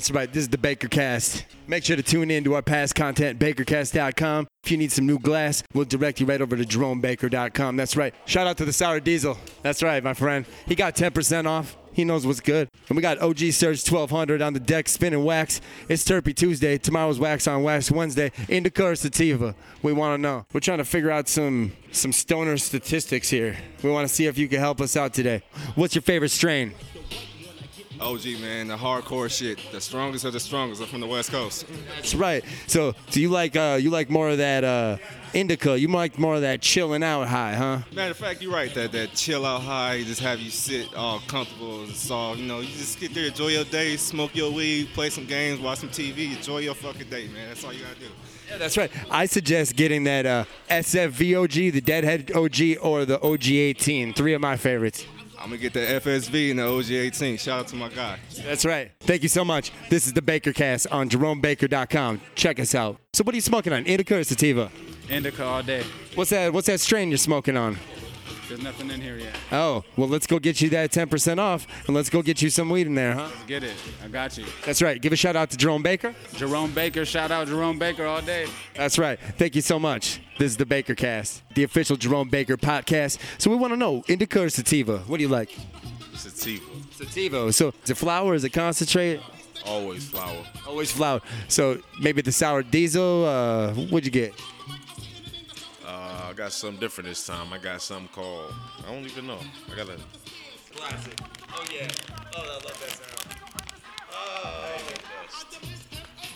That's 0.00 0.10
right. 0.12 0.32
This 0.32 0.44
is 0.44 0.48
the 0.48 0.56
Baker 0.56 0.88
Cast. 0.88 1.44
Make 1.66 1.84
sure 1.84 1.94
to 1.94 2.02
tune 2.02 2.30
in 2.30 2.42
to 2.44 2.54
our 2.54 2.62
past 2.62 2.94
content, 2.94 3.38
bakercast.com. 3.38 4.48
If 4.64 4.70
you 4.70 4.78
need 4.78 4.90
some 4.92 5.04
new 5.04 5.18
glass, 5.18 5.62
we'll 5.74 5.84
direct 5.84 6.20
you 6.20 6.24
right 6.24 6.40
over 6.40 6.56
to 6.56 6.64
jeromebaker.com. 6.64 7.76
That's 7.76 7.98
right. 7.98 8.14
Shout 8.24 8.46
out 8.46 8.56
to 8.56 8.64
the 8.64 8.72
Sour 8.72 9.00
Diesel. 9.00 9.36
That's 9.60 9.82
right, 9.82 10.02
my 10.02 10.14
friend. 10.14 10.46
He 10.66 10.74
got 10.74 10.96
10% 10.96 11.46
off. 11.46 11.76
He 11.92 12.04
knows 12.04 12.26
what's 12.26 12.40
good. 12.40 12.70
And 12.88 12.96
we 12.96 13.02
got 13.02 13.20
OG 13.20 13.52
Surge 13.52 13.86
1200 13.86 14.40
on 14.40 14.54
the 14.54 14.60
deck 14.60 14.88
spinning 14.88 15.22
wax. 15.22 15.60
It's 15.86 16.02
Terpy 16.02 16.34
Tuesday. 16.34 16.78
Tomorrow's 16.78 17.18
Wax 17.20 17.46
on 17.46 17.62
Wax 17.62 17.90
Wednesday. 17.90 18.32
Indica 18.48 18.86
or 18.86 18.94
sativa? 18.94 19.54
We 19.82 19.92
want 19.92 20.16
to 20.16 20.22
know. 20.22 20.46
We're 20.54 20.60
trying 20.60 20.78
to 20.78 20.86
figure 20.86 21.10
out 21.10 21.28
some 21.28 21.72
some 21.92 22.12
stoner 22.12 22.56
statistics 22.56 23.28
here. 23.28 23.58
We 23.82 23.90
want 23.90 24.08
to 24.08 24.14
see 24.14 24.26
if 24.26 24.38
you 24.38 24.48
can 24.48 24.60
help 24.60 24.80
us 24.80 24.96
out 24.96 25.12
today. 25.12 25.42
What's 25.74 25.94
your 25.94 26.02
favorite 26.02 26.30
strain? 26.30 26.72
OG 28.00 28.40
man, 28.40 28.68
the 28.68 28.76
hardcore 28.76 29.30
shit, 29.30 29.60
the 29.72 29.80
strongest 29.80 30.24
of 30.24 30.32
the 30.32 30.40
strongest. 30.40 30.80
I'm 30.82 30.88
from 30.88 31.00
the 31.00 31.06
West 31.06 31.30
Coast. 31.30 31.66
That's 31.96 32.14
right. 32.14 32.44
So, 32.66 32.94
so 33.08 33.20
you 33.20 33.28
like 33.28 33.56
uh, 33.56 33.78
you 33.80 33.90
like 33.90 34.10
more 34.10 34.30
of 34.30 34.38
that 34.38 34.64
uh, 34.64 34.96
indica? 35.34 35.78
You 35.78 35.88
like 35.88 36.18
more 36.18 36.34
of 36.34 36.40
that 36.42 36.60
chilling 36.60 37.02
out 37.02 37.28
high, 37.28 37.54
huh? 37.54 37.80
Matter 37.92 38.12
of 38.12 38.16
fact, 38.16 38.42
you're 38.42 38.52
right. 38.52 38.72
That 38.74 38.92
that 38.92 39.12
chill 39.12 39.44
out 39.44 39.62
high, 39.62 40.02
just 40.02 40.20
have 40.20 40.40
you 40.40 40.50
sit 40.50 40.94
all 40.94 41.20
comfortable 41.26 41.84
and 41.84 41.94
soft. 41.94 42.38
You 42.38 42.46
know, 42.46 42.60
you 42.60 42.68
just 42.68 42.98
get 42.98 43.14
there, 43.14 43.26
enjoy 43.26 43.48
your 43.48 43.64
day, 43.64 43.96
smoke 43.96 44.34
your 44.34 44.52
weed, 44.52 44.88
play 44.94 45.10
some 45.10 45.26
games, 45.26 45.60
watch 45.60 45.78
some 45.78 45.90
TV, 45.90 46.36
enjoy 46.36 46.58
your 46.58 46.74
fucking 46.74 47.08
day, 47.08 47.28
man. 47.28 47.48
That's 47.48 47.64
all 47.64 47.72
you 47.72 47.82
gotta 47.82 48.00
do. 48.00 48.06
Yeah, 48.50 48.58
that's 48.58 48.76
right. 48.76 48.90
I 49.10 49.26
suggest 49.26 49.76
getting 49.76 50.04
that 50.04 50.26
uh, 50.26 50.44
SFVOG, 50.68 51.72
the 51.72 51.80
Deadhead 51.80 52.32
OG, 52.32 52.82
or 52.82 53.04
the 53.04 53.18
OG18. 53.18 54.16
Three 54.16 54.34
of 54.34 54.40
my 54.40 54.56
favorites. 54.56 55.06
I'm 55.40 55.46
gonna 55.46 55.56
get 55.56 55.72
the 55.72 55.80
FSV 55.80 56.50
and 56.50 56.58
the 56.58 56.64
OG18. 56.64 57.40
Shout 57.40 57.60
out 57.60 57.68
to 57.68 57.76
my 57.76 57.88
guy. 57.88 58.18
That's 58.44 58.66
right. 58.66 58.92
Thank 59.00 59.22
you 59.22 59.28
so 59.30 59.42
much. 59.42 59.72
This 59.88 60.06
is 60.06 60.12
the 60.12 60.20
Baker 60.20 60.52
Cast 60.52 60.86
on 60.88 61.08
JeromeBaker.com. 61.08 62.20
Check 62.34 62.60
us 62.60 62.74
out. 62.74 62.98
So, 63.14 63.24
what 63.24 63.32
are 63.32 63.36
you 63.36 63.40
smoking 63.40 63.72
on? 63.72 63.86
Indica 63.86 64.18
or 64.18 64.24
sativa? 64.24 64.70
Indica 65.08 65.42
all 65.44 65.62
day. 65.62 65.82
What's 66.14 66.30
that? 66.30 66.52
What's 66.52 66.66
that 66.66 66.80
strain 66.80 67.08
you're 67.08 67.16
smoking 67.16 67.56
on? 67.56 67.78
There's 68.50 68.62
nothing 68.64 68.90
in 68.90 69.00
here 69.00 69.16
yet. 69.16 69.36
Oh, 69.52 69.84
well, 69.96 70.08
let's 70.08 70.26
go 70.26 70.40
get 70.40 70.60
you 70.60 70.68
that 70.70 70.90
10% 70.90 71.38
off, 71.38 71.68
and 71.86 71.94
let's 71.94 72.10
go 72.10 72.20
get 72.20 72.42
you 72.42 72.50
some 72.50 72.68
weed 72.68 72.88
in 72.88 72.96
there, 72.96 73.14
huh? 73.14 73.28
Let's 73.30 73.44
get 73.44 73.62
it. 73.62 73.76
I 74.04 74.08
got 74.08 74.36
you. 74.36 74.44
That's 74.66 74.82
right. 74.82 75.00
Give 75.00 75.12
a 75.12 75.16
shout 75.16 75.36
out 75.36 75.50
to 75.50 75.56
Jerome 75.56 75.84
Baker. 75.84 76.16
Jerome 76.34 76.74
Baker. 76.74 77.04
Shout 77.04 77.30
out 77.30 77.46
Jerome 77.46 77.78
Baker 77.78 78.06
all 78.06 78.20
day. 78.20 78.48
That's 78.74 78.98
right. 78.98 79.20
Thank 79.38 79.54
you 79.54 79.62
so 79.62 79.78
much. 79.78 80.20
This 80.36 80.50
is 80.50 80.56
the 80.56 80.66
Baker 80.66 80.96
Cast, 80.96 81.44
the 81.54 81.62
official 81.62 81.94
Jerome 81.96 82.28
Baker 82.28 82.56
podcast. 82.56 83.20
So 83.38 83.50
we 83.52 83.56
want 83.56 83.72
to 83.72 83.76
know 83.76 84.02
indica 84.08 84.42
or 84.42 84.50
sativa? 84.50 84.98
What 85.06 85.18
do 85.18 85.22
you 85.22 85.28
like? 85.28 85.56
Sativa. 86.16 86.64
Sativa. 86.90 87.52
So 87.52 87.72
is 87.84 87.90
it 87.90 87.96
flour? 87.98 88.34
Is 88.34 88.42
it 88.42 88.50
concentrate? 88.50 89.20
Always 89.64 90.08
flour. 90.08 90.44
Always 90.66 90.90
flour. 90.90 91.20
So 91.46 91.78
maybe 92.00 92.20
the 92.20 92.32
sour 92.32 92.64
diesel. 92.64 93.26
Uh, 93.26 93.74
what'd 93.74 94.06
you 94.06 94.10
get? 94.10 94.34
I 96.30 96.32
got 96.32 96.52
something 96.52 96.78
different 96.78 97.08
this 97.08 97.26
time. 97.26 97.52
I 97.52 97.58
got 97.58 97.82
something 97.82 98.08
called 98.14 98.54
I 98.86 98.92
don't 98.92 99.04
even 99.04 99.26
know. 99.26 99.40
I 99.72 99.74
got 99.74 99.88
a 99.88 99.98
Classic. 100.72 101.18
Oh 101.52 101.64
yeah. 101.74 101.88
Oh, 102.36 102.42
I 102.42 102.46
love 102.46 102.62
that 102.62 102.90
sound. 102.90 103.10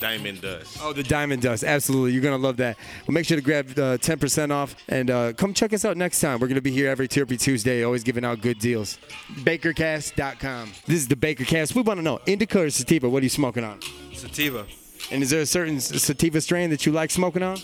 diamond 0.00 0.40
dust. 0.40 0.78
Oh, 0.82 0.92
the 0.92 1.04
diamond 1.04 1.42
dust. 1.42 1.62
Absolutely. 1.62 2.10
You're 2.10 2.22
going 2.22 2.36
to 2.36 2.44
love 2.44 2.56
that. 2.56 2.76
Well, 3.06 3.14
make 3.14 3.24
sure 3.24 3.36
to 3.36 3.42
grab 3.42 3.70
uh, 3.70 3.96
10% 3.96 4.50
off 4.50 4.74
and 4.88 5.10
uh, 5.10 5.32
come 5.32 5.54
check 5.54 5.72
us 5.72 5.84
out 5.84 5.96
next 5.96 6.20
time. 6.20 6.40
We're 6.40 6.48
going 6.48 6.56
to 6.56 6.60
be 6.60 6.72
here 6.72 6.90
every 6.90 7.06
Terpy 7.06 7.40
Tuesday, 7.40 7.84
always 7.84 8.02
giving 8.02 8.24
out 8.24 8.40
good 8.40 8.58
deals. 8.58 8.98
BakerCast.com. 9.44 10.72
This 10.86 10.98
is 10.98 11.08
the 11.08 11.16
BakerCast. 11.16 11.74
We 11.76 11.82
want 11.82 11.98
to 11.98 12.02
know 12.02 12.20
indica 12.26 12.62
or 12.62 12.70
sativa? 12.70 13.08
What 13.08 13.22
are 13.22 13.26
you 13.26 13.30
smoking 13.30 13.62
on? 13.62 13.80
Sativa. 14.12 14.66
And 15.12 15.22
is 15.22 15.30
there 15.30 15.40
a 15.40 15.46
certain 15.46 15.78
sativa 15.78 16.40
strain 16.40 16.70
that 16.70 16.84
you 16.84 16.90
like 16.92 17.10
smoking 17.10 17.44
on? 17.44 17.58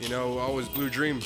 You 0.00 0.08
know, 0.08 0.38
always 0.38 0.68
Blue 0.68 0.88
Dream. 0.88 1.20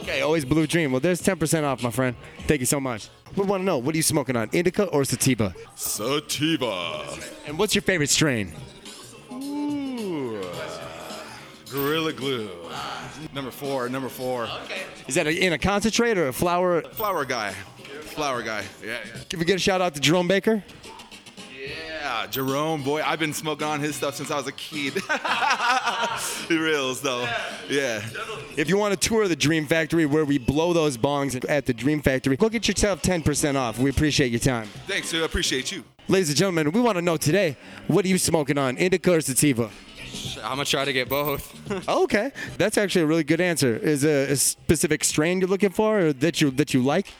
Okay, 0.00 0.20
always 0.20 0.44
Blue 0.44 0.66
Dream. 0.66 0.92
Well, 0.92 1.00
there's 1.00 1.20
10% 1.22 1.64
off, 1.64 1.82
my 1.82 1.90
friend. 1.90 2.16
Thank 2.46 2.60
you 2.60 2.66
so 2.66 2.80
much. 2.80 3.08
We 3.34 3.44
want 3.44 3.60
to 3.60 3.64
know 3.64 3.78
what 3.78 3.94
are 3.94 3.96
you 3.96 4.02
smoking 4.02 4.36
on, 4.36 4.48
indica 4.52 4.84
or 4.84 5.04
sativa? 5.04 5.54
Sativa. 5.74 7.06
And 7.46 7.58
what's 7.58 7.74
your 7.74 7.82
favorite 7.82 8.10
strain? 8.10 8.52
Ooh. 9.32 10.42
Gorilla 11.70 12.12
Glue. 12.12 12.50
Number 13.34 13.50
four, 13.50 13.88
number 13.88 14.08
four. 14.08 14.44
Okay. 14.64 14.82
Is 15.08 15.14
that 15.16 15.26
a, 15.26 15.32
in 15.32 15.52
a 15.52 15.58
concentrate 15.58 16.16
or 16.18 16.28
a 16.28 16.32
flower? 16.32 16.82
Flower 16.82 17.24
guy. 17.24 17.52
Flower 18.02 18.42
guy. 18.42 18.64
Yeah, 18.84 18.98
yeah. 19.04 19.20
Can 19.28 19.38
we 19.38 19.44
get 19.44 19.56
a 19.56 19.58
shout 19.58 19.80
out 19.80 19.94
to 19.94 20.00
Jerome 20.00 20.28
Baker? 20.28 20.62
Yeah, 21.66 22.26
Jerome, 22.28 22.82
boy, 22.82 23.02
I've 23.02 23.18
been 23.18 23.32
smoking 23.32 23.66
on 23.66 23.80
his 23.80 23.96
stuff 23.96 24.14
since 24.14 24.30
I 24.30 24.36
was 24.36 24.46
a 24.46 24.52
kid. 24.52 24.94
he 26.48 26.56
Reals 26.56 27.00
though. 27.00 27.28
Yeah. 27.68 28.02
If 28.56 28.68
you 28.68 28.76
want 28.76 28.98
to 28.98 29.08
tour 29.08 29.26
the 29.26 29.36
Dream 29.36 29.66
Factory 29.66 30.06
where 30.06 30.24
we 30.24 30.38
blow 30.38 30.72
those 30.72 30.96
bongs 30.96 31.44
at 31.48 31.66
the 31.66 31.74
Dream 31.74 32.00
Factory, 32.00 32.36
go 32.36 32.48
get 32.48 32.68
yourself 32.68 33.02
10% 33.02 33.56
off. 33.56 33.78
We 33.78 33.90
appreciate 33.90 34.30
your 34.30 34.40
time. 34.40 34.68
Thanks, 34.86 35.10
dude. 35.10 35.22
I 35.22 35.26
appreciate 35.26 35.72
you. 35.72 35.84
Ladies 36.08 36.28
and 36.28 36.38
gentlemen, 36.38 36.70
we 36.70 36.80
want 36.80 36.96
to 36.96 37.02
know 37.02 37.16
today, 37.16 37.56
what 37.88 38.04
are 38.04 38.08
you 38.08 38.18
smoking 38.18 38.58
on, 38.58 38.76
indica 38.76 39.12
or 39.12 39.20
sativa? 39.20 39.70
I'm 40.42 40.52
gonna 40.52 40.64
try 40.64 40.84
to 40.84 40.92
get 40.92 41.08
both. 41.08 41.52
okay, 41.88 42.30
that's 42.56 42.78
actually 42.78 43.02
a 43.02 43.06
really 43.06 43.24
good 43.24 43.40
answer. 43.40 43.76
Is 43.76 44.04
a, 44.04 44.30
a 44.30 44.36
specific 44.36 45.02
strain 45.02 45.40
you're 45.40 45.48
looking 45.48 45.70
for 45.70 45.98
or 45.98 46.12
that 46.12 46.40
you 46.40 46.50
that 46.52 46.72
you 46.72 46.82
like? 46.82 47.12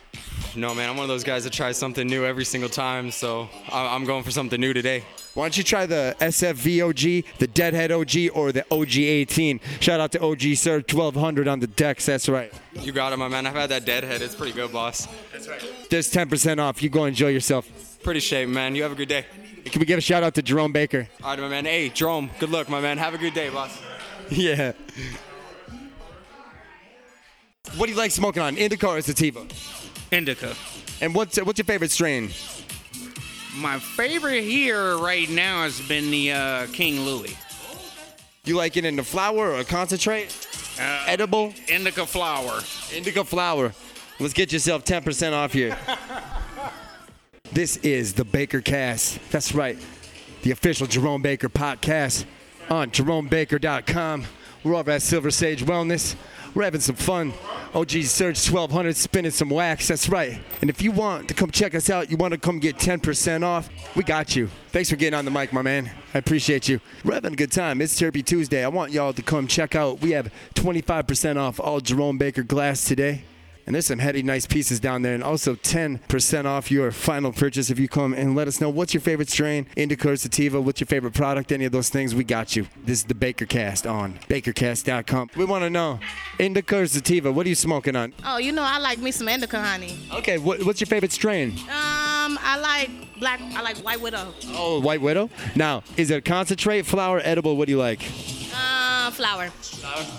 No, 0.57 0.75
man, 0.75 0.89
I'm 0.89 0.97
one 0.97 1.05
of 1.05 1.09
those 1.09 1.23
guys 1.23 1.45
that 1.45 1.53
tries 1.53 1.77
something 1.77 2.07
new 2.07 2.25
every 2.25 2.45
single 2.47 2.71
time, 2.71 3.11
so 3.11 3.47
I'm 3.71 4.07
going 4.07 4.23
for 4.23 4.31
something 4.31 4.59
new 4.59 4.73
today. 4.73 5.05
Why 5.35 5.45
don't 5.45 5.57
you 5.59 5.63
try 5.63 5.85
the 5.85 6.17
SFVOG, 6.19 7.25
the 7.37 7.47
Deadhead 7.47 7.93
OG, 7.93 8.31
or 8.35 8.53
the 8.53 8.63
OG18? 8.71 9.61
Shout 9.83 10.01
out 10.01 10.13
to 10.13 10.23
OG 10.23 10.57
Surge 10.57 10.95
1200 10.95 11.47
on 11.47 11.61
the 11.61 11.67
decks. 11.67 12.07
That's 12.07 12.27
right. 12.27 12.51
You 12.73 12.93
got 12.93 13.13
it, 13.13 13.19
my 13.19 13.29
man. 13.29 13.47
I've 13.47 13.53
had 13.55 13.69
that 13.69 13.85
deadhead. 13.85 14.23
It's 14.23 14.35
pretty 14.35 14.55
good, 14.55 14.73
boss. 14.73 15.07
That's 15.31 15.47
right. 15.47 15.63
There's 15.91 16.11
10% 16.11 16.59
off. 16.59 16.83
You 16.83 16.89
go 16.89 17.05
enjoy 17.05 17.29
yourself. 17.29 17.69
Pretty 18.03 18.21
shape, 18.21 18.49
man. 18.49 18.75
You 18.75 18.83
have 18.85 18.93
a 18.93 18.97
good 18.97 19.11
day. 19.11 19.27
Can 19.67 19.81
we 19.81 19.85
give 19.85 19.99
a 19.99 20.01
shout 20.01 20.23
out 20.23 20.35
to 20.37 20.43
Jerome 20.43 20.73
Baker? 20.73 21.07
All 21.23 21.31
right, 21.31 21.39
my 21.39 21.49
man. 21.49 21.67
Hey, 21.67 21.91
Jerome, 21.91 22.31
good 22.39 22.49
luck, 22.51 22.71
my 22.71 22.81
man. 22.81 22.97
Have 22.97 23.13
a 23.13 23.19
good 23.19 23.35
day, 23.35 23.51
boss. 23.51 23.79
Yeah. 24.31 24.73
What 27.77 27.87
do 27.87 27.93
you 27.93 27.99
like 27.99 28.11
smoking 28.11 28.43
on, 28.43 28.57
indica 28.57 28.89
or 28.89 29.01
sativa? 29.01 29.47
Indica. 30.11 30.55
And 31.01 31.15
what's 31.15 31.37
what's 31.39 31.59
your 31.59 31.65
favorite 31.65 31.91
strain? 31.91 32.31
My 33.57 33.79
favorite 33.79 34.43
here 34.43 34.99
right 34.99 35.29
now 35.31 35.63
has 35.63 35.81
been 35.81 36.11
the 36.11 36.33
uh, 36.33 36.67
King 36.73 37.01
Louis. 37.01 37.37
You 38.45 38.57
like 38.57 38.77
it 38.77 38.85
in 38.85 38.97
the 38.97 39.03
flower 39.03 39.53
or 39.53 39.65
concentrate? 39.65 40.37
Uh, 40.79 41.05
Edible? 41.07 41.55
Indica 41.69 42.07
flower. 42.07 42.61
Indica 42.95 43.25
flower. 43.25 43.73
Let's 44.21 44.35
get 44.35 44.53
yourself 44.53 44.85
10% 44.85 45.33
off 45.33 45.53
here. 45.53 45.77
this 47.53 47.79
is 47.79 48.13
the 48.13 48.25
Baker 48.25 48.61
Cast. 48.61 49.19
That's 49.31 49.55
right. 49.55 49.79
The 50.43 50.53
official 50.53 50.87
Jerome 50.87 51.23
Baker 51.23 51.49
podcast 51.49 52.25
on 52.71 52.91
jeromebaker.com. 52.91 54.25
We're 54.67 54.75
over 54.75 54.91
at 54.91 55.03
Silver 55.03 55.31
Sage 55.31 55.65
Wellness. 55.65 56.17
We're 56.53 56.65
having 56.65 56.81
some 56.81 56.97
fun. 56.97 57.33
OG 57.73 57.91
Surge 58.03 58.51
1200 58.51 58.97
spinning 58.97 59.31
some 59.31 59.49
wax. 59.49 59.87
That's 59.87 60.09
right. 60.09 60.41
And 60.61 60.69
if 60.69 60.83
you 60.83 60.91
want 60.91 61.29
to 61.29 61.35
come 61.35 61.53
check 61.53 61.77
us 61.77 61.89
out, 61.89 62.11
you 62.11 62.17
want 62.17 62.33
to 62.33 62.39
come 62.39 62.59
get 62.59 62.77
10% 62.77 63.45
off, 63.45 63.71
we 63.95 64.03
got 64.03 64.35
you. 64.35 64.51
Thanks 64.73 64.91
for 64.91 64.97
getting 64.97 65.17
on 65.17 65.25
the 65.25 65.31
mic, 65.31 65.53
my 65.53 65.63
man. 65.63 65.89
I 66.15 66.19
appreciate 66.19 66.69
you. 66.69 66.81
We're 67.05 67.15
having 67.15 67.35
a 67.35 67.37
good 67.37 67.53
time. 67.53 67.81
It's 67.81 67.95
Terpy 67.95 68.25
Tuesday. 68.25 68.65
I 68.65 68.69
want 68.69 68.91
y'all 68.91 69.13
to 69.13 69.23
come 69.23 69.47
check 69.47 69.77
out. 69.77 70.01
We 70.01 70.11
have 70.11 70.33
25% 70.57 71.37
off 71.37 71.61
all 71.61 71.79
Jerome 71.79 72.19
Baker 72.19 72.43
glass 72.43 72.85
today. 72.85 73.23
And 73.67 73.75
there's 73.75 73.87
some 73.87 73.99
heady, 73.99 74.23
nice 74.23 74.47
pieces 74.47 74.79
down 74.79 75.03
there, 75.03 75.13
and 75.15 75.25
also 75.25 75.57
10% 75.57 76.45
off 76.45 76.71
your 76.71 76.93
final 76.93 77.33
purchase 77.33 77.69
if 77.69 77.81
you 77.81 77.89
come 77.89 78.15
and 78.15 78.37
let 78.37 78.47
us 78.47 78.61
know 78.61 78.71
what's 78.71 78.95
your 78.95 79.01
favorite 79.01 79.29
strain, 79.29 79.67
indica 79.77 80.17
sativa, 80.17 80.61
what's 80.61 80.81
your 80.81 80.87
favorite 80.87 81.15
product, 81.15 81.51
any 81.51 81.65
of 81.65 81.73
those 81.73 81.89
things. 81.89 82.15
We 82.15 82.23
got 82.23 82.55
you. 82.55 82.69
This 82.85 83.01
is 83.01 83.05
the 83.07 83.15
Baker 83.15 83.45
Cast 83.45 83.85
on 83.85 84.21
BakerCast.com. 84.29 85.31
We 85.37 85.45
want 85.45 85.65
to 85.65 85.71
know, 85.71 85.99
indica 86.39 86.87
sativa, 86.87 87.33
what 87.33 87.45
are 87.47 87.49
you 87.49 87.57
smoking 87.57 87.97
on? 87.97 88.15
Oh, 88.25 88.39
you 88.39 88.53
know, 88.53 88.63
I 88.63 88.79
like 88.79 89.01
me 89.01 89.11
some 89.11 89.29
indica 89.29 89.61
honey. 89.61 89.99
Okay, 90.15 90.39
what, 90.39 90.63
what's 90.65 90.81
your 90.81 90.87
favorite 90.87 91.13
strain? 91.13 91.51
Um, 91.51 92.39
I 92.43 92.59
like 92.61 93.19
black. 93.19 93.41
I 93.41 93.63
like 93.63 93.79
white 93.79 94.01
widow. 94.01 94.33
Oh, 94.49 94.81
White 94.81 95.01
Widow. 95.01 95.31
Now, 95.55 95.83
is 95.97 96.11
it 96.11 96.25
concentrate, 96.25 96.87
flower, 96.87 97.21
edible? 97.25 97.57
What 97.57 97.67
do 97.67 97.73
you 97.73 97.79
like? 97.79 98.01
Uh, 98.57 99.11
flower. 99.11 99.51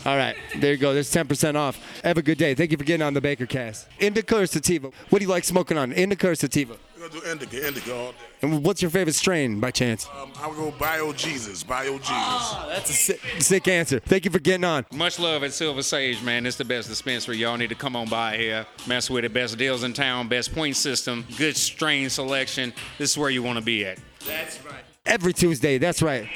All 0.05 0.15
right, 0.17 0.35
there 0.57 0.71
you 0.71 0.77
go. 0.77 0.93
There's 0.93 1.11
10% 1.11 1.55
off. 1.55 1.79
Have 2.03 2.17
a 2.17 2.21
good 2.21 2.37
day. 2.37 2.53
Thank 2.55 2.71
you 2.71 2.77
for 2.77 2.83
getting 2.83 3.05
on 3.05 3.13
the 3.13 3.21
Baker 3.21 3.45
Cast. 3.45 3.87
Indica 3.99 4.37
or 4.37 4.45
sativa? 4.45 4.91
What 5.09 5.19
do 5.19 5.25
you 5.25 5.29
like 5.29 5.43
smoking 5.43 5.77
on? 5.77 5.91
Indica 5.91 6.29
or 6.29 6.35
sativa? 6.35 6.77
gonna 7.09 7.21
do 7.21 7.31
indica, 7.31 7.67
indica 7.67 7.95
all 7.95 8.11
day. 8.11 8.17
And 8.41 8.63
what's 8.63 8.81
your 8.81 8.91
favorite 8.91 9.13
strain 9.13 9.59
by 9.59 9.71
chance? 9.71 10.07
Um, 10.21 10.31
I 10.39 10.47
would 10.47 10.55
go 10.55 10.71
Bio 10.71 11.13
Jesus, 11.13 11.63
Bio 11.63 11.97
Jesus. 11.97 12.55
that's 12.67 12.89
a 12.89 12.93
sick, 12.93 13.21
sick 13.39 13.67
answer. 13.67 13.99
Thank 13.99 14.25
you 14.25 14.31
for 14.31 14.39
getting 14.39 14.63
on. 14.63 14.85
Much 14.93 15.19
love 15.19 15.43
at 15.43 15.53
Silver 15.53 15.83
Sage, 15.83 16.21
man. 16.21 16.45
It's 16.45 16.57
the 16.57 16.65
best 16.65 16.89
dispensary. 16.89 17.37
Y'all 17.37 17.57
need 17.57 17.69
to 17.69 17.75
come 17.75 17.95
on 17.95 18.07
by 18.07 18.37
here. 18.37 18.65
Mess 18.85 19.09
with 19.09 19.25
it. 19.25 19.33
Best 19.33 19.57
deals 19.57 19.83
in 19.83 19.93
town, 19.93 20.27
best 20.27 20.53
point 20.53 20.75
system, 20.75 21.25
good 21.37 21.55
strain 21.55 22.09
selection. 22.09 22.73
This 22.97 23.11
is 23.11 23.17
where 23.17 23.29
you 23.29 23.43
want 23.43 23.57
to 23.59 23.65
be 23.65 23.85
at. 23.85 23.99
That's 24.25 24.63
right. 24.65 24.83
Every 25.05 25.33
Tuesday. 25.33 25.77
That's 25.77 26.01
right. 26.01 26.27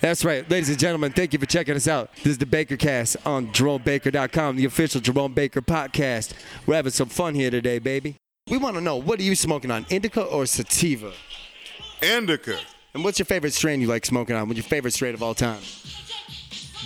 That's 0.00 0.24
right. 0.24 0.48
Ladies 0.48 0.68
and 0.68 0.78
gentlemen, 0.78 1.12
thank 1.12 1.32
you 1.32 1.40
for 1.40 1.46
checking 1.46 1.74
us 1.74 1.88
out. 1.88 2.14
This 2.16 2.26
is 2.26 2.38
the 2.38 2.46
Baker 2.46 2.76
Cast 2.76 3.16
on 3.26 3.48
JeromeBaker.com, 3.48 4.56
the 4.56 4.64
official 4.64 5.00
Jerome 5.00 5.34
Baker 5.34 5.60
podcast. 5.60 6.34
We're 6.66 6.76
having 6.76 6.92
some 6.92 7.08
fun 7.08 7.34
here 7.34 7.50
today, 7.50 7.80
baby. 7.80 8.14
We 8.48 8.58
want 8.58 8.76
to 8.76 8.80
know 8.80 8.96
what 8.96 9.18
are 9.18 9.24
you 9.24 9.34
smoking 9.34 9.72
on, 9.72 9.86
indica 9.90 10.22
or 10.22 10.46
sativa? 10.46 11.12
Indica. 12.00 12.58
And 12.94 13.02
what's 13.02 13.18
your 13.18 13.26
favorite 13.26 13.52
strain 13.52 13.80
you 13.80 13.88
like 13.88 14.06
smoking 14.06 14.36
on? 14.36 14.46
What's 14.46 14.58
your 14.58 14.68
favorite 14.68 14.92
strain 14.92 15.14
of 15.14 15.22
all 15.22 15.34
time? 15.34 15.60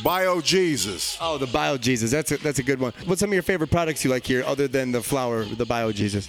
Bio 0.03 0.41
Jesus. 0.41 1.19
Oh, 1.21 1.37
the 1.37 1.47
Bio 1.47 1.77
Jesus. 1.77 2.11
That's 2.11 2.33
a, 2.33 2.39
that's 2.39 2.59
a 2.59 2.63
good 2.63 2.81
one. 2.81 2.93
What's 3.05 3.21
some 3.21 3.31
of 3.31 3.35
your 3.35 3.43
favorite 3.43 3.71
products 3.71 4.05
you 4.05 4.11
like 4.11 4.27
here 4.27 4.43
other 4.45 4.67
than 4.67 4.91
the 4.91 5.03
flower, 5.03 5.45
the 5.45 5.67
Bio 5.67 5.93
Jesus? 5.93 6.29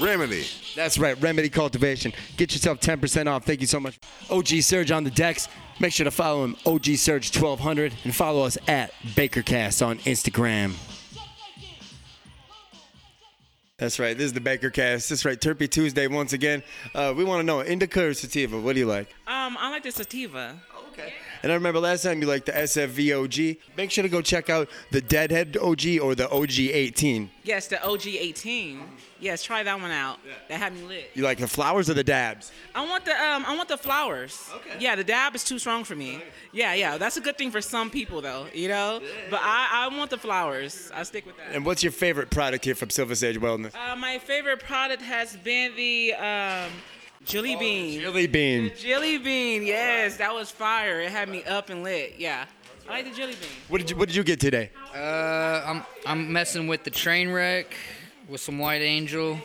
Remedy. 0.00 0.44
That's 0.74 0.98
right, 0.98 1.20
Remedy 1.20 1.48
Cultivation. 1.48 2.12
Get 2.36 2.52
yourself 2.52 2.80
10% 2.80 3.26
off. 3.26 3.44
Thank 3.44 3.60
you 3.60 3.66
so 3.66 3.80
much. 3.80 3.98
OG 4.30 4.48
Surge 4.62 4.90
on 4.90 5.04
the 5.04 5.10
decks. 5.10 5.48
Make 5.78 5.92
sure 5.92 6.04
to 6.04 6.10
follow 6.10 6.44
him, 6.44 6.56
OG 6.66 6.84
Surge 6.96 7.34
1200, 7.34 7.92
and 8.04 8.14
follow 8.14 8.44
us 8.44 8.58
at 8.68 8.92
BakerCast 9.14 9.86
on 9.86 9.98
Instagram. 10.00 10.74
That's 13.78 13.98
right. 13.98 14.16
This 14.16 14.26
is 14.26 14.32
the 14.34 14.40
BakerCast. 14.40 15.08
That's 15.08 15.24
right. 15.24 15.40
Terpy 15.40 15.70
Tuesday 15.70 16.06
once 16.06 16.34
again. 16.34 16.62
Uh, 16.94 17.14
we 17.16 17.24
want 17.24 17.40
to 17.40 17.44
know 17.44 17.60
indica 17.60 18.04
or 18.08 18.14
sativa. 18.14 18.60
What 18.60 18.74
do 18.74 18.80
you 18.80 18.86
like? 18.86 19.08
Um, 19.26 19.56
I 19.58 19.70
like 19.70 19.82
the 19.84 19.90
sativa. 19.90 20.54
okay. 20.92 21.14
And 21.42 21.50
I 21.50 21.54
remember 21.54 21.80
last 21.80 22.02
time 22.02 22.20
you 22.20 22.26
liked 22.28 22.44
the 22.44 22.52
SFV 22.52 23.24
OG. 23.24 23.56
Make 23.78 23.90
sure 23.90 24.02
to 24.02 24.10
go 24.10 24.20
check 24.20 24.50
out 24.50 24.68
the 24.90 25.00
Deadhead 25.00 25.56
OG 25.56 25.98
or 26.02 26.14
the 26.14 26.28
OG 26.30 26.58
18. 26.58 27.30
Yes, 27.42 27.68
the 27.68 27.82
OG 27.82 28.06
18. 28.08 28.82
Yes, 29.20 29.42
try 29.42 29.62
that 29.62 29.80
one 29.80 29.90
out. 29.90 30.18
That 30.48 30.58
had 30.58 30.74
me 30.74 30.82
lit. 30.82 31.10
You 31.14 31.22
like 31.22 31.38
the 31.38 31.46
flowers 31.46 31.90
or 31.90 31.94
the 31.94 32.02
dabs? 32.04 32.52
I 32.74 32.86
want 32.88 33.04
the 33.04 33.12
um, 33.12 33.44
I 33.46 33.54
want 33.54 33.68
the 33.68 33.76
flowers. 33.76 34.50
Okay. 34.56 34.76
Yeah, 34.80 34.96
the 34.96 35.04
dab 35.04 35.34
is 35.34 35.44
too 35.44 35.58
strong 35.58 35.84
for 35.84 35.94
me. 35.94 36.22
Yeah, 36.52 36.74
yeah, 36.74 36.96
that's 36.96 37.16
a 37.16 37.20
good 37.20 37.36
thing 37.36 37.50
for 37.50 37.60
some 37.60 37.90
people 37.90 38.20
though, 38.22 38.46
you 38.54 38.68
know. 38.68 39.00
Yeah. 39.02 39.08
But 39.30 39.40
I, 39.42 39.88
I 39.90 39.96
want 39.96 40.10
the 40.10 40.18
flowers. 40.18 40.90
I 40.94 41.02
stick 41.02 41.26
with 41.26 41.36
that. 41.36 41.54
And 41.54 41.64
what's 41.66 41.82
your 41.82 41.92
favorite 41.92 42.30
product 42.30 42.64
here 42.64 42.74
from 42.74 42.90
Silver 42.90 43.14
Sage 43.14 43.38
Wellness? 43.38 43.74
Uh, 43.74 43.94
my 43.96 44.18
favorite 44.18 44.60
product 44.60 45.02
has 45.02 45.36
been 45.36 45.76
the 45.76 46.14
um, 46.14 46.70
Jelly 47.24 47.56
Bean. 47.56 48.00
Jelly 48.00 48.26
Bean. 48.26 48.64
The 48.64 48.70
Jelly 48.70 49.18
Bean, 49.18 49.66
yes, 49.66 50.16
that 50.16 50.32
was 50.34 50.50
fire. 50.50 51.00
It 51.00 51.10
had 51.10 51.28
me 51.28 51.44
up 51.44 51.68
and 51.68 51.82
lit. 51.82 52.14
Yeah, 52.18 52.46
I 52.88 52.92
like 52.92 53.04
the 53.04 53.14
Jelly 53.14 53.34
Bean. 53.34 53.50
What 53.68 53.78
did 53.78 53.90
you 53.90 53.96
What 53.96 54.08
did 54.08 54.16
you 54.16 54.24
get 54.24 54.40
today? 54.40 54.70
Uh, 54.94 55.62
I'm 55.66 55.82
I'm 56.06 56.32
messing 56.32 56.66
with 56.66 56.84
the 56.84 56.90
train 56.90 57.30
wreck 57.30 57.76
with 58.30 58.40
some 58.40 58.58
White 58.58 58.80
Angel. 58.80 59.38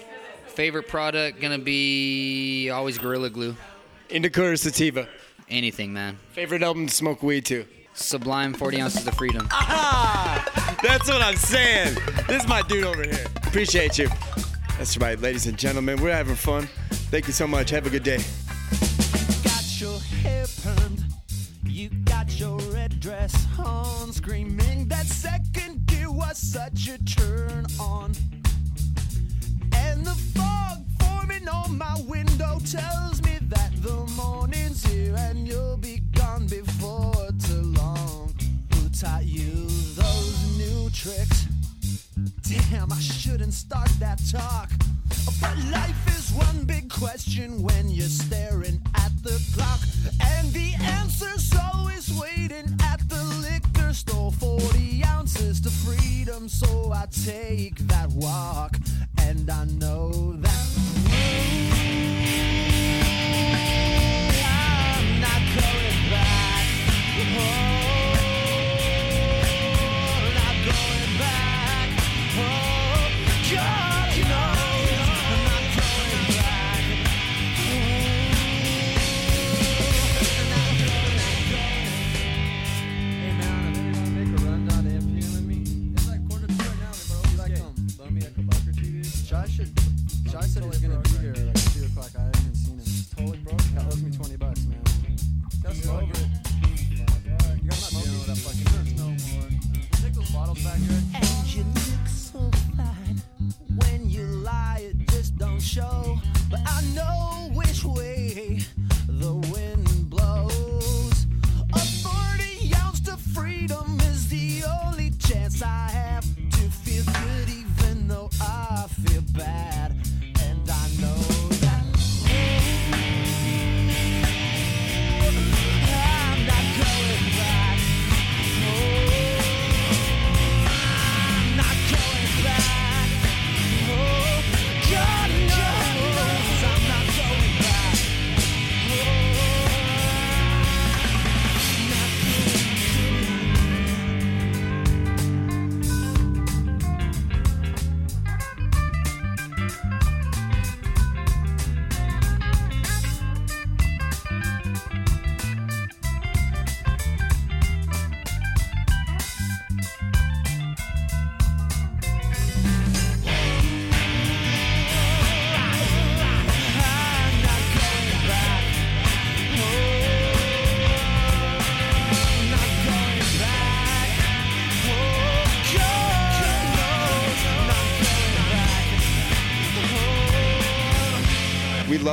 Favorite 0.48 0.88
product 0.88 1.42
gonna 1.42 1.58
be 1.58 2.70
always 2.70 2.98
Gorilla 2.98 3.30
Glue. 3.30 3.56
Indica 4.10 4.44
or 4.44 4.56
sativa? 4.56 5.08
Anything, 5.50 5.92
man. 5.92 6.18
Favorite 6.32 6.62
album 6.62 6.88
to 6.88 6.94
smoke 6.94 7.24
weed 7.24 7.46
to? 7.46 7.66
Sublime, 7.94 8.54
40 8.54 8.82
ounces 8.82 9.08
of 9.08 9.16
freedom. 9.16 9.48
Aha! 9.52 10.78
That's 10.84 11.08
what 11.08 11.22
I'm 11.22 11.36
saying. 11.36 11.98
This 12.28 12.44
is 12.44 12.48
my 12.48 12.62
dude 12.62 12.84
over 12.84 13.04
here. 13.04 13.26
Appreciate 13.48 13.98
you. 13.98 14.10
That's 14.78 14.98
right, 14.98 15.20
ladies 15.20 15.48
and 15.48 15.58
gentlemen. 15.58 16.02
We're 16.02 16.14
having 16.14 16.36
fun. 16.36 16.68
Thank 17.10 17.28
you 17.28 17.34
so 17.34 17.48
much. 17.48 17.70
Have 17.72 17.88
a 17.88 17.90
good 17.90 18.04
day. 18.04 18.20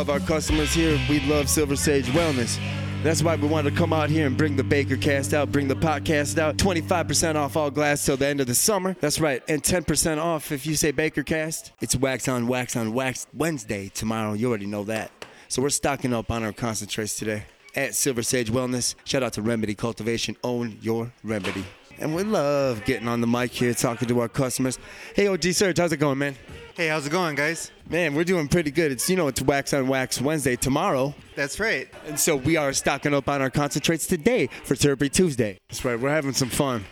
Love 0.02 0.10
our 0.10 0.26
customers 0.26 0.74
here. 0.74 0.98
We 1.08 1.20
love 1.28 1.48
Silver 1.48 1.76
Sage 1.76 2.06
Wellness. 2.06 2.58
That's 3.04 3.22
why 3.22 3.36
we 3.36 3.46
wanted 3.46 3.70
to 3.70 3.76
come 3.76 3.92
out 3.92 4.10
here 4.10 4.26
and 4.26 4.36
bring 4.36 4.56
the 4.56 4.64
Baker 4.64 4.96
Cast 4.96 5.32
out, 5.32 5.52
bring 5.52 5.68
the 5.68 5.76
podcast 5.76 6.38
out. 6.38 6.56
25% 6.56 7.36
off 7.36 7.56
all 7.56 7.70
glass 7.70 8.04
till 8.04 8.16
the 8.16 8.26
end 8.26 8.40
of 8.40 8.48
the 8.48 8.54
summer. 8.56 8.96
That's 8.98 9.20
right. 9.20 9.44
And 9.46 9.62
10% 9.62 10.18
off 10.18 10.50
if 10.50 10.66
you 10.66 10.74
say 10.74 10.90
Baker 10.90 11.22
Cast. 11.22 11.70
It's 11.80 11.94
wax 11.94 12.26
on 12.26 12.48
wax 12.48 12.74
on 12.74 12.92
wax 12.92 13.28
Wednesday 13.32 13.90
tomorrow. 13.90 14.32
You 14.32 14.48
already 14.48 14.66
know 14.66 14.82
that. 14.84 15.12
So 15.46 15.62
we're 15.62 15.68
stocking 15.68 16.12
up 16.12 16.32
on 16.32 16.42
our 16.42 16.52
concentrates 16.52 17.16
today 17.16 17.44
at 17.76 17.94
Silver 17.94 18.24
Sage 18.24 18.50
Wellness. 18.50 18.96
Shout 19.04 19.22
out 19.22 19.34
to 19.34 19.42
Remedy 19.42 19.76
Cultivation. 19.76 20.36
Own 20.42 20.78
your 20.80 21.12
remedy. 21.22 21.64
And 21.98 22.14
we 22.14 22.22
love 22.22 22.84
getting 22.84 23.08
on 23.08 23.20
the 23.20 23.26
mic 23.26 23.52
here, 23.52 23.74
talking 23.74 24.08
to 24.08 24.20
our 24.20 24.28
customers. 24.28 24.78
Hey, 25.14 25.26
OG 25.28 25.42
Surge, 25.52 25.78
how's 25.78 25.92
it 25.92 25.98
going, 25.98 26.18
man? 26.18 26.36
Hey, 26.74 26.88
how's 26.88 27.06
it 27.06 27.10
going, 27.10 27.36
guys? 27.36 27.70
Man, 27.88 28.14
we're 28.14 28.24
doing 28.24 28.48
pretty 28.48 28.70
good. 28.70 28.90
It's 28.92 29.08
you 29.10 29.16
know 29.16 29.28
it's 29.28 29.42
Wax 29.42 29.74
on 29.74 29.88
Wax 29.88 30.20
Wednesday 30.20 30.56
tomorrow. 30.56 31.14
That's 31.36 31.60
right. 31.60 31.88
And 32.06 32.18
so 32.18 32.34
we 32.34 32.56
are 32.56 32.72
stocking 32.72 33.12
up 33.12 33.28
on 33.28 33.42
our 33.42 33.50
concentrates 33.50 34.06
today 34.06 34.46
for 34.64 34.74
Terpy 34.74 35.12
Tuesday. 35.12 35.58
That's 35.68 35.84
right. 35.84 36.00
We're 36.00 36.08
having 36.08 36.32
some 36.32 36.48
fun. 36.48 36.84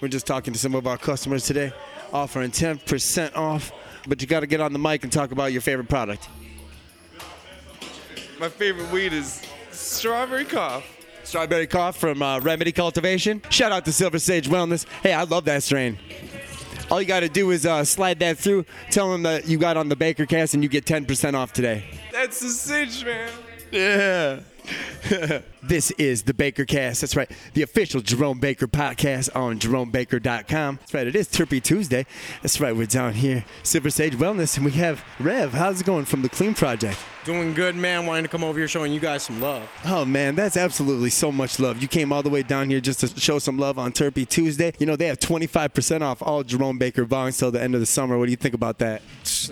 We're 0.00 0.08
just 0.08 0.26
talking 0.26 0.52
to 0.52 0.58
some 0.58 0.74
of 0.74 0.86
our 0.86 0.98
customers 0.98 1.46
today, 1.46 1.72
offering 2.12 2.50
10% 2.50 3.36
off. 3.36 3.72
But 4.06 4.20
you 4.20 4.28
got 4.28 4.40
to 4.40 4.46
get 4.46 4.60
on 4.60 4.72
the 4.72 4.78
mic 4.78 5.02
and 5.04 5.12
talk 5.12 5.32
about 5.32 5.52
your 5.52 5.60
favorite 5.62 5.88
product. 5.88 6.28
My 8.38 8.48
favorite 8.48 8.90
weed 8.90 9.12
is 9.12 9.40
strawberry 9.70 10.44
cough. 10.44 10.84
Strawberry 11.32 11.66
Cough 11.66 11.96
from 11.96 12.20
uh, 12.20 12.40
Remedy 12.40 12.72
Cultivation. 12.72 13.40
Shout 13.48 13.72
out 13.72 13.86
to 13.86 13.92
Silver 13.92 14.18
Sage 14.18 14.50
Wellness. 14.50 14.84
Hey, 15.02 15.14
I 15.14 15.22
love 15.22 15.46
that 15.46 15.62
strain. 15.62 15.98
All 16.90 17.00
you 17.00 17.08
got 17.08 17.20
to 17.20 17.28
do 17.30 17.52
is 17.52 17.64
uh, 17.64 17.86
slide 17.86 18.18
that 18.18 18.36
through. 18.36 18.66
Tell 18.90 19.10
them 19.10 19.22
that 19.22 19.48
you 19.48 19.56
got 19.56 19.78
on 19.78 19.88
the 19.88 19.96
Baker 19.96 20.26
Cast 20.26 20.52
and 20.52 20.62
you 20.62 20.68
get 20.68 20.84
10% 20.84 21.32
off 21.32 21.54
today. 21.54 21.84
That's 22.12 22.38
the 22.38 22.50
cinch, 22.50 23.06
man. 23.06 23.30
Yeah. 23.70 24.40
this 25.62 25.90
is 25.92 26.22
the 26.22 26.34
Baker 26.34 26.64
Cast. 26.64 27.00
That's 27.00 27.16
right. 27.16 27.30
The 27.54 27.62
official 27.62 28.00
Jerome 28.00 28.38
Baker 28.38 28.66
podcast 28.66 29.34
on 29.34 29.58
jeromebaker.com. 29.58 30.76
That's 30.76 30.94
right. 30.94 31.06
It 31.06 31.16
is 31.16 31.28
Terpy 31.28 31.62
Tuesday. 31.62 32.06
That's 32.42 32.60
right. 32.60 32.74
We're 32.74 32.86
down 32.86 33.14
here, 33.14 33.44
Silver 33.62 33.90
Sage 33.90 34.14
Wellness, 34.14 34.56
and 34.56 34.64
we 34.64 34.72
have 34.72 35.04
Rev. 35.18 35.52
How's 35.52 35.80
it 35.80 35.86
going 35.86 36.04
from 36.04 36.22
the 36.22 36.28
Clean 36.28 36.54
Project? 36.54 36.98
Doing 37.24 37.54
good, 37.54 37.76
man. 37.76 38.06
Wanting 38.06 38.24
to 38.24 38.28
come 38.28 38.42
over 38.42 38.58
here 38.58 38.66
showing 38.66 38.92
you 38.92 38.98
guys 38.98 39.22
some 39.22 39.40
love. 39.40 39.68
Oh 39.84 40.04
man, 40.04 40.34
that's 40.34 40.56
absolutely 40.56 41.10
so 41.10 41.30
much 41.30 41.60
love. 41.60 41.80
You 41.80 41.86
came 41.86 42.12
all 42.12 42.22
the 42.22 42.30
way 42.30 42.42
down 42.42 42.68
here 42.68 42.80
just 42.80 42.98
to 43.00 43.20
show 43.20 43.38
some 43.38 43.58
love 43.58 43.78
on 43.78 43.92
Terpy 43.92 44.28
Tuesday. 44.28 44.72
You 44.80 44.86
know 44.86 44.96
they 44.96 45.06
have 45.06 45.20
25% 45.20 46.02
off 46.02 46.20
all 46.20 46.42
Jerome 46.42 46.78
Baker 46.78 47.04
volumes 47.04 47.38
till 47.38 47.52
the 47.52 47.62
end 47.62 47.74
of 47.74 47.80
the 47.80 47.86
summer. 47.86 48.18
What 48.18 48.24
do 48.24 48.32
you 48.32 48.36
think 48.36 48.54
about 48.54 48.78
that? 48.78 49.02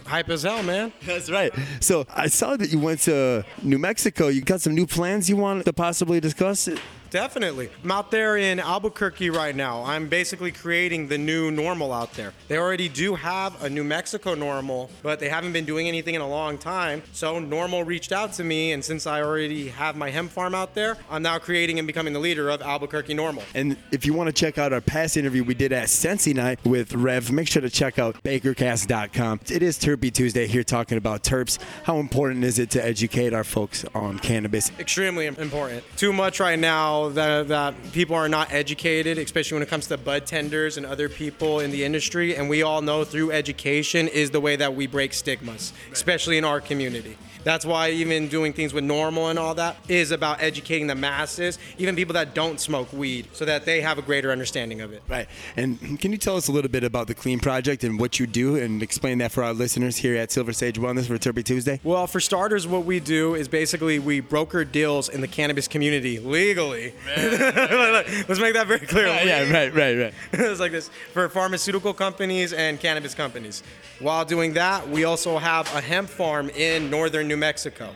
Hype 0.04 0.28
as 0.30 0.42
hell, 0.42 0.64
man. 0.64 0.92
That's 1.02 1.30
right. 1.30 1.52
So 1.78 2.06
I 2.12 2.26
saw 2.26 2.56
that 2.56 2.72
you 2.72 2.80
went 2.80 3.00
to 3.02 3.44
New 3.62 3.78
Mexico. 3.78 4.28
You 4.28 4.40
got 4.40 4.60
some 4.60 4.74
new 4.74 4.86
plans 4.86 4.99
you 5.30 5.36
want 5.36 5.64
to 5.64 5.72
possibly 5.72 6.20
discuss. 6.20 6.68
Definitely. 7.10 7.70
I'm 7.82 7.90
out 7.90 8.10
there 8.12 8.36
in 8.36 8.60
Albuquerque 8.60 9.30
right 9.30 9.54
now. 9.54 9.82
I'm 9.82 10.08
basically 10.08 10.52
creating 10.52 11.08
the 11.08 11.18
new 11.18 11.50
normal 11.50 11.92
out 11.92 12.12
there. 12.12 12.32
They 12.46 12.56
already 12.56 12.88
do 12.88 13.16
have 13.16 13.62
a 13.64 13.68
New 13.68 13.82
Mexico 13.82 14.36
NORML, 14.36 14.88
but 15.02 15.18
they 15.18 15.28
haven't 15.28 15.52
been 15.52 15.64
doing 15.64 15.88
anything 15.88 16.14
in 16.14 16.20
a 16.20 16.28
long 16.28 16.56
time. 16.56 17.02
So 17.12 17.40
NORML 17.40 17.84
reached 17.84 18.12
out 18.12 18.32
to 18.34 18.44
me, 18.44 18.72
and 18.72 18.84
since 18.84 19.06
I 19.08 19.22
already 19.22 19.68
have 19.68 19.96
my 19.96 20.10
hemp 20.10 20.30
farm 20.30 20.54
out 20.54 20.74
there, 20.74 20.96
I'm 21.10 21.22
now 21.22 21.38
creating 21.38 21.78
and 21.78 21.86
becoming 21.86 22.12
the 22.12 22.20
leader 22.20 22.48
of 22.48 22.62
Albuquerque 22.62 23.14
NORML. 23.14 23.42
And 23.54 23.76
if 23.90 24.06
you 24.06 24.14
want 24.14 24.28
to 24.28 24.32
check 24.32 24.56
out 24.56 24.72
our 24.72 24.80
past 24.80 25.16
interview 25.16 25.42
we 25.42 25.54
did 25.54 25.72
at 25.72 25.88
Sensi 25.90 26.32
Night 26.32 26.60
with 26.64 26.94
Rev, 26.94 27.32
make 27.32 27.48
sure 27.48 27.62
to 27.62 27.70
check 27.70 27.98
out 27.98 28.22
bakercast.com. 28.22 29.40
It 29.50 29.62
is 29.64 29.78
Terpy 29.78 30.12
Tuesday 30.12 30.46
here 30.46 30.62
talking 30.62 30.96
about 30.96 31.24
terps. 31.24 31.58
How 31.82 31.98
important 31.98 32.44
is 32.44 32.60
it 32.60 32.70
to 32.70 32.84
educate 32.84 33.32
our 33.32 33.44
folks 33.44 33.84
on 33.94 34.20
cannabis? 34.20 34.70
Extremely 34.78 35.26
important. 35.26 35.82
Too 35.96 36.12
much 36.12 36.38
right 36.38 36.58
now 36.58 36.99
that, 37.08 37.48
that 37.48 37.74
people 37.92 38.14
are 38.14 38.28
not 38.28 38.52
educated, 38.52 39.16
especially 39.16 39.56
when 39.56 39.62
it 39.62 39.70
comes 39.70 39.86
to 39.86 39.96
bud 39.96 40.26
tenders 40.26 40.76
and 40.76 40.84
other 40.84 41.08
people 41.08 41.60
in 41.60 41.70
the 41.70 41.84
industry. 41.84 42.36
And 42.36 42.50
we 42.50 42.62
all 42.62 42.82
know 42.82 43.04
through 43.04 43.32
education 43.32 44.06
is 44.06 44.30
the 44.30 44.40
way 44.40 44.56
that 44.56 44.74
we 44.74 44.86
break 44.86 45.14
stigmas, 45.14 45.72
especially 45.90 46.36
in 46.36 46.44
our 46.44 46.60
community. 46.60 47.16
That's 47.44 47.64
why 47.64 47.90
even 47.90 48.28
doing 48.28 48.52
things 48.52 48.72
with 48.72 48.84
NORML 48.84 49.30
and 49.30 49.38
all 49.38 49.54
that 49.54 49.76
is 49.88 50.10
about 50.10 50.42
educating 50.42 50.86
the 50.86 50.94
masses, 50.94 51.58
even 51.78 51.96
people 51.96 52.14
that 52.14 52.34
don't 52.34 52.60
smoke 52.60 52.92
weed, 52.92 53.28
so 53.32 53.44
that 53.44 53.64
they 53.64 53.80
have 53.80 53.98
a 53.98 54.02
greater 54.02 54.30
understanding 54.30 54.80
of 54.80 54.92
it. 54.92 55.02
Right. 55.08 55.26
And 55.56 55.98
can 56.00 56.12
you 56.12 56.18
tell 56.18 56.36
us 56.36 56.48
a 56.48 56.52
little 56.52 56.70
bit 56.70 56.84
about 56.84 57.06
the 57.06 57.14
Clean 57.14 57.38
Project 57.40 57.84
and 57.84 57.98
what 57.98 58.20
you 58.20 58.26
do 58.26 58.56
and 58.56 58.82
explain 58.82 59.18
that 59.18 59.32
for 59.32 59.42
our 59.42 59.52
listeners 59.52 59.96
here 59.96 60.16
at 60.16 60.30
Silver 60.30 60.52
Sage 60.52 60.78
Wellness 60.78 61.06
for 61.06 61.16
Terpy 61.18 61.44
Tuesday? 61.44 61.80
Well, 61.82 62.06
for 62.06 62.20
starters, 62.20 62.66
what 62.66 62.84
we 62.84 63.00
do 63.00 63.34
is 63.34 63.48
basically 63.48 63.98
we 63.98 64.20
broker 64.20 64.64
deals 64.64 65.08
in 65.08 65.20
the 65.20 65.28
cannabis 65.28 65.68
community 65.68 66.18
legally. 66.18 66.94
Let's 67.16 68.40
make 68.40 68.54
that 68.54 68.66
very 68.66 68.80
clear. 68.80 69.06
yeah, 69.06 69.50
right, 69.50 69.74
right, 69.74 69.98
right. 69.98 70.14
it's 70.32 70.60
like 70.60 70.72
this 70.72 70.88
for 71.12 71.28
pharmaceutical 71.28 71.94
companies 71.94 72.52
and 72.52 72.78
cannabis 72.78 73.14
companies. 73.14 73.62
While 73.98 74.24
doing 74.24 74.54
that, 74.54 74.88
we 74.88 75.04
also 75.04 75.38
have 75.38 75.66
a 75.74 75.80
hemp 75.80 76.08
farm 76.08 76.48
in 76.50 76.90
northern 76.90 77.29
New 77.30 77.36
Mexico. 77.36 77.94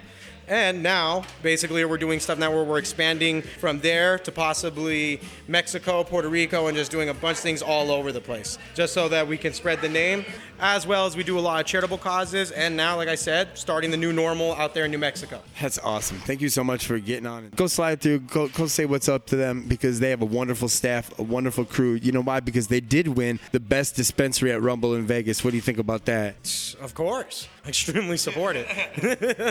And 0.48 0.82
now, 0.82 1.24
basically, 1.42 1.84
we're 1.84 1.98
doing 1.98 2.20
stuff 2.20 2.38
now 2.38 2.50
where 2.50 2.64
we're 2.64 2.78
expanding 2.78 3.42
from 3.42 3.80
there 3.80 4.18
to 4.20 4.32
possibly 4.32 5.20
Mexico, 5.48 6.04
Puerto 6.04 6.28
Rico, 6.28 6.66
and 6.66 6.76
just 6.76 6.90
doing 6.90 7.08
a 7.08 7.14
bunch 7.14 7.38
of 7.38 7.42
things 7.42 7.62
all 7.62 7.90
over 7.90 8.12
the 8.12 8.20
place, 8.20 8.58
just 8.74 8.92
so 8.92 9.08
that 9.08 9.26
we 9.26 9.38
can 9.38 9.52
spread 9.52 9.80
the 9.80 9.88
name, 9.88 10.24
as 10.60 10.86
well 10.86 11.06
as 11.06 11.16
we 11.16 11.24
do 11.24 11.38
a 11.38 11.40
lot 11.40 11.60
of 11.60 11.66
charitable 11.66 11.98
causes. 11.98 12.50
And 12.50 12.76
now, 12.76 12.96
like 12.96 13.08
I 13.08 13.14
said, 13.14 13.56
starting 13.56 13.90
the 13.90 13.96
new 13.96 14.12
normal 14.12 14.54
out 14.54 14.74
there 14.74 14.84
in 14.84 14.90
New 14.90 14.98
Mexico. 14.98 15.40
That's 15.60 15.78
awesome. 15.78 16.18
Thank 16.18 16.40
you 16.40 16.48
so 16.48 16.62
much 16.62 16.86
for 16.86 16.98
getting 16.98 17.26
on. 17.26 17.50
Go 17.56 17.66
slide 17.66 18.00
through, 18.00 18.20
go, 18.20 18.48
go 18.48 18.66
say 18.66 18.84
what's 18.84 19.08
up 19.08 19.26
to 19.26 19.36
them 19.36 19.64
because 19.66 20.00
they 20.00 20.10
have 20.10 20.22
a 20.22 20.26
wonderful 20.26 20.68
staff, 20.68 21.18
a 21.18 21.22
wonderful 21.22 21.64
crew. 21.64 21.94
You 21.94 22.12
know 22.12 22.22
why? 22.22 22.40
Because 22.40 22.68
they 22.68 22.80
did 22.80 23.08
win 23.08 23.40
the 23.52 23.60
best 23.60 23.96
dispensary 23.96 24.52
at 24.52 24.60
Rumble 24.60 24.94
in 24.94 25.06
Vegas. 25.06 25.42
What 25.42 25.50
do 25.50 25.56
you 25.56 25.62
think 25.62 25.78
about 25.78 26.04
that? 26.04 26.74
Of 26.80 26.94
course. 26.94 27.48
Extremely 27.66 28.16
supportive. 28.16 28.66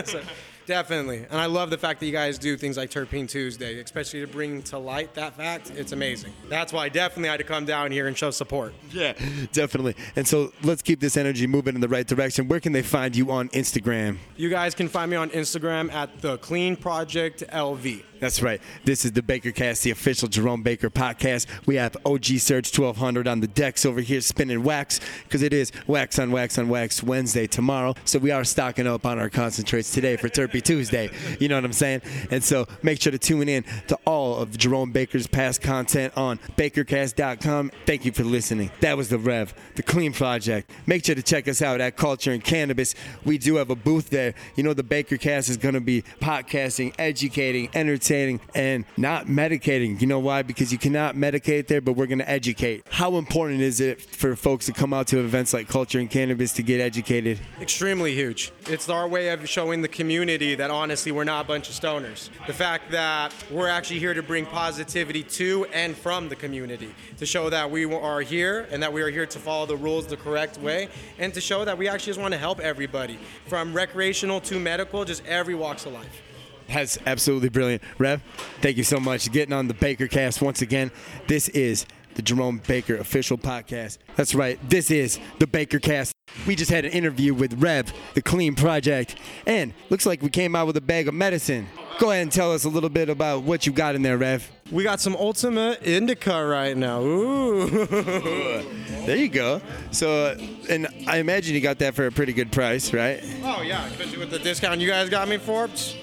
So, 0.04 0.20
definitely. 0.66 1.26
And 1.30 1.40
I 1.40 1.46
love 1.46 1.70
the 1.70 1.78
fact 1.78 2.00
that 2.00 2.06
you 2.06 2.12
guys 2.12 2.38
do 2.38 2.56
things 2.56 2.76
like 2.76 2.90
Terpene 2.90 3.28
Tuesday, 3.28 3.80
especially 3.80 4.20
to 4.20 4.26
bring 4.26 4.62
to 4.64 4.78
light 4.78 5.14
that 5.14 5.36
fact. 5.36 5.70
It's 5.70 5.92
amazing. 5.92 6.32
That's 6.48 6.72
why 6.72 6.84
I 6.84 6.88
definitely 6.88 7.28
had 7.28 7.38
to 7.38 7.44
come 7.44 7.64
down 7.64 7.90
here 7.90 8.06
and 8.06 8.16
show 8.16 8.30
support. 8.30 8.74
Yeah, 8.90 9.14
definitely. 9.52 9.96
And 10.16 10.26
so 10.26 10.52
let's 10.62 10.82
keep 10.82 11.00
this 11.00 11.16
energy 11.16 11.46
moving 11.46 11.74
in 11.74 11.80
the 11.80 11.88
right 11.88 12.06
direction. 12.06 12.48
Where 12.48 12.60
can 12.60 12.72
they 12.72 12.82
find 12.82 13.14
you 13.16 13.30
on 13.30 13.48
Instagram? 13.50 14.18
You 14.36 14.50
guys 14.50 14.74
can 14.74 14.88
find 14.88 15.10
me 15.10 15.16
on 15.16 15.30
Instagram 15.30 15.92
at 15.92 16.20
the 16.20 16.38
Clean 16.38 16.76
Project 16.76 17.44
LV. 17.52 18.02
That's 18.24 18.40
right. 18.40 18.62
This 18.84 19.04
is 19.04 19.12
the 19.12 19.22
Baker 19.22 19.52
Cast, 19.52 19.82
the 19.82 19.90
official 19.90 20.28
Jerome 20.28 20.62
Baker 20.62 20.88
podcast. 20.88 21.46
We 21.66 21.74
have 21.74 21.94
OG 22.06 22.24
Surge 22.38 22.74
1200 22.74 23.28
on 23.28 23.40
the 23.40 23.46
decks 23.46 23.84
over 23.84 24.00
here 24.00 24.22
spinning 24.22 24.62
wax 24.62 24.98
because 25.24 25.42
it 25.42 25.52
is 25.52 25.70
wax 25.86 26.18
on 26.18 26.30
wax 26.30 26.56
on 26.56 26.70
wax 26.70 27.02
Wednesday 27.02 27.46
tomorrow. 27.46 27.92
So 28.06 28.18
we 28.18 28.30
are 28.30 28.42
stocking 28.42 28.86
up 28.86 29.04
on 29.04 29.18
our 29.18 29.28
concentrates 29.28 29.92
today 29.92 30.16
for 30.16 30.30
Terpy 30.30 30.62
Tuesday. 30.62 31.10
You 31.38 31.48
know 31.48 31.56
what 31.56 31.66
I'm 31.66 31.74
saying? 31.74 32.00
And 32.30 32.42
so 32.42 32.66
make 32.82 32.98
sure 32.98 33.12
to 33.12 33.18
tune 33.18 33.46
in 33.46 33.62
to 33.88 33.98
all 34.06 34.38
of 34.38 34.56
Jerome 34.56 34.90
Baker's 34.90 35.26
past 35.26 35.60
content 35.60 36.16
on 36.16 36.38
bakercast.com. 36.56 37.72
Thank 37.84 38.06
you 38.06 38.12
for 38.12 38.24
listening. 38.24 38.70
That 38.80 38.96
was 38.96 39.10
the 39.10 39.18
Rev, 39.18 39.52
the 39.74 39.82
Clean 39.82 40.14
Project. 40.14 40.70
Make 40.86 41.04
sure 41.04 41.14
to 41.14 41.22
check 41.22 41.46
us 41.46 41.60
out 41.60 41.82
at 41.82 41.98
Culture 41.98 42.32
and 42.32 42.42
Cannabis. 42.42 42.94
We 43.22 43.36
do 43.36 43.56
have 43.56 43.68
a 43.68 43.76
booth 43.76 44.08
there. 44.08 44.32
You 44.56 44.62
know, 44.62 44.72
the 44.72 44.82
Baker 44.82 45.18
Cast 45.18 45.50
is 45.50 45.58
going 45.58 45.74
to 45.74 45.82
be 45.82 46.00
podcasting, 46.22 46.94
educating, 46.98 47.68
entertaining, 47.74 48.13
and 48.54 48.84
not 48.96 49.26
medicating. 49.26 50.00
You 50.00 50.06
know 50.06 50.18
why? 50.18 50.42
Because 50.42 50.72
you 50.72 50.78
cannot 50.78 51.16
medicate 51.16 51.66
there, 51.66 51.80
but 51.80 51.92
we're 51.92 52.06
going 52.06 52.18
to 52.18 52.30
educate. 52.30 52.84
How 52.90 53.16
important 53.16 53.60
is 53.60 53.80
it 53.80 54.00
for 54.00 54.36
folks 54.36 54.66
to 54.66 54.72
come 54.72 54.92
out 54.92 55.08
to 55.08 55.18
events 55.18 55.52
like 55.52 55.68
Culture 55.68 55.98
and 55.98 56.08
Cannabis 56.08 56.52
to 56.54 56.62
get 56.62 56.80
educated? 56.80 57.40
Extremely 57.60 58.14
huge. 58.14 58.52
It's 58.66 58.88
our 58.88 59.08
way 59.08 59.28
of 59.28 59.48
showing 59.48 59.82
the 59.82 59.88
community 59.88 60.54
that 60.54 60.70
honestly 60.70 61.12
we're 61.12 61.24
not 61.24 61.44
a 61.44 61.48
bunch 61.48 61.68
of 61.68 61.74
stoners. 61.74 62.30
The 62.46 62.52
fact 62.52 62.90
that 62.92 63.34
we're 63.50 63.68
actually 63.68 63.98
here 63.98 64.14
to 64.14 64.22
bring 64.22 64.46
positivity 64.46 65.22
to 65.22 65.66
and 65.72 65.96
from 65.96 66.28
the 66.28 66.36
community, 66.36 66.94
to 67.18 67.26
show 67.26 67.50
that 67.50 67.70
we 67.70 67.84
are 67.92 68.20
here 68.20 68.68
and 68.70 68.82
that 68.82 68.92
we 68.92 69.02
are 69.02 69.10
here 69.10 69.26
to 69.26 69.38
follow 69.38 69.66
the 69.66 69.76
rules 69.76 70.06
the 70.06 70.16
correct 70.16 70.58
way, 70.58 70.88
and 71.18 71.34
to 71.34 71.40
show 71.40 71.64
that 71.64 71.76
we 71.76 71.88
actually 71.88 72.10
just 72.10 72.20
want 72.20 72.32
to 72.32 72.38
help 72.38 72.60
everybody, 72.60 73.18
from 73.46 73.74
recreational 73.74 74.40
to 74.40 74.60
medical, 74.60 75.04
just 75.04 75.24
every 75.26 75.54
walks 75.54 75.86
of 75.86 75.92
life. 75.92 76.22
That's 76.68 76.98
absolutely 77.06 77.48
brilliant. 77.50 77.82
Rev, 77.98 78.22
thank 78.60 78.76
you 78.76 78.84
so 78.84 78.98
much. 78.98 79.30
Getting 79.32 79.52
on 79.52 79.68
the 79.68 79.74
Baker 79.74 80.08
cast 80.08 80.42
once 80.42 80.62
again. 80.62 80.90
This 81.26 81.48
is 81.50 81.86
the 82.14 82.22
Jerome 82.22 82.60
Baker 82.66 82.96
official 82.96 83.36
podcast. 83.36 83.98
That's 84.16 84.34
right. 84.34 84.58
This 84.68 84.90
is 84.90 85.18
the 85.40 85.46
Baker 85.46 85.78
cast. 85.78 86.12
We 86.46 86.54
just 86.56 86.70
had 86.70 86.84
an 86.84 86.92
interview 86.92 87.34
with 87.34 87.60
Rev, 87.60 87.92
the 88.14 88.22
Clean 88.22 88.54
Project, 88.54 89.16
and 89.46 89.74
looks 89.90 90.06
like 90.06 90.22
we 90.22 90.30
came 90.30 90.54
out 90.56 90.66
with 90.66 90.76
a 90.76 90.80
bag 90.80 91.08
of 91.08 91.14
medicine. 91.14 91.66
Go 91.98 92.10
ahead 92.10 92.22
and 92.22 92.32
tell 92.32 92.52
us 92.52 92.64
a 92.64 92.68
little 92.68 92.88
bit 92.88 93.08
about 93.08 93.42
what 93.42 93.66
you 93.66 93.72
got 93.72 93.94
in 93.94 94.02
there, 94.02 94.16
Rev. 94.18 94.50
We 94.72 94.82
got 94.82 95.00
some 95.00 95.14
Ultimate 95.16 95.82
Indica 95.86 96.44
right 96.44 96.76
now. 96.76 97.00
Ooh. 97.02 98.64
There 99.04 99.16
you 99.16 99.28
go. 99.28 99.60
So, 99.90 100.34
and 100.70 100.88
I 101.06 101.18
imagine 101.18 101.54
you 101.54 101.60
got 101.60 101.78
that 101.80 101.94
for 101.94 102.06
a 102.06 102.10
pretty 102.10 102.32
good 102.32 102.50
price, 102.50 102.90
right? 102.94 103.22
Oh 103.42 103.60
yeah, 103.60 103.84
especially 103.88 104.16
with 104.16 104.30
the 104.30 104.38
discount 104.38 104.80
you 104.80 104.88
guys 104.88 105.10
got 105.10 105.28
me 105.28 105.36
for. 105.36 105.68
psh, 105.68 105.94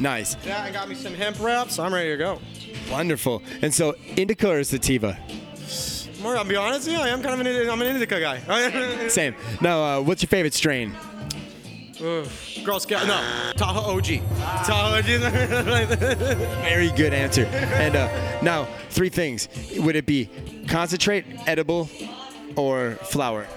Nice. 0.00 0.36
Yeah, 0.46 0.62
I 0.62 0.70
got 0.70 0.88
me 0.88 0.94
some 0.94 1.14
hemp 1.14 1.40
wraps. 1.40 1.78
I'm 1.78 1.92
ready 1.92 2.10
to 2.10 2.16
go. 2.16 2.40
Wonderful. 2.90 3.42
And 3.62 3.72
so, 3.74 3.94
indica 4.16 4.50
or 4.50 4.64
sativa? 4.64 5.18
More, 6.22 6.36
I'll 6.36 6.44
be 6.44 6.56
honest, 6.56 6.88
yeah, 6.88 7.00
I 7.00 7.08
am 7.08 7.22
kind 7.22 7.40
of 7.40 7.46
an 7.46 7.68
I'm 7.68 7.80
an 7.80 7.86
indica 7.88 8.20
guy. 8.20 9.08
Same. 9.08 9.34
Now, 9.60 9.82
uh, 9.82 10.00
what's 10.02 10.22
your 10.22 10.28
favorite 10.28 10.54
strain? 10.54 10.96
Girl 11.98 12.78
Scout, 12.78 13.06
no, 13.08 13.52
Tahoe 13.56 13.96
OG. 13.96 14.06
Tahoe 14.64 14.98
OG. 14.98 15.04
Very 16.62 16.90
good 16.92 17.12
answer. 17.12 17.44
And 17.46 17.96
uh, 17.96 18.40
now, 18.40 18.68
three 18.90 19.08
things. 19.08 19.48
Would 19.76 19.96
it 19.96 20.06
be 20.06 20.30
concentrate, 20.68 21.24
edible, 21.46 21.90
or 22.54 22.92
flower? 23.02 23.48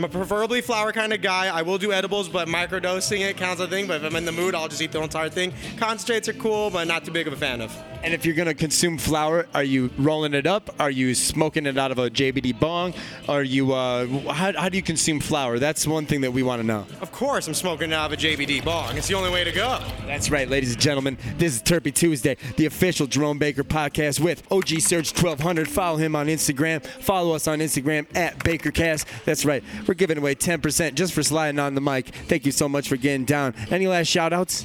I'm 0.00 0.04
a 0.04 0.08
preferably 0.08 0.62
flower 0.62 0.92
kind 0.92 1.12
of 1.12 1.20
guy. 1.20 1.54
I 1.54 1.60
will 1.60 1.76
do 1.76 1.92
edibles, 1.92 2.26
but 2.26 2.48
microdosing 2.48 3.20
it 3.20 3.36
counts 3.36 3.60
as 3.60 3.66
a 3.66 3.70
thing. 3.70 3.86
But 3.86 3.98
if 3.98 4.04
I'm 4.04 4.16
in 4.16 4.24
the 4.24 4.32
mood, 4.32 4.54
I'll 4.54 4.66
just 4.66 4.80
eat 4.80 4.92
the 4.92 5.02
entire 5.02 5.28
thing. 5.28 5.52
Concentrates 5.76 6.26
are 6.26 6.32
cool, 6.32 6.70
but 6.70 6.88
not 6.88 7.04
too 7.04 7.10
big 7.10 7.26
of 7.26 7.34
a 7.34 7.36
fan 7.36 7.60
of. 7.60 7.70
And 8.02 8.14
if 8.14 8.24
you're 8.24 8.34
gonna 8.34 8.54
consume 8.54 8.96
flour, 8.96 9.46
are 9.54 9.62
you 9.62 9.90
rolling 9.98 10.32
it 10.32 10.46
up? 10.46 10.74
Are 10.80 10.90
you 10.90 11.14
smoking 11.14 11.66
it 11.66 11.76
out 11.76 11.90
of 11.92 11.98
a 11.98 12.08
JBD 12.08 12.58
bong? 12.58 12.94
Are 13.28 13.42
you? 13.42 13.72
Uh, 13.74 14.06
how, 14.32 14.52
how 14.58 14.68
do 14.70 14.76
you 14.78 14.82
consume 14.82 15.20
flour? 15.20 15.58
That's 15.58 15.86
one 15.86 16.06
thing 16.06 16.22
that 16.22 16.32
we 16.32 16.42
want 16.42 16.62
to 16.62 16.66
know. 16.66 16.86
Of 17.02 17.12
course, 17.12 17.46
I'm 17.46 17.52
smoking 17.54 17.90
it 17.90 17.94
out 17.94 18.10
of 18.10 18.18
a 18.18 18.22
JBD 18.22 18.64
bong. 18.64 18.96
It's 18.96 19.08
the 19.08 19.14
only 19.14 19.30
way 19.30 19.44
to 19.44 19.52
go. 19.52 19.80
That's 20.06 20.30
right, 20.30 20.48
ladies 20.48 20.72
and 20.72 20.80
gentlemen. 20.80 21.18
This 21.36 21.56
is 21.56 21.62
Terpy 21.62 21.94
Tuesday, 21.94 22.38
the 22.56 22.66
official 22.66 23.06
Jerome 23.06 23.38
Baker 23.38 23.64
podcast 23.64 24.18
with 24.18 24.50
OG 24.50 24.80
Surge 24.80 25.12
1200. 25.12 25.68
Follow 25.68 25.98
him 25.98 26.16
on 26.16 26.28
Instagram. 26.28 26.82
Follow 26.82 27.34
us 27.34 27.46
on 27.46 27.58
Instagram 27.58 28.06
at 28.16 28.38
BakerCast. 28.38 29.04
That's 29.24 29.44
right. 29.44 29.62
We're 29.86 29.94
giving 29.94 30.16
away 30.16 30.34
10% 30.34 30.94
just 30.94 31.12
for 31.12 31.22
sliding 31.22 31.58
on 31.58 31.74
the 31.74 31.82
mic. 31.82 32.06
Thank 32.06 32.46
you 32.46 32.52
so 32.52 32.66
much 32.66 32.88
for 32.88 32.96
getting 32.96 33.26
down. 33.26 33.54
Any 33.70 33.88
last 33.88 34.06
shout 34.06 34.32
outs? 34.32 34.64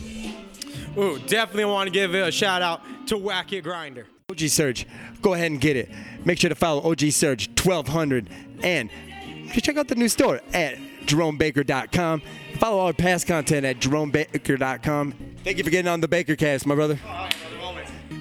Ooh, 0.98 1.20
definitely 1.20 1.66
want 1.66 1.88
to 1.88 1.92
give 1.92 2.14
a 2.14 2.32
shout 2.32 2.62
out 2.62 2.82
to 3.08 3.18
Whack 3.18 3.52
It 3.54 3.64
Grinder. 3.64 4.08
OG 4.30 4.40
Surge, 4.40 4.88
go 5.22 5.34
ahead 5.34 5.52
and 5.52 5.62
get 5.62 5.76
it. 5.76 5.90
Make 6.24 6.40
sure 6.40 6.50
to 6.50 6.56
follow 6.56 6.90
OG 6.90 7.12
Surge 7.12 7.48
1200 7.50 8.30
and 8.64 8.90
check 9.54 9.78
out 9.78 9.88
the 9.88 9.96
new 9.96 10.10
store 10.10 10.42
at 10.54 10.78
jeromebaker.com. 11.06 12.22
Follow 12.58 12.86
our 12.86 12.94
past 12.94 13.28
content 13.28 13.66
at 13.66 13.80
jeromebaker.com. 13.80 15.14
Thank 15.44 15.58
you 15.58 15.64
for 15.64 15.70
getting 15.70 15.92
on 15.92 16.02
the 16.02 16.08
Bakercast, 16.08 16.66
my 16.66 16.74
brother. 16.76 16.98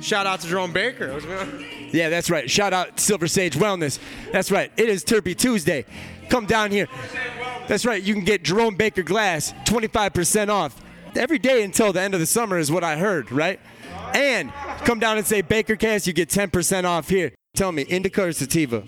Shout 0.02 0.26
out 0.26 0.40
to 0.40 0.48
Jerome 0.48 0.72
Baker. 0.72 1.18
Yeah, 1.90 2.10
that's 2.10 2.28
right. 2.28 2.50
Shout 2.50 2.74
out 2.74 3.00
Silver 3.00 3.26
Sage 3.26 3.54
Wellness. 3.54 3.98
That's 4.32 4.50
right. 4.50 4.70
It 4.76 4.88
is 4.90 5.04
Terpy 5.04 5.34
Tuesday. 5.34 5.86
Come 6.28 6.44
down 6.44 6.70
here. 6.70 6.88
That's 7.68 7.86
right. 7.86 8.02
You 8.02 8.12
can 8.12 8.24
get 8.24 8.42
Jerome 8.42 8.74
Baker 8.74 9.02
glass 9.02 9.54
25% 9.64 10.48
off 10.50 10.83
every 11.16 11.38
day 11.38 11.62
until 11.62 11.92
the 11.92 12.00
end 12.00 12.14
of 12.14 12.20
the 12.20 12.26
summer 12.26 12.58
is 12.58 12.70
what 12.70 12.84
I 12.84 12.96
heard, 12.96 13.30
right? 13.32 13.60
And 14.14 14.52
come 14.84 14.98
down 14.98 15.18
and 15.18 15.26
say 15.26 15.42
Baker 15.42 15.76
Cast, 15.76 16.06
you 16.06 16.12
get 16.12 16.28
10% 16.28 16.84
off 16.84 17.08
here. 17.08 17.32
Tell 17.54 17.72
me, 17.72 17.82
indica 17.82 18.24
or 18.24 18.32
sativa? 18.32 18.84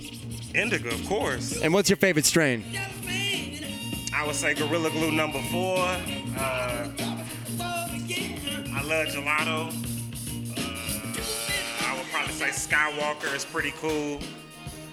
Indica, 0.54 0.88
of 0.88 1.06
course. 1.06 1.60
And 1.60 1.72
what's 1.72 1.88
your 1.88 1.96
favorite 1.96 2.24
strain? 2.24 2.64
I 4.14 4.26
would 4.26 4.34
say 4.34 4.54
Gorilla 4.54 4.90
Glue 4.90 5.12
number 5.12 5.40
four. 5.52 5.78
Uh, 5.78 6.88
I 7.60 8.82
love 8.82 9.08
gelato. 9.08 9.68
Uh, 10.56 11.86
I 11.86 11.96
would 11.96 12.06
probably 12.10 12.32
say 12.32 12.48
Skywalker 12.48 13.34
is 13.34 13.44
pretty 13.44 13.72
cool. 13.78 14.20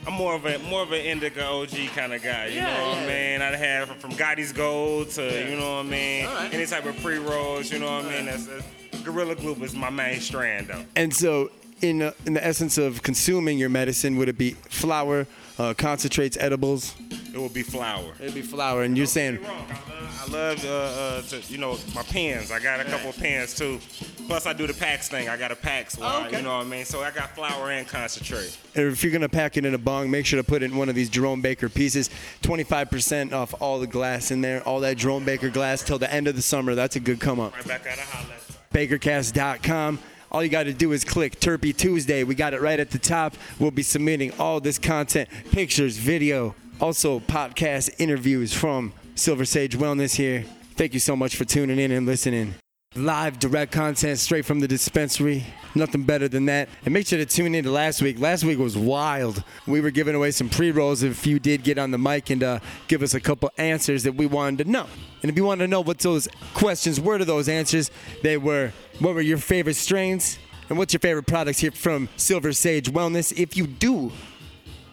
I'm 0.06 0.14
more 0.14 0.36
of 0.36 0.45
a 0.45 0.58
more 0.60 0.84
of 0.84 0.91
an 0.91 1.01
indica 1.01 1.45
OG 1.45 1.70
kind 1.95 2.14
of 2.14 2.22
guy. 2.24 2.47
You 2.47 2.56
Yeah, 2.56 2.78
know 2.78 2.88
what 2.89 2.97
yeah. 2.97 3.04
I 3.04 3.08
mean? 3.08 3.41
I'd 3.41 3.56
have 3.56 3.89
from 3.97 4.12
Gotti's 4.12 4.51
Gold 4.51 5.10
to 5.12 5.24
Yeah. 5.24 5.49
you 5.49 5.56
know 5.58 5.78
what 5.78 5.86
I 5.86 5.89
mean. 5.89 6.26
All 6.26 6.34
right. 6.36 6.54
Any 6.54 6.66
type 6.66 6.86
of 6.86 6.95
pre 7.01 7.18
rolls. 7.18 7.72
You 7.72 7.80
know 7.80 7.86
what 7.95 8.06
I 8.06 8.10
mean? 8.10 8.26
That's, 8.26 8.45
that's 8.47 8.66
Gorilla 9.04 9.36
Glue 9.36 9.56
is 9.64 9.74
my 9.76 9.89
main 9.89 10.20
strand 10.20 10.68
though. 10.68 10.84
And 10.95 11.14
so, 11.14 11.49
in, 11.82 12.01
uh, 12.01 12.12
in 12.26 12.34
the 12.34 12.45
essence 12.45 12.78
of 12.78 13.01
consuming 13.04 13.58
your 13.58 13.70
medicine, 13.70 14.16
would 14.18 14.30
it 14.30 14.38
be 14.38 14.51
flour, 14.70 15.26
uh, 15.58 15.74
concentrates, 15.74 16.38
edibles? 16.38 16.95
It 17.34 17.39
would 17.39 17.54
be 17.54 17.64
flour. 17.64 18.14
It'd 18.20 18.36
be 18.36 18.41
flour. 18.41 18.84
And 18.84 18.95
you're 18.95 19.08
saying, 19.08 19.39
I 19.43 20.28
love 20.32 20.64
uh, 20.64 20.70
uh, 20.70 21.22
to, 21.24 21.41
you 21.51 21.58
know 21.58 21.78
my 21.95 22.04
pans. 22.04 22.51
I 22.51 22.60
got 22.60 22.80
a 22.80 22.84
couple 22.84 23.10
of 23.10 23.18
pens 23.18 23.56
too. 23.56 23.80
Plus 24.28 24.45
I 24.45 24.54
do 24.54 24.68
the 24.68 24.74
packs 24.74 25.10
thing. 25.10 25.30
I 25.30 25.36
got 25.36 25.51
a 25.51 25.56
packs. 25.56 25.97
Oh, 25.99 26.26
okay. 26.26 26.38
You 26.38 26.43
know 26.43 26.58
what 26.58 26.68
I 26.68 26.70
mean? 26.70 26.86
So 26.86 27.01
I 27.01 27.12
got 27.12 27.36
flour 27.36 27.72
and 27.72 27.88
concentrate. 27.88 28.58
if 28.76 29.04
you're 29.04 29.12
gonna 29.12 29.28
pack 29.28 29.58
it 29.58 29.66
in 29.66 29.74
a 29.74 29.80
bong, 29.80 30.12
make 30.12 30.26
sure 30.26 30.41
to 30.41 30.47
put 30.47 30.62
it 30.62 30.72
in 30.72 30.78
one 30.78 30.89
of 30.89 30.95
these 30.95 31.10
Jerome 31.10 31.41
Baker 31.41 31.70
pieces. 31.70 32.10
25% 32.43 33.34
off 33.34 33.54
all 33.60 33.80
the 33.80 33.88
glass 33.88 34.30
in 34.30 34.41
there, 34.41 34.62
all 34.68 34.80
that 34.82 34.97
Jerome 34.97 35.26
Baker 35.26 35.49
glass 35.49 35.84
till 35.84 35.97
the 35.97 36.12
end 36.14 36.28
of 36.28 36.36
the 36.36 36.41
summer. 36.41 36.76
That's 36.76 36.95
a 36.95 36.99
good 36.99 37.20
come 37.20 37.39
up. 37.39 37.56
Right 37.56 37.68
back 37.68 37.86
a 37.86 37.99
holla. 37.99 38.34
Bakercast.com. 38.72 39.99
All 40.34 40.42
you 40.42 40.50
got 40.50 40.64
to 40.64 40.74
do 40.74 40.94
is 40.94 41.06
click 41.06 41.40
Terpy 41.40 41.78
Tuesday. 41.78 42.24
We 42.24 42.34
got 42.34 42.56
it 42.56 42.62
right 42.62 42.80
at 42.80 42.90
the 42.90 42.98
top. 42.98 43.36
We'll 43.60 43.70
be 43.70 43.84
submitting 43.84 44.32
all 44.40 44.60
this 44.60 44.80
content, 44.80 45.30
pictures, 45.52 45.98
video, 45.98 46.56
also 46.82 47.20
podcast 47.20 47.94
interviews 48.00 48.52
from 48.52 48.94
Silver 49.14 49.46
Sage 49.46 49.78
Wellness 49.78 50.16
here. 50.16 50.44
Thank 50.76 50.96
you 50.96 51.00
so 51.00 51.16
much 51.16 51.36
for 51.36 51.46
tuning 51.46 51.78
in 51.78 51.92
and 51.92 52.08
listening. 52.08 52.56
Live 52.96 53.38
direct 53.38 53.72
content 53.72 54.18
straight 54.18 54.44
from 54.44 54.60
the 54.60 54.68
dispensary. 54.68 55.46
Nothing 55.76 56.02
better 56.02 56.28
than 56.28 56.48
that. 56.48 56.68
And 56.84 56.96
make 56.96 57.06
sure 57.06 57.20
to 57.20 57.28
tune 57.28 57.54
in 57.54 57.64
to 57.66 57.72
last 57.72 58.02
week. 58.02 58.20
Last 58.20 58.44
week 58.44 58.58
was 58.58 58.76
wild. 58.76 59.44
We 59.68 59.82
were 59.82 59.92
giving 59.92 60.16
away 60.16 60.32
some 60.32 60.50
pre 60.50 60.72
rolls 60.72 61.04
if 61.04 61.28
you 61.28 61.38
did 61.38 61.64
get 61.64 61.78
on 61.78 61.92
the 61.92 62.00
mic 62.00 62.32
and 62.32 62.42
uh, 62.42 62.60
give 62.88 63.04
us 63.04 63.14
a 63.14 63.20
couple 63.20 63.52
answers 63.60 64.02
that 64.02 64.16
we 64.16 64.26
wanted 64.26 64.66
to 64.66 64.72
know. 64.72 64.88
And 65.24 65.32
if 65.32 65.38
you 65.38 65.45
want 65.45 65.61
to 65.61 65.67
know 65.67 65.82
what 65.82 65.99
those 65.99 66.28
questions 66.53 66.99
were 66.99 67.17
to 67.17 67.26
those 67.26 67.49
answers, 67.49 67.89
they 68.21 68.38
were 68.38 68.74
what 68.99 69.15
were 69.15 69.21
your 69.21 69.38
favorite 69.38 69.76
strains? 69.76 70.38
And 70.69 70.78
what's 70.78 70.93
your 70.93 70.99
favorite 70.99 71.28
products 71.28 71.59
here 71.59 71.71
from 71.71 72.09
Silver 72.17 72.53
Sage 72.53 72.91
Wellness? 72.91 73.38
If 73.38 73.57
you 73.57 73.67
do 73.67 74.11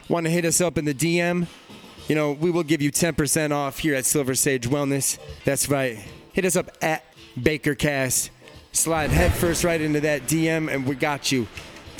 want 0.08 0.26
to 0.26 0.30
hit 0.30 0.44
us 0.44 0.60
up 0.60 0.78
in 0.78 0.84
the 0.84 0.94
DM, 0.94 1.46
you 2.08 2.14
know, 2.14 2.32
we 2.32 2.50
will 2.50 2.64
give 2.64 2.82
you 2.82 2.90
10% 2.90 3.52
off 3.52 3.78
here 3.78 3.94
at 3.94 4.04
Silver 4.04 4.34
Sage 4.34 4.68
Wellness. 4.68 5.18
That's 5.44 5.68
right. 5.68 5.98
Hit 6.32 6.44
us 6.44 6.56
up 6.56 6.70
at 6.82 7.04
BakerCast. 7.38 8.30
Slide 8.72 9.10
headfirst 9.10 9.64
right 9.64 9.80
into 9.80 10.00
that 10.00 10.22
DM, 10.22 10.72
and 10.72 10.86
we 10.86 10.94
got 10.94 11.30
you. 11.32 11.46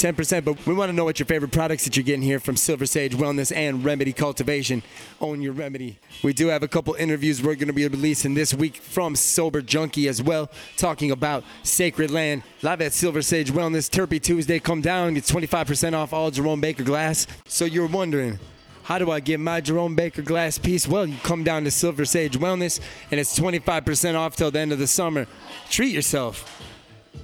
10%, 0.01 0.45
but 0.45 0.67
we 0.67 0.73
want 0.73 0.89
to 0.89 0.93
know 0.95 1.05
what 1.05 1.19
your 1.19 1.27
favorite 1.27 1.53
products 1.53 1.85
that 1.85 1.95
you're 1.95 2.05
getting 2.05 2.23
here 2.23 2.41
from 2.41 2.57
Silver 2.57 2.87
Sage 2.87 3.15
Wellness 3.15 3.55
and 3.55 3.85
Remedy 3.85 4.15
Cultivation. 4.15 4.83
Own 5.21 5.43
your 5.43 5.53
remedy. 5.53 5.99
We 6.23 6.33
do 6.33 6.47
have 6.49 6.63
a 6.63 6.69
couple 6.69 6.95
interviews 6.95 7.43
we're 7.43 7.55
going 7.55 7.67
to 7.67 7.75
be 7.75 7.87
releasing 7.87 8.33
this 8.33 8.55
week 8.55 8.77
from 8.77 9.15
Sober 9.15 9.61
Junkie 9.61 10.09
as 10.09 10.23
well, 10.23 10.51
talking 10.79 11.11
about 11.11 11.45
Sacred 11.63 12.11
Land. 12.11 12.43
Live 12.63 12.81
at 12.81 12.95
Silver 12.95 13.21
Sage 13.21 13.53
Wellness, 13.53 13.91
Terpy 13.91 14.23
Tuesday. 14.23 14.59
Come 14.59 14.81
down, 14.81 15.15
get 15.15 15.25
25% 15.25 15.93
off 15.93 16.15
all 16.15 16.31
Jerome 16.31 16.63
Baker 16.63 16.83
glass. 16.83 17.27
So 17.47 17.67
you're 17.67 17.87
wondering, 17.87 18.39
how 18.85 18.99
do 18.99 19.11
I 19.11 19.21
get 19.21 19.39
my 19.39 19.61
Jerome 19.61 19.97
Baker 19.97 20.23
glass 20.23 20.57
piece? 20.57 20.89
Well, 20.89 21.07
you 21.07 21.17
come 21.23 21.45
down 21.45 21.65
to 21.65 21.71
Silver 21.71 22.07
Sage 22.07 22.39
Wellness, 22.39 22.81
and 23.11 23.21
it's 23.21 23.39
25% 23.39 24.15
off 24.15 24.35
till 24.35 24.51
the 24.51 24.61
end 24.61 24.73
of 24.73 24.79
the 24.79 24.87
summer. 24.87 25.27
Treat 25.69 25.93
yourself. 25.93 26.63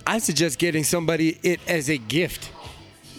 I 0.07 0.19
suggest 0.19 0.59
getting 0.59 0.85
somebody 0.85 1.39
it 1.43 1.61
as 1.67 1.89
a 1.89 1.97
gift. 1.97 2.53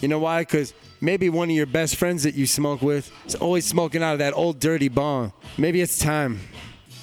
You 0.00 0.08
know 0.08 0.18
why? 0.18 0.42
Because 0.42 0.74
maybe 1.00 1.28
one 1.28 1.50
of 1.50 1.56
your 1.56 1.66
best 1.66 1.96
friends 1.96 2.22
that 2.22 2.34
you 2.34 2.46
smoke 2.46 2.82
with 2.82 3.12
is 3.26 3.34
always 3.34 3.64
smoking 3.66 4.02
out 4.02 4.12
of 4.12 4.18
that 4.20 4.34
old 4.34 4.60
dirty 4.60 4.88
bong. 4.88 5.32
Maybe 5.56 5.80
it's 5.80 5.98
time. 5.98 6.40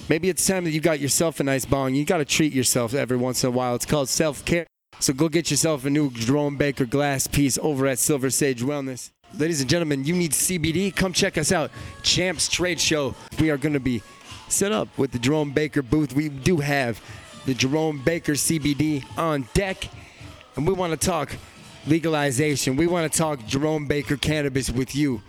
Maybe 0.08 0.30
it's 0.30 0.46
time 0.46 0.64
that 0.64 0.72
you 0.72 0.80
got 0.80 1.00
yourself 1.00 1.40
a 1.40 1.44
nice 1.44 1.66
bong. 1.66 1.96
You 1.96 2.06
got 2.06 2.18
to 2.18 2.26
treat 2.26 2.54
yourself 2.54 2.94
every 2.94 3.18
once 3.18 3.44
in 3.44 3.50
a 3.50 3.52
while. 3.52 3.76
It's 3.76 3.86
called 3.86 4.08
self 4.08 4.46
care. 4.46 4.66
So 5.00 5.14
go 5.14 5.28
get 5.28 5.52
yourself 5.52 5.84
a 5.84 5.90
new 5.90 6.10
Jerome 6.12 6.56
Baker 6.56 6.86
glass 6.86 7.28
piece 7.28 7.58
over 7.58 7.86
at 7.88 8.00
Silver 8.00 8.30
Sage 8.30 8.62
Wellness. 8.62 9.12
Ladies 9.38 9.60
and 9.60 9.70
gentlemen, 9.70 10.06
you 10.06 10.16
need 10.16 10.32
CBD? 10.32 10.96
Come 10.96 11.12
check 11.12 11.38
us 11.38 11.52
out. 11.52 11.72
Champs 12.02 12.48
Trade 12.48 12.80
Show. 12.80 13.14
We 13.40 13.50
are 13.50 13.58
going 13.58 13.74
to 13.74 13.82
be 13.82 14.02
set 14.48 14.72
up 14.72 14.88
with 14.98 15.12
the 15.12 15.20
Jerome 15.20 15.52
Baker 15.52 15.82
booth. 15.82 16.14
We 16.14 16.30
do 16.30 16.58
have 16.58 17.02
the 17.46 17.54
Jerome 17.54 18.02
Baker 18.04 18.34
CBD 18.34 19.04
on 19.18 19.50
deck. 19.54 19.90
And 20.56 20.66
we 20.66 20.74
want 20.74 21.00
to 21.00 21.06
talk 21.06 21.36
legalization. 21.88 22.76
We 22.76 22.88
want 22.88 23.12
to 23.12 23.18
talk 23.18 23.46
Jerome 23.46 23.86
Baker 23.88 24.18
cannabis 24.18 24.70
with 24.70 24.96
you. 24.96 25.22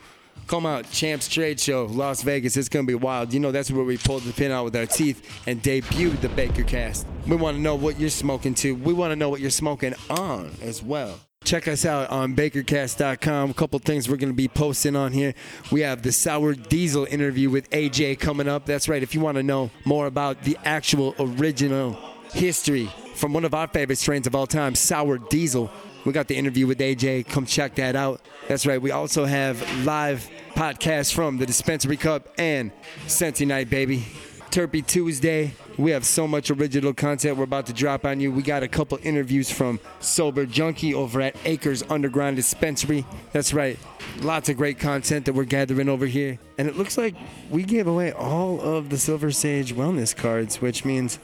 Come 0.47 0.65
out, 0.65 0.89
Champs 0.93 1.29
Trade 1.29 1.59
Show, 1.59 1.87
Las 1.87 2.23
Vegas. 2.23 2.57
It's 2.57 2.69
gonna 2.69 2.87
be 2.87 2.95
wild. 2.95 3.33
You 3.33 3.41
know 3.41 3.51
that's 3.51 3.71
where 3.71 3.85
we 3.85 3.97
pulled 3.97 4.23
the 4.23 4.33
pin 4.33 4.53
out 4.53 4.65
with 4.65 4.77
our 4.77 4.87
teeth 4.87 5.43
and 5.49 5.61
debuted 5.61 6.21
the 6.21 6.29
Baker 6.29 6.63
Cast. 6.63 7.07
We 7.27 7.35
want 7.35 7.57
to 7.57 7.61
know 7.61 7.75
what 7.75 7.99
you're 7.99 8.11
smoking 8.11 8.55
to. 8.57 8.77
We 8.77 8.93
want 8.93 9.11
to 9.11 9.17
know 9.17 9.29
what 9.29 9.41
you're 9.41 9.51
smoking 9.51 9.95
on 10.09 10.53
as 10.63 10.83
well. 10.83 11.19
Check 11.47 11.69
us 11.69 11.85
out 11.85 12.11
on 12.11 12.35
bakercast.com. 12.35 13.51
A 13.51 13.55
couple 13.55 13.79
things 13.79 14.09
we're 14.09 14.17
going 14.17 14.33
to 14.33 14.37
be 14.37 14.49
posting 14.49 14.97
on 14.97 15.13
here. 15.13 15.33
We 15.71 15.83
have 15.83 16.03
the 16.03 16.11
Sour 16.11 16.55
Diesel 16.55 17.07
interview 17.09 17.51
with 17.51 17.71
AJ 17.71 18.19
coming 18.19 18.49
up. 18.49 18.67
That's 18.67 18.89
right. 18.89 19.01
If 19.01 19.15
you 19.15 19.21
want 19.21 19.37
to 19.37 19.45
know 19.45 19.71
more 19.85 20.07
about 20.09 20.43
the 20.43 20.59
actual 20.65 21.15
original 21.21 21.93
history 22.33 22.91
from 23.15 23.33
one 23.33 23.45
of 23.45 23.55
our 23.55 23.69
favorite 23.69 23.99
strains 23.99 24.27
of 24.27 24.35
all 24.35 24.49
time, 24.49 24.75
Sour 24.75 25.19
Diesel, 25.19 25.71
we 26.07 26.13
got 26.13 26.29
the 26.29 26.37
interview 26.37 26.67
with 26.67 26.79
AJ. 26.79 27.29
Come 27.29 27.45
check 27.45 27.75
that 27.75 27.97
out. 27.97 28.21
That's 28.47 28.65
right. 28.65 28.81
We 28.81 28.93
also 28.93 29.25
have 29.25 29.61
live 29.85 30.31
podcasts 30.55 31.13
from 31.13 31.37
the 31.37 31.47
Dispensary 31.47 31.97
Cup 31.97 32.29
and 32.39 32.71
Sensi 33.09 33.45
Night, 33.45 33.69
baby. 33.69 34.07
Terpy 34.51 34.87
Tuesday. 34.87 35.53
We 35.77 35.91
have 35.91 36.07
so 36.07 36.27
much 36.27 36.51
original 36.51 36.95
content 36.95 37.37
we're 37.37 37.45
about 37.45 37.67
to 37.67 37.73
drop 37.73 38.07
on 38.07 38.21
you. 38.21 38.33
We 38.33 38.43
got 38.43 38.63
a 38.63 38.69
couple 38.69 38.99
interviews 39.03 39.51
from 39.51 39.81
Sober 40.01 40.47
Junkie 40.47 40.95
over 40.95 41.21
at 41.21 41.37
Acres 41.45 41.83
Underground 41.91 42.37
Dispensary. 42.37 43.05
That's 43.33 43.53
right, 43.53 43.79
lots 44.23 44.49
of 44.49 44.57
great 44.57 44.79
content 44.79 45.27
that 45.27 45.35
we're 45.35 45.45
gathering 45.45 45.89
over 45.91 46.07
here. 46.07 46.39
And 46.57 46.69
it 46.69 46.77
looks 46.77 46.97
like 46.97 47.15
we 47.51 47.65
gave 47.65 47.87
away 47.87 48.13
all 48.13 48.61
of 48.61 48.89
the 48.89 48.97
Silver 48.97 49.31
Sage 49.33 49.75
wellness 49.75 50.17
cards, 50.17 50.63
which 50.63 50.85
means 50.87 51.19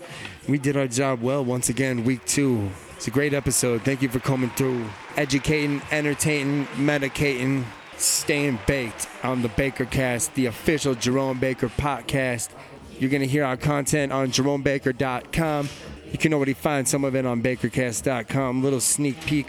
we 0.47 0.59
did 0.59 0.77
our 0.77 0.89
job 0.89 1.23
well 1.23 1.43
once 1.43 1.71
again, 1.71 2.05
week 2.05 2.23
two. 2.27 2.69
It's 3.03 3.09
a 3.09 3.11
great 3.11 3.35
episode. 3.35 3.83
Thank 3.83 4.01
you 4.01 4.09
for 4.09 4.21
coming 4.21 4.51
through, 4.51 4.87
educating, 5.17 5.83
entertaining, 5.91 6.67
medicating, 6.77 7.65
staying 7.97 8.61
baked 8.65 9.09
on 9.25 9.43
the 9.43 9.49
Baker 9.49 9.87
Cast, 9.87 10.33
the 10.37 10.47
official 10.47 10.95
Jerome 10.95 11.41
Baker 11.41 11.69
podcast. 11.69 12.51
You're 13.01 13.11
going 13.11 13.23
to 13.23 13.27
hear 13.27 13.43
our 13.43 13.57
content 13.57 14.13
on 14.13 14.29
jeromebaker.com. 14.29 15.69
You 16.13 16.19
can 16.19 16.33
already 16.33 16.55
find 16.55 16.87
some 16.87 17.03
of 17.03 17.17
it 17.17 17.27
on 17.27 17.43
bakercast.com. 17.43 18.63
Little 18.63 18.79
sneak 18.79 19.21
peek, 19.27 19.49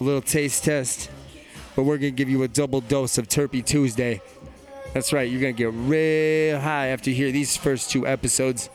a 0.00 0.02
little 0.02 0.20
taste 0.20 0.64
test. 0.64 1.12
But 1.76 1.84
we're 1.84 1.98
going 1.98 2.12
to 2.12 2.16
give 2.16 2.28
you 2.28 2.42
a 2.42 2.48
double 2.48 2.80
dose 2.80 3.18
of 3.18 3.28
Terpy 3.28 3.64
Tuesday. 3.64 4.20
That's 4.94 5.12
right, 5.12 5.30
you're 5.30 5.40
going 5.40 5.54
to 5.54 5.58
get 5.58 5.72
real 5.72 6.58
high 6.58 6.88
after 6.88 7.10
you 7.10 7.14
hear 7.14 7.30
these 7.30 7.56
first 7.56 7.92
two 7.92 8.04
episodes. 8.04 8.68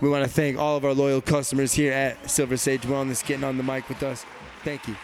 We 0.00 0.08
want 0.08 0.24
to 0.24 0.30
thank 0.30 0.58
all 0.58 0.76
of 0.76 0.84
our 0.86 0.94
loyal 0.94 1.20
customers 1.20 1.74
here 1.74 1.92
at 1.92 2.30
Silver 2.30 2.56
Sage 2.56 2.82
Wellness 2.82 3.24
getting 3.26 3.44
on 3.44 3.58
the 3.58 3.62
mic 3.62 3.86
with 3.88 4.02
us. 4.02 4.24
Thank 4.64 4.88
you. 4.88 4.96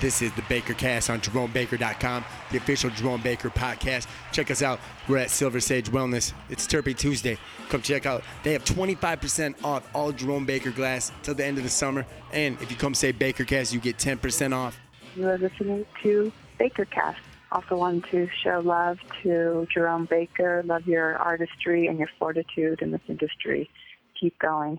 This 0.00 0.22
is 0.22 0.32
the 0.32 0.42
Baker 0.48 0.72
Cast 0.72 1.10
on 1.10 1.20
JeromeBaker.com, 1.20 2.24
the 2.50 2.56
official 2.56 2.88
Jerome 2.88 3.20
Baker 3.20 3.50
podcast. 3.50 4.06
Check 4.32 4.50
us 4.50 4.62
out. 4.62 4.80
We're 5.06 5.18
at 5.18 5.30
Silver 5.30 5.60
Sage 5.60 5.90
Wellness. 5.90 6.32
It's 6.48 6.66
Terpy 6.66 6.96
Tuesday. 6.96 7.36
Come 7.68 7.82
check 7.82 8.06
out. 8.06 8.24
They 8.42 8.54
have 8.54 8.64
25% 8.64 9.62
off 9.62 9.86
all 9.94 10.12
Jerome 10.12 10.46
Baker 10.46 10.70
glass 10.70 11.12
till 11.22 11.34
the 11.34 11.44
end 11.44 11.58
of 11.58 11.64
the 11.64 11.70
summer. 11.70 12.06
And 12.32 12.60
if 12.62 12.70
you 12.70 12.76
come 12.76 12.94
say 12.94 13.12
Baker 13.12 13.44
Cast, 13.44 13.74
you 13.74 13.80
get 13.80 13.98
10% 13.98 14.56
off. 14.56 14.80
You 15.14 15.28
are 15.28 15.36
listening 15.36 15.84
to 16.02 16.32
Baker 16.58 16.86
Cast. 16.86 17.20
Also 17.52 17.76
want 17.76 18.06
to 18.10 18.28
show 18.42 18.60
love 18.60 18.98
to 19.22 19.68
Jerome 19.72 20.06
Baker. 20.06 20.62
Love 20.64 20.86
your 20.86 21.18
artistry 21.18 21.86
and 21.86 21.98
your 21.98 22.08
fortitude 22.18 22.80
in 22.80 22.92
this 22.92 23.02
industry. 23.08 23.68
Keep 24.22 24.38
going. 24.38 24.78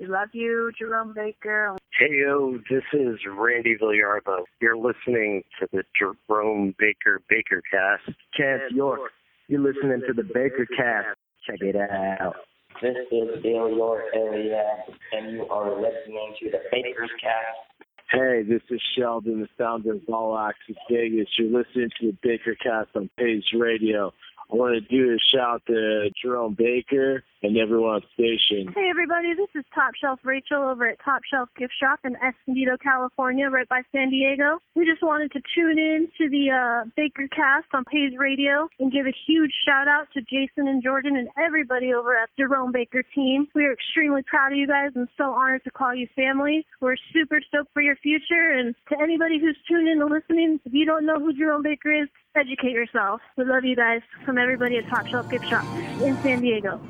We 0.00 0.06
love 0.06 0.30
you, 0.32 0.72
Jerome 0.76 1.12
Baker. 1.14 1.76
Hey 1.96 2.22
yo, 2.22 2.58
this 2.68 2.82
is 2.92 3.20
Randy 3.24 3.76
Villarba. 3.80 4.42
You're 4.60 4.76
listening 4.76 5.44
to 5.60 5.68
the 5.72 5.84
Jerome 5.96 6.74
Baker 6.76 7.22
Baker 7.28 7.62
Cast. 7.70 8.18
Chance 8.36 8.62
York, 8.72 9.12
you're 9.46 9.60
listening 9.60 10.02
to 10.08 10.12
the 10.12 10.24
Baker 10.24 10.66
Cast. 10.76 11.16
Check 11.46 11.60
it 11.60 11.76
out. 11.76 12.34
This 12.82 12.96
is 13.12 13.40
Dale 13.44 13.68
York 13.68 14.02
area, 14.12 14.64
and 15.12 15.30
you 15.34 15.46
are 15.46 15.70
listening 15.70 16.34
to 16.40 16.50
the 16.50 16.62
Baker's 16.72 17.10
Cast. 17.22 17.86
Hey, 18.10 18.42
this 18.42 18.62
is 18.70 18.82
Sheldon, 18.98 19.40
the 19.40 19.48
founder 19.56 19.92
of 19.92 20.00
All 20.12 20.36
Access 20.36 20.74
Vegas. 20.90 21.28
You're 21.38 21.56
listening 21.62 21.90
to 22.00 22.06
the 22.08 22.16
Baker 22.24 22.56
Cast 22.60 22.88
on 22.96 23.08
Page 23.16 23.44
Radio. 23.56 24.12
I 24.52 24.56
want 24.56 24.74
to 24.74 24.80
do 24.80 25.12
a 25.12 25.18
shout 25.32 25.62
to 25.68 26.10
Jerome 26.20 26.56
Baker 26.58 27.22
and 27.42 27.56
everyone 27.56 27.90
on 27.90 28.02
station. 28.14 28.72
Hey 28.74 28.88
everybody, 28.90 29.34
this 29.34 29.48
is 29.54 29.64
Top 29.74 29.92
Shelf 30.00 30.20
Rachel 30.22 30.62
over 30.62 30.86
at 30.86 30.98
Top 31.04 31.22
Shelf 31.30 31.48
Gift 31.56 31.72
Shop 31.80 31.98
in 32.04 32.14
Escondido, 32.16 32.76
California, 32.76 33.48
right 33.48 33.68
by 33.68 33.82
San 33.92 34.10
Diego. 34.10 34.58
We 34.74 34.84
just 34.84 35.02
wanted 35.02 35.32
to 35.32 35.40
tune 35.54 35.78
in 35.78 36.08
to 36.18 36.28
the 36.28 36.50
uh, 36.50 36.90
Baker 36.96 37.28
Cast 37.28 37.66
on 37.72 37.84
Page 37.84 38.12
Radio 38.18 38.68
and 38.78 38.92
give 38.92 39.06
a 39.06 39.14
huge 39.26 39.52
shout 39.66 39.88
out 39.88 40.08
to 40.14 40.20
Jason 40.20 40.68
and 40.68 40.82
Jordan 40.82 41.16
and 41.16 41.28
everybody 41.38 41.92
over 41.92 42.16
at 42.16 42.28
Jerome 42.38 42.72
Baker 42.72 43.02
team. 43.14 43.48
We 43.54 43.64
are 43.64 43.72
extremely 43.72 44.22
proud 44.22 44.52
of 44.52 44.58
you 44.58 44.66
guys 44.66 44.90
and 44.94 45.08
so 45.16 45.32
honored 45.32 45.64
to 45.64 45.70
call 45.70 45.94
you 45.94 46.06
family. 46.14 46.66
We're 46.80 46.96
super 47.12 47.40
stoked 47.48 47.72
for 47.72 47.82
your 47.82 47.96
future 47.96 48.52
and 48.54 48.74
to 48.90 48.96
anybody 49.02 49.40
who's 49.40 49.56
tuned 49.68 49.88
in 49.88 50.00
and 50.00 50.10
listening, 50.10 50.60
if 50.64 50.72
you 50.72 50.84
don't 50.84 51.06
know 51.06 51.18
who 51.18 51.32
Jerome 51.32 51.62
Baker 51.62 51.90
is, 51.92 52.08
educate 52.36 52.72
yourself. 52.72 53.20
We 53.36 53.44
love 53.44 53.64
you 53.64 53.76
guys 53.76 54.02
from 54.24 54.38
everybody 54.38 54.78
at 54.78 54.88
Top 54.88 55.06
Shelf 55.06 55.28
Gift 55.30 55.48
Shop 55.48 55.64
in 56.00 56.16
San 56.22 56.40
Diego. 56.40 56.80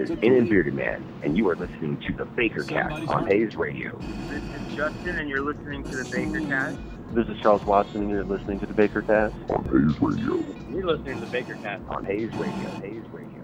This 0.00 0.08
is 0.08 0.18
In 0.22 0.32
and 0.34 0.48
Bearded 0.48 0.72
Man, 0.72 1.04
and 1.22 1.36
you 1.36 1.46
are 1.50 1.56
listening 1.56 2.00
to 2.06 2.14
the 2.14 2.24
Baker 2.24 2.62
Cast 2.62 3.06
on 3.10 3.26
Hayes 3.26 3.54
Radio. 3.54 3.98
This 4.30 4.42
is 4.42 4.74
Justin, 4.74 5.18
and 5.18 5.28
you're 5.28 5.42
listening 5.42 5.84
to 5.84 5.94
the 5.94 6.04
Baker 6.04 6.40
Cast. 6.40 6.78
This 7.12 7.28
is 7.28 7.38
Charles 7.42 7.62
Watson, 7.64 8.04
and 8.04 8.10
you're 8.10 8.24
listening 8.24 8.58
to 8.60 8.66
the 8.66 8.72
Baker 8.72 9.02
Cast 9.02 9.34
on 9.50 9.62
Hayes 9.64 10.00
Radio. 10.00 10.42
You're 10.70 10.86
listening 10.86 11.20
to 11.20 11.26
the 11.26 11.30
Baker 11.30 11.54
Cast 11.56 11.82
On 11.90 12.02
Hayes 12.06 12.32
Radio, 12.32 12.70
Hayes 12.80 13.04
Radio. 13.12 13.42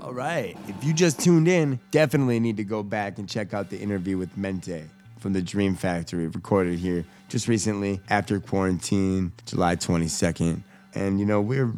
All 0.00 0.12
right. 0.12 0.56
If 0.68 0.84
you 0.84 0.92
just 0.92 1.18
tuned 1.18 1.48
in, 1.48 1.80
definitely 1.90 2.38
need 2.38 2.58
to 2.58 2.64
go 2.64 2.84
back 2.84 3.18
and 3.18 3.28
check 3.28 3.52
out 3.52 3.70
the 3.70 3.78
interview 3.80 4.16
with 4.16 4.36
Mente 4.36 4.84
from 5.18 5.32
the 5.32 5.42
Dream 5.42 5.74
Factory, 5.74 6.28
recorded 6.28 6.78
here 6.78 7.04
just 7.28 7.48
recently 7.48 8.00
after 8.08 8.38
quarantine, 8.38 9.32
July 9.44 9.74
22nd. 9.74 10.62
And 10.94 11.18
you 11.18 11.26
know, 11.26 11.40
we're 11.40 11.72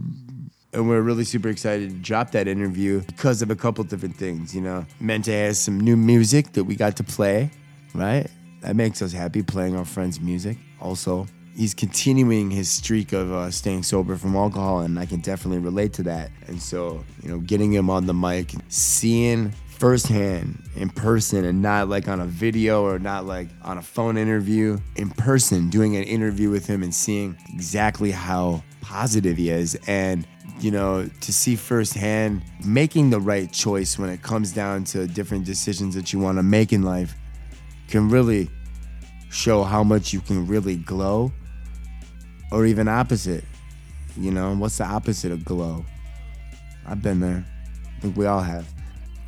and 0.73 0.89
we're 0.89 1.01
really 1.01 1.25
super 1.25 1.49
excited 1.49 1.91
to 1.91 1.97
drop 1.97 2.31
that 2.33 2.47
interview 2.47 3.01
because 3.03 3.43
of 3.43 3.51
a 3.51 3.57
couple 3.57 3.83
different 3.85 4.17
things. 4.17 4.55
You 4.55 4.61
know, 4.61 4.87
Mente 5.01 5.33
has 5.33 5.59
some 5.59 5.81
new 5.81 5.97
music 5.97 6.53
that 6.53 6.65
we 6.65 6.77
got 6.77 6.97
to 6.97 7.05
play, 7.05 7.51
right? 7.95 8.27
That 8.61 8.77
makes 8.77 9.01
us 9.03 9.13
happy 9.13 9.43
playing 9.43 9.77
our 9.77 9.85
friends' 9.85 10.21
music. 10.21 10.59
Also, 10.81 11.27
he's 11.57 11.75
continuing 11.75 12.51
his 12.51 12.71
streak 12.71 13.13
of 13.13 13.33
uh, 13.33 13.51
staying 13.51 13.83
sober 13.83 14.17
from 14.17 14.37
alcohol, 14.37 14.81
and 14.81 14.99
I 14.99 15.07
can 15.07 15.21
definitely 15.21 15.59
relate 15.59 15.93
to 15.95 16.03
that. 16.05 16.31
And 16.47 16.61
so, 16.61 17.05
you 17.23 17.31
know, 17.31 17.39
getting 17.39 17.73
him 17.73 17.89
on 17.89 18.07
the 18.07 18.15
mic, 18.15 18.53
seeing 18.69 19.53
firsthand 19.79 20.61
in 20.75 20.91
person 20.91 21.45
and 21.45 21.63
not 21.63 21.89
like 21.89 22.09
on 22.09 22.21
a 22.21 22.27
video 22.27 22.83
or 22.83 22.99
not 22.99 23.25
like 23.27 23.49
on 23.63 23.79
a 23.79 23.83
phone 23.83 24.17
interview 24.17 24.77
in 24.97 25.09
person 25.11 25.71
doing 25.71 25.97
an 25.97 26.03
interview 26.03 26.51
with 26.51 26.67
him 26.67 26.83
and 26.83 26.93
seeing 26.93 27.39
exactly 27.55 28.11
how 28.11 28.61
positive 28.81 29.37
he 29.37 29.51
is 29.51 29.79
and 29.87 30.27
you 30.61 30.71
know 30.71 31.09
to 31.21 31.33
see 31.33 31.57
firsthand 31.57 32.43
making 32.65 33.11
the 33.11 33.21
right 33.21 33.53
choice 33.53 33.99
when 33.99 34.11
it 34.11 34.23
comes 34.23 34.53
down 34.53 34.85
to 34.85 35.07
different 35.07 35.45
decisions 35.45 35.95
that 35.95 36.13
you 36.13 36.19
want 36.19 36.39
to 36.39 36.43
make 36.43 36.73
in 36.73 36.83
life 36.83 37.15
can 37.89 38.09
really 38.09 38.51
show 39.31 39.63
how 39.63 39.83
much 39.83 40.13
you 40.13 40.21
can 40.21 40.47
really 40.47 40.77
glow 40.77 41.33
or 42.51 42.67
even 42.67 42.89
opposite 42.89 43.45
you 44.17 44.31
know 44.31 44.55
what's 44.57 44.79
the 44.79 44.85
opposite 44.85 45.31
of 45.31 45.45
glow 45.45 45.85
i've 46.87 47.03
been 47.03 47.21
there 47.21 47.45
i 47.97 48.01
think 48.01 48.17
we 48.17 48.27
all 48.27 48.41
have 48.41 48.67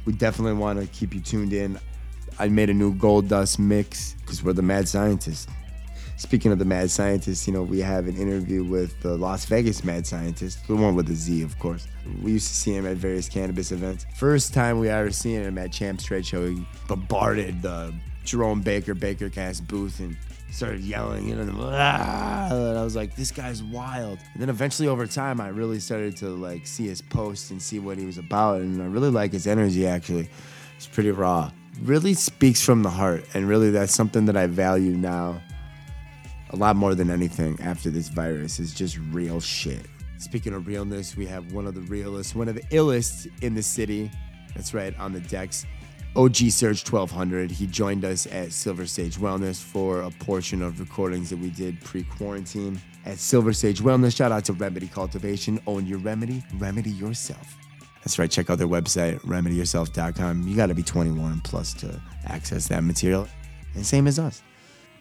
we 0.04 0.12
definitely 0.14 0.54
want 0.54 0.80
to 0.80 0.86
keep 0.88 1.14
you 1.14 1.20
tuned 1.20 1.52
in. 1.52 1.78
I 2.38 2.48
made 2.48 2.70
a 2.70 2.74
new 2.74 2.94
gold 2.94 3.28
dust 3.28 3.58
mix 3.58 4.14
because 4.14 4.42
we're 4.42 4.52
the 4.54 4.62
mad 4.62 4.88
scientists. 4.88 5.46
Speaking 6.20 6.52
of 6.52 6.58
the 6.58 6.66
mad 6.66 6.90
scientist, 6.90 7.46
you 7.46 7.54
know, 7.54 7.62
we 7.62 7.80
have 7.80 8.06
an 8.06 8.14
interview 8.14 8.62
with 8.62 9.00
the 9.00 9.16
Las 9.16 9.46
Vegas 9.46 9.82
mad 9.82 10.06
scientist, 10.06 10.58
the 10.68 10.76
one 10.76 10.94
with 10.94 11.06
the 11.06 11.14
Z, 11.14 11.40
of 11.40 11.58
course. 11.58 11.88
We 12.22 12.32
used 12.32 12.46
to 12.48 12.54
see 12.54 12.74
him 12.74 12.86
at 12.86 12.98
various 12.98 13.26
cannabis 13.26 13.72
events. 13.72 14.04
First 14.16 14.52
time 14.52 14.78
we 14.78 14.90
ever 14.90 15.10
seen 15.12 15.40
him 15.40 15.56
at 15.56 15.72
Champs 15.72 16.04
Trade 16.04 16.26
Show, 16.26 16.46
he 16.46 16.66
bombarded 16.86 17.62
the 17.62 17.94
Jerome 18.22 18.60
Baker 18.60 18.94
Baker 18.94 19.30
Cast 19.30 19.66
booth 19.66 19.98
and 19.98 20.14
started 20.52 20.82
yelling, 20.82 21.26
you 21.26 21.36
know, 21.36 21.40
and 21.40 21.50
I 22.78 22.84
was 22.84 22.94
like, 22.94 23.16
this 23.16 23.30
guy's 23.30 23.62
wild. 23.62 24.18
And 24.34 24.42
then 24.42 24.50
eventually 24.50 24.88
over 24.88 25.06
time, 25.06 25.40
I 25.40 25.48
really 25.48 25.80
started 25.80 26.18
to 26.18 26.28
like 26.28 26.66
see 26.66 26.86
his 26.86 27.00
posts 27.00 27.50
and 27.50 27.62
see 27.62 27.78
what 27.78 27.96
he 27.96 28.04
was 28.04 28.18
about, 28.18 28.60
and 28.60 28.82
I 28.82 28.86
really 28.86 29.10
like 29.10 29.32
his 29.32 29.46
energy. 29.46 29.86
Actually, 29.86 30.28
it's 30.76 30.86
pretty 30.86 31.12
raw. 31.12 31.50
Really 31.80 32.12
speaks 32.12 32.62
from 32.62 32.82
the 32.82 32.90
heart, 32.90 33.24
and 33.32 33.48
really 33.48 33.70
that's 33.70 33.94
something 33.94 34.26
that 34.26 34.36
I 34.36 34.48
value 34.48 34.92
now 34.92 35.40
a 36.50 36.56
lot 36.56 36.76
more 36.76 36.94
than 36.94 37.10
anything 37.10 37.58
after 37.60 37.90
this 37.90 38.08
virus 38.08 38.58
is 38.58 38.74
just 38.74 38.98
real 39.10 39.40
shit. 39.40 39.86
Speaking 40.18 40.52
of 40.52 40.66
realness, 40.66 41.16
we 41.16 41.26
have 41.26 41.52
one 41.52 41.66
of 41.66 41.74
the 41.74 41.80
realest, 41.82 42.34
one 42.34 42.48
of 42.48 42.54
the 42.54 42.62
illest 42.64 43.30
in 43.42 43.54
the 43.54 43.62
city. 43.62 44.10
That's 44.54 44.74
right, 44.74 44.96
on 44.98 45.12
the 45.12 45.20
decks. 45.20 45.64
OG 46.16 46.36
Surge 46.50 46.90
1200. 46.90 47.50
He 47.50 47.66
joined 47.66 48.04
us 48.04 48.26
at 48.26 48.52
Silver 48.52 48.86
Sage 48.86 49.16
Wellness 49.16 49.62
for 49.62 50.02
a 50.02 50.10
portion 50.10 50.60
of 50.60 50.80
recordings 50.80 51.30
that 51.30 51.38
we 51.38 51.50
did 51.50 51.80
pre 51.82 52.02
quarantine 52.02 52.80
at 53.06 53.18
Silver 53.18 53.52
Sage 53.52 53.80
Wellness. 53.80 54.16
Shout 54.16 54.32
out 54.32 54.44
to 54.46 54.52
Remedy 54.52 54.88
Cultivation. 54.88 55.60
Own 55.66 55.86
your 55.86 55.98
remedy, 55.98 56.42
remedy 56.58 56.90
yourself. 56.90 57.56
That's 58.02 58.18
right, 58.18 58.30
check 58.30 58.50
out 58.50 58.58
their 58.58 58.66
website, 58.66 59.20
remedyyourself.com. 59.20 60.48
You 60.48 60.56
got 60.56 60.66
to 60.66 60.74
be 60.74 60.82
21 60.82 61.40
plus 61.42 61.74
to 61.74 62.00
access 62.26 62.66
that 62.68 62.82
material. 62.82 63.28
And 63.74 63.86
same 63.86 64.06
as 64.06 64.18
us. 64.18 64.42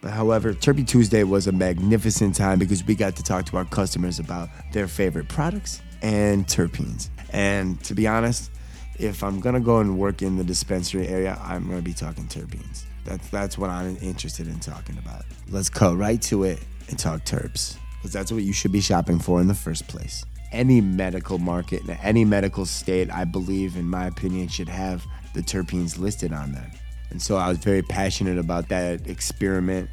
But 0.02 0.12
however, 0.12 0.54
Terpy 0.54 0.88
Tuesday 0.88 1.24
was 1.24 1.48
a 1.48 1.52
magnificent 1.52 2.36
time 2.36 2.58
because 2.58 2.86
we 2.86 2.96
got 2.96 3.16
to 3.18 3.24
talk 3.24 3.46
to 3.48 3.58
our 3.58 3.66
customers 3.66 4.20
about 4.20 4.50
their 4.72 4.88
favorite 4.88 5.28
products 5.28 5.82
and 6.02 6.48
terpenes. 6.48 7.10
And 7.34 7.84
to 7.84 7.94
be 7.94 8.08
honest, 8.08 8.50
if 8.98 9.24
I'm 9.24 9.40
gonna 9.40 9.60
go 9.60 9.80
and 9.80 9.98
work 9.98 10.22
in 10.22 10.38
the 10.38 10.44
dispensary 10.44 11.08
area, 11.08 11.38
I'm 11.44 11.68
gonna 11.68 11.82
be 11.82 11.94
talking 11.94 12.26
terpenes. 12.26 12.84
That's 13.06 13.30
that's 13.30 13.58
what 13.58 13.70
I'm 13.70 13.98
interested 14.02 14.48
in 14.48 14.60
talking 14.60 14.98
about. 14.98 15.24
Let's 15.50 15.70
cut 15.70 15.98
right 15.98 16.22
to 16.24 16.44
it 16.44 16.60
and 16.90 16.98
talk 16.98 17.26
terps, 17.26 17.78
because 17.98 18.14
that's 18.14 18.32
what 18.32 18.44
you 18.44 18.54
should 18.54 18.72
be 18.72 18.82
shopping 18.82 19.20
for 19.20 19.42
in 19.42 19.48
the 19.48 19.54
first 19.54 19.88
place. 19.88 20.24
any 20.52 20.82
medical 20.82 21.38
market, 21.40 21.84
in 21.84 21.92
any 22.02 22.26
medical 22.26 22.66
state, 22.66 23.12
I 23.12 23.24
believe, 23.24 23.76
in 23.76 23.88
my 23.88 24.08
opinion, 24.08 24.48
should 24.48 24.70
have 24.70 25.06
the 25.34 25.42
terpenes 25.42 26.00
listed 26.00 26.34
on 26.34 26.52
them. 26.52 26.72
And 27.12 27.22
so 27.22 27.38
I 27.38 27.50
was 27.50 27.58
very 27.58 27.82
passionate 27.82 28.38
about 28.38 28.70
that 28.70 29.08
experiment 29.08 29.90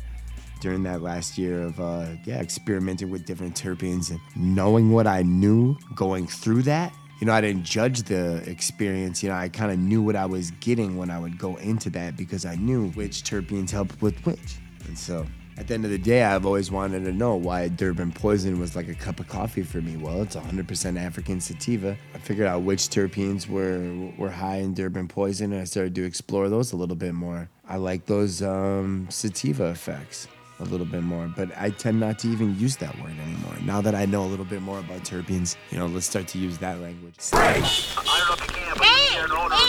during 0.61 0.83
that 0.85 1.03
last 1.03 1.39
year 1.39 1.63
of 1.63 1.79
uh, 1.81 2.07
yeah 2.25 2.41
experimenting 2.41 3.11
with 3.11 3.25
different 3.25 3.55
terpenes 3.55 4.11
and 4.11 4.21
knowing 4.35 4.91
what 4.91 5.07
I 5.07 5.23
knew 5.23 5.77
going 5.95 6.27
through 6.27 6.63
that. 6.63 6.93
You 7.21 7.27
know, 7.27 7.33
I 7.33 7.41
didn't 7.41 7.65
judge 7.65 8.03
the 8.03 8.43
experience. 8.49 9.23
You 9.23 9.31
know, 9.31 9.37
I 9.37 9.49
kind 9.49 9.73
of 9.73 9.79
knew 9.79 10.03
what 10.03 10.17
I 10.17 10.27
was 10.27 10.51
getting 10.53 10.99
when 10.99 11.11
I 11.11 11.19
would 11.19 11.39
go 11.39 11.57
into 11.57 11.89
that 11.91 12.17
because 12.17 12.45
I 12.45 12.57
knew 12.57 12.91
which 12.91 13.23
terpenes 13.23 13.71
helped 13.71 14.03
with 14.03 14.19
which. 14.27 14.57
And 14.87 14.99
so 14.99 15.27
at 15.59 15.69
the 15.69 15.75
end 15.75 15.85
of 15.85 15.91
the 15.91 15.99
day, 15.99 16.23
I've 16.23 16.45
always 16.45 16.71
wanted 16.71 17.05
to 17.05 17.13
know 17.13 17.35
why 17.35 17.69
Durban 17.69 18.13
Poison 18.13 18.61
was 18.61 18.77
like 18.77 18.89
a 18.89 18.95
cup 18.95 19.21
of 19.21 19.29
coffee 19.29 19.63
for 19.63 19.81
me. 19.81 19.97
Well, 19.97 20.23
it's 20.23 20.37
100% 20.37 21.01
African 21.01 21.41
sativa. 21.41 21.97
I 22.15 22.19
figured 22.19 22.47
out 22.47 22.63
which 22.63 22.83
terpenes 22.89 23.49
were 23.49 24.13
were 24.19 24.31
high 24.31 24.57
in 24.57 24.75
Durban 24.75 25.09
Poison, 25.09 25.53
and 25.53 25.63
I 25.63 25.65
started 25.65 25.95
to 25.95 26.05
explore 26.05 26.49
those 26.49 26.73
a 26.73 26.77
little 26.77 26.97
bit 26.97 27.15
more. 27.15 27.49
I 27.69 27.77
like 27.77 28.05
those 28.07 28.43
um, 28.43 29.07
sativa 29.11 29.67
effects 29.71 30.29
a 30.61 30.65
little 30.65 30.87
bit 30.87 31.03
more, 31.03 31.33
but 31.35 31.51
I 31.57 31.71
tend 31.71 32.01
not 32.01 32.19
to 32.21 32.29
even 32.29 32.59
use 32.59 32.77
that 32.77 32.95
word 33.03 33.13
anymore. 33.19 33.57
Now 33.65 33.81
that 33.81 33.95
I 33.95 34.05
know 34.07 34.25
a 34.25 34.29
little 34.29 34.45
bit 34.45 34.63
more 34.63 34.79
about 34.79 35.05
terpenes, 35.05 35.57
you 35.71 35.79
know, 35.79 35.87
let's 35.87 36.07
start 36.07 36.29
to 36.29 36.39
use 36.39 36.59
that 36.59 36.81
language. 36.81 37.15
Hey, 37.33 37.61
hey, 37.61 39.23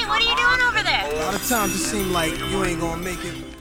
what 0.08 0.22
are 0.22 0.26
you 0.26 0.36
doing 0.36 0.62
over 0.68 0.84
there? 0.84 1.12
A 1.12 1.26
lot 1.26 1.36
of 1.36 1.48
times 1.48 1.76
it 1.76 1.80
seems 1.80 2.08
like 2.12 2.38
you 2.38 2.64
ain't 2.64 2.80
gonna 2.80 3.02
make 3.02 3.24
it 3.24 3.57